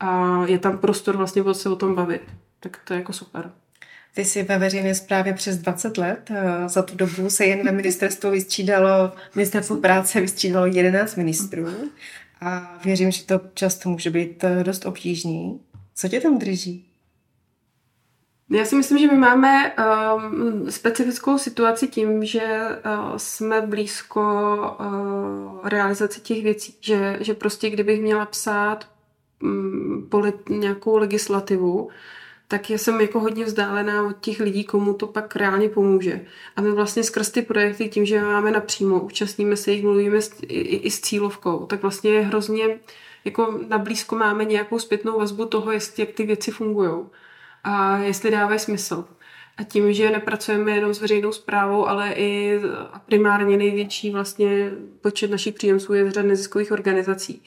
a 0.00 0.42
je 0.46 0.58
tam 0.58 0.78
prostor 0.78 1.16
vlastně 1.16 1.42
se 1.52 1.68
o 1.68 1.76
tom 1.76 1.94
bavit. 1.94 2.22
Tak 2.60 2.80
to 2.84 2.94
je 2.94 2.98
jako 2.98 3.12
super. 3.12 3.52
Ty 4.14 4.24
jsi 4.24 4.42
ve 4.42 4.58
veřejné 4.58 4.94
správě 4.94 5.34
přes 5.34 5.58
20 5.58 5.98
let. 5.98 6.30
Za 6.66 6.82
tu 6.82 6.96
dobu 6.96 7.30
se 7.30 7.46
jen 7.46 7.64
na 7.64 7.72
ministerstvo 7.72 8.30
vystřídalo, 8.30 9.12
ministerstvo 9.34 9.76
práce 9.76 10.20
vystřídalo 10.20 10.66
11 10.66 11.16
ministrů 11.16 11.66
a 12.40 12.78
věřím, 12.84 13.10
že 13.10 13.24
to 13.24 13.40
často 13.54 13.88
může 13.88 14.10
být 14.10 14.44
dost 14.62 14.86
obtížný. 14.86 15.60
Co 15.94 16.08
tě 16.08 16.20
tam 16.20 16.38
drží? 16.38 16.86
Já 18.54 18.64
si 18.64 18.76
myslím, 18.76 18.98
že 18.98 19.06
my 19.06 19.16
máme 19.18 19.74
um, 19.74 20.70
specifickou 20.70 21.38
situaci 21.38 21.88
tím, 21.88 22.24
že 22.24 22.42
uh, 22.42 23.16
jsme 23.16 23.60
blízko 23.60 24.20
uh, 24.80 25.68
realizaci 25.68 26.20
těch 26.20 26.42
věcí. 26.42 26.76
Že, 26.80 27.16
že 27.20 27.34
prostě 27.34 27.70
kdybych 27.70 28.02
měla 28.02 28.26
psát 28.26 28.88
um, 29.42 30.06
polit, 30.10 30.48
nějakou 30.48 30.96
legislativu, 30.96 31.88
tak 32.48 32.70
já 32.70 32.78
jsem 32.78 33.00
jako 33.00 33.20
hodně 33.20 33.44
vzdálená 33.44 34.06
od 34.06 34.20
těch 34.20 34.40
lidí, 34.40 34.64
komu 34.64 34.94
to 34.94 35.06
pak 35.06 35.36
reálně 35.36 35.68
pomůže. 35.68 36.20
A 36.56 36.60
my 36.60 36.72
vlastně 36.72 37.02
skrz 37.04 37.30
ty 37.30 37.42
projekty, 37.42 37.88
tím, 37.88 38.06
že 38.06 38.22
máme 38.22 38.50
napřímo, 38.50 39.00
účastníme 39.00 39.56
se 39.56 39.72
jich, 39.72 39.84
mluvíme 39.84 40.22
s, 40.22 40.32
i, 40.42 40.60
i 40.60 40.90
s 40.90 41.00
cílovkou, 41.00 41.66
tak 41.66 41.82
vlastně 41.82 42.10
je 42.10 42.20
hrozně, 42.20 42.80
jako 43.24 43.60
na 43.68 43.78
blízko 43.78 44.16
máme 44.16 44.44
nějakou 44.44 44.78
zpětnou 44.78 45.18
vazbu 45.18 45.46
toho, 45.46 45.72
jestli, 45.72 46.02
jak 46.02 46.10
ty 46.10 46.26
věci 46.26 46.50
fungují 46.50 46.90
a 47.64 47.98
jestli 47.98 48.30
dávají 48.30 48.58
smysl. 48.58 49.04
A 49.56 49.62
tím, 49.62 49.92
že 49.92 50.10
nepracujeme 50.10 50.70
jenom 50.70 50.94
s 50.94 51.00
veřejnou 51.00 51.32
zprávou, 51.32 51.88
ale 51.88 52.12
i 52.12 52.60
primárně 53.06 53.56
největší 53.56 54.10
vlastně 54.10 54.70
počet 55.00 55.30
našich 55.30 55.54
příjemců 55.54 55.94
je 55.94 56.10
z 56.10 56.12
řad 56.12 56.26
neziskových 56.26 56.72
organizací, 56.72 57.42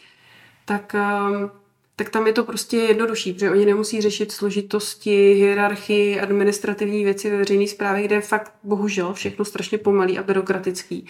tak, 0.65 0.95
um, 1.29 1.51
tak 1.95 2.09
tam 2.09 2.27
je 2.27 2.33
to 2.33 2.43
prostě 2.43 2.77
jednodušší, 2.77 3.33
protože 3.33 3.51
oni 3.51 3.65
nemusí 3.65 4.01
řešit 4.01 4.31
složitosti, 4.31 5.33
hierarchii, 5.33 6.19
administrativní 6.19 7.03
věci 7.03 7.31
ve 7.31 7.37
veřejné 7.37 7.67
správě, 7.67 8.03
kde 8.03 8.15
je 8.15 8.21
fakt 8.21 8.53
bohužel 8.63 9.13
všechno 9.13 9.45
strašně 9.45 9.77
pomalý 9.77 10.17
a 10.17 10.23
byrokratický. 10.23 11.05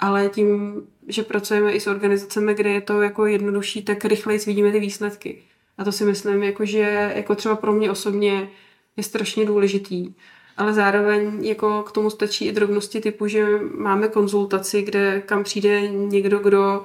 Ale 0.00 0.28
tím, 0.28 0.82
že 1.08 1.22
pracujeme 1.22 1.72
i 1.72 1.80
s 1.80 1.86
organizacemi, 1.86 2.54
kde 2.54 2.70
je 2.70 2.80
to 2.80 3.02
jako 3.02 3.26
jednodušší, 3.26 3.82
tak 3.82 4.04
rychleji 4.04 4.40
vidíme 4.46 4.72
ty 4.72 4.80
výsledky. 4.80 5.42
A 5.78 5.84
to 5.84 5.92
si 5.92 6.04
myslím, 6.04 6.42
jako, 6.42 6.64
že 6.64 7.12
jako 7.16 7.34
třeba 7.34 7.56
pro 7.56 7.72
mě 7.72 7.90
osobně 7.90 8.48
je 8.96 9.02
strašně 9.04 9.44
důležitý. 9.44 10.14
Ale 10.56 10.74
zároveň 10.74 11.44
jako 11.44 11.82
k 11.82 11.92
tomu 11.92 12.10
stačí 12.10 12.46
i 12.46 12.52
drobnosti 12.52 13.00
typu, 13.00 13.26
že 13.26 13.46
máme 13.74 14.08
konzultaci, 14.08 14.82
kde 14.82 15.22
kam 15.26 15.44
přijde 15.44 15.88
někdo, 15.88 16.38
kdo 16.38 16.84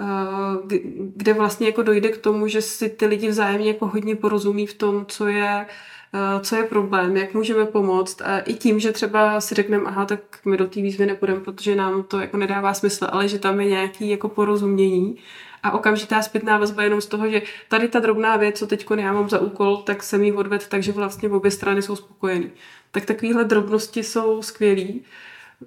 eh, 0.00 0.76
kde 1.16 1.32
vlastně 1.32 1.66
jako 1.66 1.82
dojde 1.82 2.08
k 2.08 2.18
tomu, 2.18 2.48
že 2.48 2.62
si 2.62 2.88
ty 2.88 3.06
lidi 3.06 3.28
vzájemně 3.28 3.68
jako 3.68 3.86
hodně 3.86 4.16
porozumí 4.16 4.66
v 4.66 4.74
tom, 4.74 5.06
co 5.08 5.26
je, 5.26 5.66
eh, 6.14 6.40
co 6.40 6.56
je 6.56 6.62
problém, 6.62 7.16
jak 7.16 7.34
můžeme 7.34 7.64
pomoct. 7.64 8.22
A 8.22 8.38
i 8.38 8.54
tím, 8.54 8.80
že 8.80 8.92
třeba 8.92 9.40
si 9.40 9.54
řekneme, 9.54 9.84
aha, 9.86 10.04
tak 10.04 10.20
my 10.44 10.56
do 10.56 10.66
té 10.66 10.80
výzvy 10.80 11.06
nepůjdeme, 11.06 11.40
protože 11.40 11.76
nám 11.76 12.02
to 12.02 12.20
jako 12.20 12.36
nedává 12.36 12.74
smysl, 12.74 13.06
ale 13.10 13.28
že 13.28 13.38
tam 13.38 13.60
je 13.60 13.66
nějaký 13.66 14.10
jako 14.10 14.28
porozumění 14.28 15.16
a 15.64 15.72
okamžitá 15.72 16.22
zpětná 16.22 16.58
vazba 16.58 16.82
jenom 16.82 17.00
z 17.00 17.06
toho, 17.06 17.28
že 17.28 17.42
tady 17.68 17.88
ta 17.88 18.00
drobná 18.00 18.36
věc, 18.36 18.58
co 18.58 18.66
teď 18.66 18.86
já 18.98 19.12
mám 19.12 19.28
za 19.28 19.38
úkol, 19.38 19.76
tak 19.76 20.02
jsem 20.02 20.24
jí 20.24 20.32
odved, 20.32 20.68
takže 20.68 20.92
vlastně 20.92 21.28
obě 21.28 21.50
strany 21.50 21.82
jsou 21.82 21.96
spokojený. 21.96 22.50
Tak 22.90 23.04
takovéhle 23.04 23.44
drobnosti 23.44 24.02
jsou 24.02 24.42
skvělý. 24.42 25.02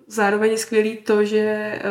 Zároveň 0.08 0.52
je 0.52 0.58
skvělý 0.58 0.98
to, 0.98 1.24
že 1.26 1.40
eh, 1.40 1.82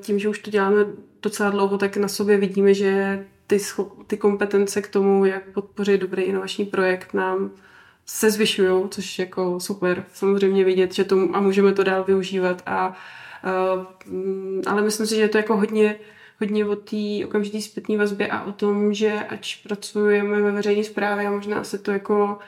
tím, 0.00 0.18
že 0.18 0.28
už 0.28 0.38
to 0.38 0.50
děláme 0.50 0.76
docela 1.22 1.50
dlouho, 1.50 1.78
tak 1.78 1.96
na 1.96 2.08
sobě 2.08 2.36
vidíme, 2.36 2.74
že 2.74 3.24
ty, 3.46 3.58
ty 4.06 4.16
kompetence 4.16 4.82
k 4.82 4.88
tomu, 4.88 5.24
jak 5.24 5.52
podpořit 5.52 6.00
dobrý 6.00 6.22
inovační 6.22 6.64
projekt, 6.64 7.14
nám 7.14 7.50
se 8.06 8.30
zvyšují, 8.30 8.88
což 8.88 9.18
jako 9.18 9.60
super. 9.60 10.04
Samozřejmě 10.12 10.64
vidět, 10.64 10.94
že 10.94 11.04
to 11.04 11.28
a 11.32 11.40
můžeme 11.40 11.72
to 11.72 11.84
dál 11.84 12.04
využívat. 12.04 12.62
A, 12.66 12.96
mm, 14.06 14.62
ale 14.66 14.82
myslím 14.82 15.06
si, 15.06 15.14
že 15.14 15.20
je 15.20 15.28
to 15.28 15.38
jako 15.38 15.56
hodně 15.56 15.96
hodně 16.40 16.66
o 16.66 16.76
té 16.76 17.26
okamžité 17.26 17.60
zpětné 17.60 17.96
vazbě 17.96 18.28
a 18.28 18.44
o 18.44 18.52
tom, 18.52 18.94
že 18.94 19.12
ač 19.12 19.56
pracujeme 19.56 20.42
ve 20.42 20.52
veřejné 20.52 20.84
správě 20.84 21.26
a 21.26 21.30
možná 21.30 21.64
se 21.64 21.78
to 21.78 21.90
jako 21.90 22.38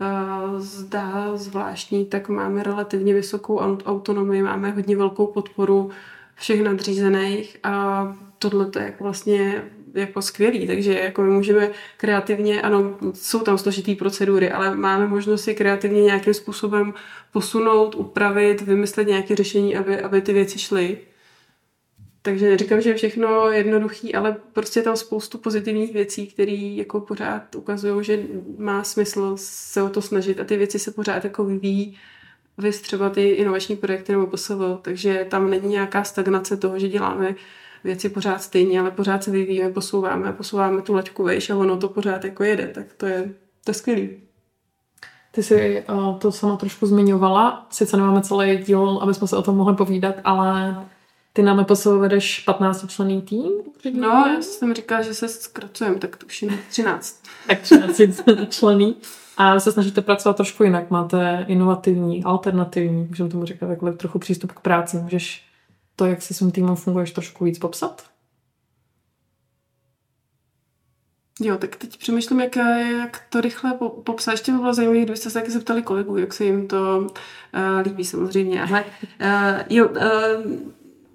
uh, 0.00 0.58
zdá 0.58 1.36
zvláštní, 1.36 2.06
tak 2.06 2.28
máme 2.28 2.62
relativně 2.62 3.14
vysokou 3.14 3.58
autonomii, 3.58 4.42
máme 4.42 4.70
hodně 4.70 4.96
velkou 4.96 5.26
podporu 5.26 5.90
všech 6.34 6.62
nadřízených 6.62 7.56
a 7.62 8.16
tohle 8.38 8.66
to 8.66 8.78
je 8.78 8.84
jako 8.84 9.04
vlastně 9.04 9.62
jako 9.94 10.22
skvělý, 10.22 10.66
takže 10.66 11.00
jako 11.00 11.22
my 11.22 11.30
můžeme 11.30 11.70
kreativně, 11.96 12.62
ano, 12.62 12.98
jsou 13.14 13.40
tam 13.40 13.58
složitý 13.58 13.94
procedury, 13.94 14.50
ale 14.50 14.76
máme 14.76 15.06
možnost 15.06 15.44
si 15.44 15.54
kreativně 15.54 16.02
nějakým 16.02 16.34
způsobem 16.34 16.94
posunout, 17.32 17.94
upravit, 17.94 18.60
vymyslet 18.60 19.08
nějaké 19.08 19.36
řešení, 19.36 19.76
aby, 19.76 20.00
aby 20.00 20.20
ty 20.20 20.32
věci 20.32 20.58
šly. 20.58 20.98
Takže 22.22 22.48
neříkám, 22.48 22.80
že 22.80 22.90
je 22.90 22.94
všechno 22.94 23.50
jednoduchý, 23.50 24.14
ale 24.14 24.36
prostě 24.52 24.82
tam 24.82 24.96
spoustu 24.96 25.38
pozitivních 25.38 25.92
věcí, 25.92 26.26
které 26.26 26.52
jako 26.52 27.00
pořád 27.00 27.54
ukazují, 27.54 28.04
že 28.04 28.22
má 28.58 28.84
smysl 28.84 29.32
se 29.36 29.82
o 29.82 29.88
to 29.88 30.02
snažit 30.02 30.40
a 30.40 30.44
ty 30.44 30.56
věci 30.56 30.78
se 30.78 30.90
pořád 30.90 31.24
jako 31.24 31.44
vyvíjí. 31.44 31.96
Vy 32.58 32.72
třeba 32.72 33.10
ty 33.10 33.28
inovační 33.28 33.76
projekty 33.76 34.12
nebo 34.12 34.26
PSV, 34.26 34.52
takže 34.82 35.26
tam 35.30 35.50
není 35.50 35.68
nějaká 35.68 36.04
stagnace 36.04 36.56
toho, 36.56 36.78
že 36.78 36.88
děláme 36.88 37.34
věci 37.84 38.08
pořád 38.08 38.42
stejně, 38.42 38.80
ale 38.80 38.90
pořád 38.90 39.24
se 39.24 39.30
vyvíjíme, 39.30 39.70
posouváme, 39.70 40.32
posouváme 40.32 40.82
tu 40.82 40.94
laťku 40.94 41.24
vejš 41.24 41.50
a 41.50 41.56
ono 41.56 41.76
to 41.76 41.88
pořád 41.88 42.24
jako 42.24 42.44
jede, 42.44 42.66
tak 42.66 42.86
to 42.96 43.06
je, 43.06 43.34
to 43.64 43.70
je 43.70 43.74
skvělý. 43.74 44.10
Ty 45.32 45.42
jsi 45.42 45.84
uh, 45.88 46.18
to 46.18 46.32
sama 46.32 46.56
trošku 46.56 46.86
zmiňovala, 46.86 47.66
sice 47.70 47.96
nemáme 47.96 48.22
celý 48.22 48.58
díl, 48.58 48.98
aby 49.02 49.14
jsme 49.14 49.28
se 49.28 49.36
o 49.36 49.42
tom 49.42 49.56
mohli 49.56 49.76
povídat, 49.76 50.14
ale 50.24 50.76
ty 51.32 51.42
nám 51.42 51.64
posou 51.64 51.98
vedeš 51.98 52.40
15 52.40 52.90
člený 52.90 53.22
tým? 53.22 53.52
No, 53.92 54.08
já 54.08 54.42
jsem 54.42 54.74
říkala, 54.74 55.02
že 55.02 55.14
se 55.14 55.28
zkracujeme, 55.28 55.98
tak 55.98 56.16
to 56.16 56.26
už 56.26 56.42
je 56.42 56.50
13. 56.68 57.22
tak 57.46 57.60
13 57.60 58.00
člený. 58.48 58.96
A 59.36 59.60
se 59.60 59.72
snažíte 59.72 60.00
pracovat 60.00 60.36
trošku 60.36 60.64
jinak. 60.64 60.90
Máte 60.90 61.44
inovativní, 61.48 62.24
alternativní, 62.24 63.04
můžeme 63.04 63.30
tomu 63.30 63.44
říkat 63.44 63.66
takhle 63.66 63.92
trochu 63.92 64.18
přístup 64.18 64.52
k 64.52 64.60
práci. 64.60 64.96
Můžeš 64.96 65.44
to, 65.96 66.06
jak 66.06 66.22
se 66.22 66.34
svým 66.34 66.50
týmem 66.50 66.76
funguješ, 66.76 67.10
trošku 67.10 67.44
víc 67.44 67.58
popsat? 67.58 68.10
Jo, 71.40 71.56
tak 71.56 71.76
teď 71.76 71.98
přemýšlím, 71.98 72.40
jak, 72.40 72.56
jak 72.56 73.22
to 73.28 73.40
rychle 73.40 73.78
popsat. 74.04 74.30
Ještě 74.30 74.52
by 74.52 74.58
bylo 74.58 74.74
zajímavé, 74.74 74.98
kdybyste 74.98 75.30
se 75.30 75.38
taky 75.40 75.50
zeptali 75.50 75.82
kolegů, 75.82 76.16
jak 76.16 76.32
se 76.32 76.44
jim 76.44 76.68
to 76.68 76.98
uh, 76.98 77.82
líbí 77.82 78.04
samozřejmě. 78.04 78.62
Ale, 78.62 78.84
uh, 79.20 79.60
jo, 79.70 79.88
uh, 79.88 79.96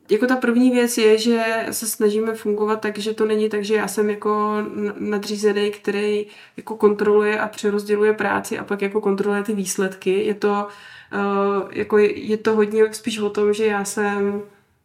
jako 0.10 0.28
ta 0.28 0.36
první 0.36 0.72
věc 0.72 0.97
je, 0.97 1.18
že 1.18 1.43
se 1.72 1.88
snažíme 1.88 2.34
fungovat 2.36 2.82
tak, 2.82 2.97
že 2.97 3.14
to 3.14 3.26
není 3.26 3.49
tak, 3.49 3.64
že 3.64 3.76
já 3.76 3.88
jsem 3.88 4.10
jako 4.10 4.58
nadřízený, 4.99 5.72
který 5.72 6.26
jako 6.58 6.78
kontroluje 6.78 7.39
a 7.39 7.47
přerozděluje 7.47 8.14
práci 8.14 8.60
a 8.60 8.64
pak 8.64 8.82
jako 8.82 9.01
kontroluje 9.01 9.43
ty 9.43 9.53
výsledky. 9.53 10.24
Je 10.24 10.34
to, 10.34 10.68
uh, 11.14 11.70
jako 11.72 11.97
je 11.97 12.38
to 12.38 12.56
hodně 12.56 12.93
spíš 12.93 13.20
o 13.20 13.30
tom, 13.30 13.53
že 13.53 13.66
já 13.66 13.86
jsem 13.86 14.41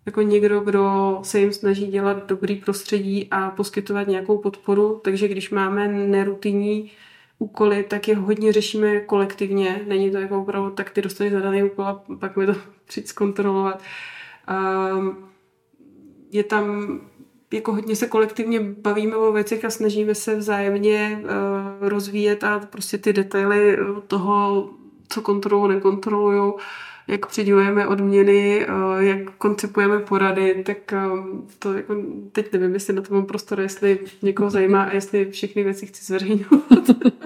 jako 0.06 0.22
někdo, 0.22 0.60
kdo 0.60 1.18
se 1.22 1.40
jim 1.40 1.52
snaží 1.52 1.86
dělat 1.86 2.26
dobrý 2.26 2.56
prostředí 2.56 3.28
a 3.30 3.50
poskytovat 3.50 4.08
nějakou 4.08 4.38
podporu, 4.38 5.00
takže 5.04 5.28
když 5.28 5.50
máme 5.50 5.88
nerutinní 5.88 6.90
úkoly, 7.38 7.84
tak 7.88 8.08
je 8.08 8.16
hodně 8.16 8.52
řešíme 8.52 9.00
kolektivně. 9.00 9.80
Není 9.86 10.10
to 10.10 10.18
jako 10.18 10.40
opravdu, 10.42 10.70
tak 10.70 10.90
ty 10.90 11.02
dostaneš 11.02 11.32
zadaný 11.32 11.62
úkol 11.62 11.84
a 11.84 12.02
pak 12.20 12.36
mi 12.36 12.46
to 12.46 12.54
přijít 12.86 13.08
zkontrolovat. 13.08 13.82
Um, 14.50 15.16
je 16.32 16.44
tam 16.44 17.00
jako 17.52 17.72
hodně 17.72 17.96
se 17.96 18.06
kolektivně 18.06 18.60
bavíme 18.60 19.16
o 19.16 19.32
věcech 19.32 19.64
a 19.64 19.70
snažíme 19.70 20.14
se 20.14 20.36
vzájemně 20.36 21.22
uh, 21.22 21.88
rozvíjet 21.88 22.44
a 22.44 22.58
prostě 22.58 22.98
ty 22.98 23.12
detaily 23.12 23.78
toho, 24.06 24.70
co 25.08 25.20
kontrolují, 25.20 25.74
nekontrolují, 25.74 26.52
jak 27.08 27.26
přidělujeme 27.26 27.86
odměny, 27.86 28.66
uh, 28.66 29.02
jak 29.02 29.30
koncipujeme 29.30 29.98
porady, 29.98 30.62
tak 30.66 30.94
um, 31.12 31.48
to 31.58 31.72
jako, 31.74 31.96
teď 32.32 32.52
nevím, 32.52 32.74
jestli 32.74 32.94
na 32.94 33.02
to 33.02 33.14
mám 33.14 33.26
prostor, 33.26 33.60
jestli 33.60 33.98
někoho 34.22 34.50
zajímá 34.50 34.82
a 34.82 34.94
jestli 34.94 35.30
všechny 35.30 35.64
věci 35.64 35.86
chci 35.86 36.04
zveřejňovat. 36.04 36.90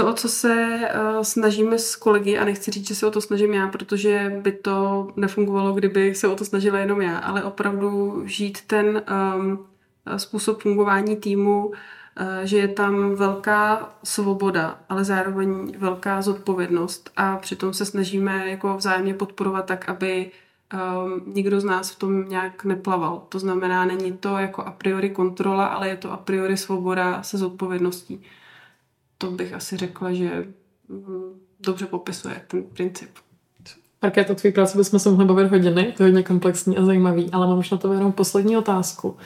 to, 0.00 0.10
o 0.10 0.12
co 0.12 0.28
se 0.28 0.80
uh, 1.16 1.22
snažíme 1.22 1.78
s 1.78 1.96
kolegy, 1.96 2.38
a 2.38 2.44
nechci 2.44 2.70
říct, 2.70 2.88
že 2.88 2.94
se 2.94 3.06
o 3.06 3.10
to 3.10 3.20
snažím 3.20 3.54
já, 3.54 3.68
protože 3.68 4.40
by 4.42 4.52
to 4.52 5.08
nefungovalo, 5.16 5.72
kdyby 5.72 6.14
se 6.14 6.28
o 6.28 6.36
to 6.36 6.44
snažila 6.44 6.78
jenom 6.78 7.00
já, 7.00 7.18
ale 7.18 7.44
opravdu 7.44 8.22
žít 8.26 8.58
ten 8.66 9.02
um, 9.36 9.66
způsob 10.16 10.62
fungování 10.62 11.16
týmu, 11.16 11.66
uh, 11.66 11.74
že 12.44 12.56
je 12.56 12.68
tam 12.68 13.14
velká 13.14 13.94
svoboda, 14.04 14.80
ale 14.88 15.04
zároveň 15.04 15.72
velká 15.78 16.22
zodpovědnost 16.22 17.10
a 17.16 17.36
přitom 17.36 17.74
se 17.74 17.84
snažíme 17.84 18.50
jako 18.50 18.76
vzájemně 18.76 19.14
podporovat 19.14 19.66
tak, 19.66 19.88
aby 19.88 20.30
um, 20.72 21.34
nikdo 21.34 21.60
z 21.60 21.64
nás 21.64 21.90
v 21.90 21.98
tom 21.98 22.28
nějak 22.28 22.64
neplaval. 22.64 23.26
To 23.28 23.38
znamená, 23.38 23.84
není 23.84 24.12
to 24.12 24.36
jako 24.36 24.62
a 24.62 24.70
priori 24.70 25.10
kontrola, 25.10 25.66
ale 25.66 25.88
je 25.88 25.96
to 25.96 26.12
a 26.12 26.16
priori 26.16 26.56
svoboda 26.56 27.22
se 27.22 27.38
zodpovědností 27.38 28.24
to 29.20 29.30
bych 29.30 29.54
asi 29.54 29.76
řekla, 29.76 30.12
že 30.12 30.44
mm, 30.88 31.40
dobře 31.60 31.86
popisuje 31.86 32.42
ten 32.46 32.62
princip. 32.62 33.10
to 34.26 34.34
tvůj 34.34 34.52
práce 34.52 34.78
bychom 34.78 34.98
se 34.98 35.10
mohli 35.10 35.24
bavit 35.24 35.50
hodiny, 35.50 35.94
to 35.96 36.02
je 36.02 36.08
hodně 36.08 36.22
komplexní 36.22 36.78
a 36.78 36.84
zajímavý, 36.84 37.30
ale 37.32 37.46
mám 37.46 37.58
už 37.58 37.70
na 37.70 37.78
to 37.78 37.92
jenom 37.92 38.12
poslední 38.12 38.56
otázku. 38.56 39.16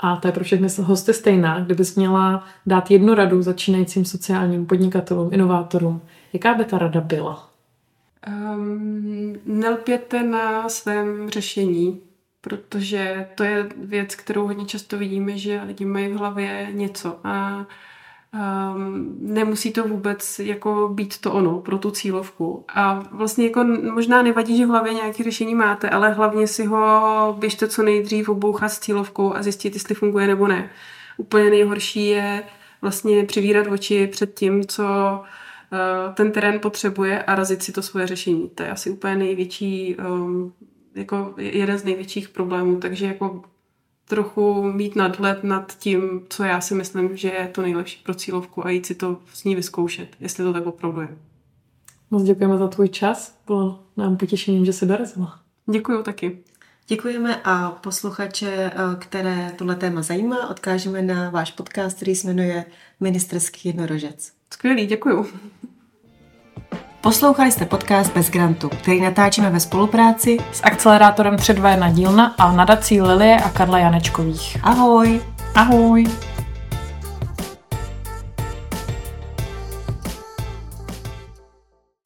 A 0.00 0.16
to 0.16 0.28
je 0.28 0.32
pro 0.32 0.44
všechny 0.44 0.68
hosty 0.82 1.14
stejná. 1.14 1.60
Kdybys 1.60 1.96
měla 1.96 2.44
dát 2.66 2.90
jednu 2.90 3.14
radu 3.14 3.42
začínajícím 3.42 4.04
sociálním 4.04 4.66
podnikatelům, 4.66 5.32
inovátorům, 5.32 6.00
jaká 6.32 6.54
by 6.54 6.64
ta 6.64 6.78
rada 6.78 7.00
byla? 7.00 7.50
Um, 8.28 9.36
nelpěte 9.46 10.22
na 10.22 10.68
svém 10.68 11.30
řešení, 11.30 12.00
protože 12.40 13.28
to 13.34 13.44
je 13.44 13.68
věc, 13.76 14.14
kterou 14.14 14.46
hodně 14.46 14.64
často 14.64 14.98
vidíme, 14.98 15.38
že 15.38 15.62
lidi 15.66 15.84
mají 15.84 16.08
v 16.08 16.16
hlavě 16.16 16.68
něco 16.72 17.18
a 17.24 17.66
Um, 18.34 19.16
nemusí 19.20 19.72
to 19.72 19.84
vůbec 19.88 20.38
jako 20.38 20.88
být 20.88 21.18
to 21.18 21.32
ono 21.32 21.60
pro 21.60 21.78
tu 21.78 21.90
cílovku. 21.90 22.64
A 22.74 23.02
vlastně 23.12 23.44
jako 23.44 23.64
možná 23.94 24.22
nevadí, 24.22 24.56
že 24.56 24.66
v 24.66 24.68
hlavě 24.68 24.94
nějaké 24.94 25.24
řešení 25.24 25.54
máte, 25.54 25.90
ale 25.90 26.12
hlavně 26.12 26.46
si 26.46 26.64
ho 26.64 27.36
běžte 27.38 27.68
co 27.68 27.82
nejdřív 27.82 28.28
obouchat 28.28 28.68
s 28.68 28.78
cílovkou 28.78 29.34
a 29.34 29.42
zjistit, 29.42 29.74
jestli 29.74 29.94
funguje 29.94 30.26
nebo 30.26 30.48
ne. 30.48 30.70
Úplně 31.16 31.50
nejhorší 31.50 32.06
je 32.06 32.42
vlastně 32.82 33.24
přivírat 33.24 33.66
oči 33.66 34.06
před 34.06 34.34
tím, 34.34 34.64
co 34.66 34.84
uh, 34.84 36.14
ten 36.14 36.32
terén 36.32 36.60
potřebuje 36.60 37.22
a 37.22 37.34
razit 37.34 37.62
si 37.62 37.72
to 37.72 37.82
svoje 37.82 38.06
řešení. 38.06 38.50
To 38.54 38.62
je 38.62 38.70
asi 38.70 38.90
úplně 38.90 39.16
největší, 39.16 39.96
um, 39.96 40.52
jako 40.94 41.34
jeden 41.36 41.78
z 41.78 41.84
největších 41.84 42.28
problémů, 42.28 42.76
takže 42.80 43.06
jako 43.06 43.42
trochu 44.12 44.62
mít 44.62 44.96
nadhled 44.96 45.44
nad 45.44 45.78
tím, 45.78 46.26
co 46.28 46.44
já 46.44 46.60
si 46.60 46.74
myslím, 46.74 47.16
že 47.16 47.28
je 47.28 47.48
to 47.48 47.62
nejlepší 47.62 48.02
pro 48.02 48.14
cílovku 48.14 48.66
a 48.66 48.70
jít 48.70 48.86
si 48.86 48.94
to 48.94 49.18
s 49.34 49.44
ní 49.44 49.54
vyzkoušet, 49.54 50.08
jestli 50.20 50.44
to 50.44 50.52
tak 50.52 50.66
opravdu 50.66 51.00
je. 51.00 51.08
Moc 52.10 52.22
děkujeme 52.22 52.58
za 52.58 52.68
tvůj 52.68 52.88
čas. 52.88 53.38
Bylo 53.46 53.80
nám 53.96 54.16
potěšením, 54.16 54.64
že 54.64 54.72
se 54.72 54.86
dorazila. 54.86 55.40
Děkuji 55.70 56.02
taky. 56.02 56.38
Děkujeme 56.86 57.40
a 57.44 57.70
posluchače, 57.70 58.50
eh, 58.50 58.72
které 58.98 59.52
tohle 59.58 59.76
téma 59.76 60.02
zajímá, 60.02 60.48
odkážeme 60.48 61.02
na 61.02 61.30
váš 61.30 61.50
podcast, 61.50 61.96
který 61.96 62.14
se 62.14 62.26
jmenuje 62.26 62.64
Ministerský 63.00 63.68
jednorožec. 63.68 64.32
Skvělý, 64.52 64.86
děkuju. 64.86 65.26
Poslouchali 67.02 67.52
jste 67.52 67.66
podcast 67.66 68.14
Bez 68.14 68.30
grantu, 68.30 68.68
který 68.68 69.00
natáčíme 69.00 69.50
ve 69.50 69.60
spolupráci 69.60 70.38
s 70.52 70.60
akcelerátorem 70.62 71.36
321 71.36 71.90
dílna 71.90 72.34
a 72.38 72.52
nadací 72.52 73.02
Lilie 73.02 73.36
a 73.36 73.48
Karla 73.48 73.78
Janečkových. 73.78 74.56
Ahoj! 74.62 75.20
Ahoj! 75.54 76.31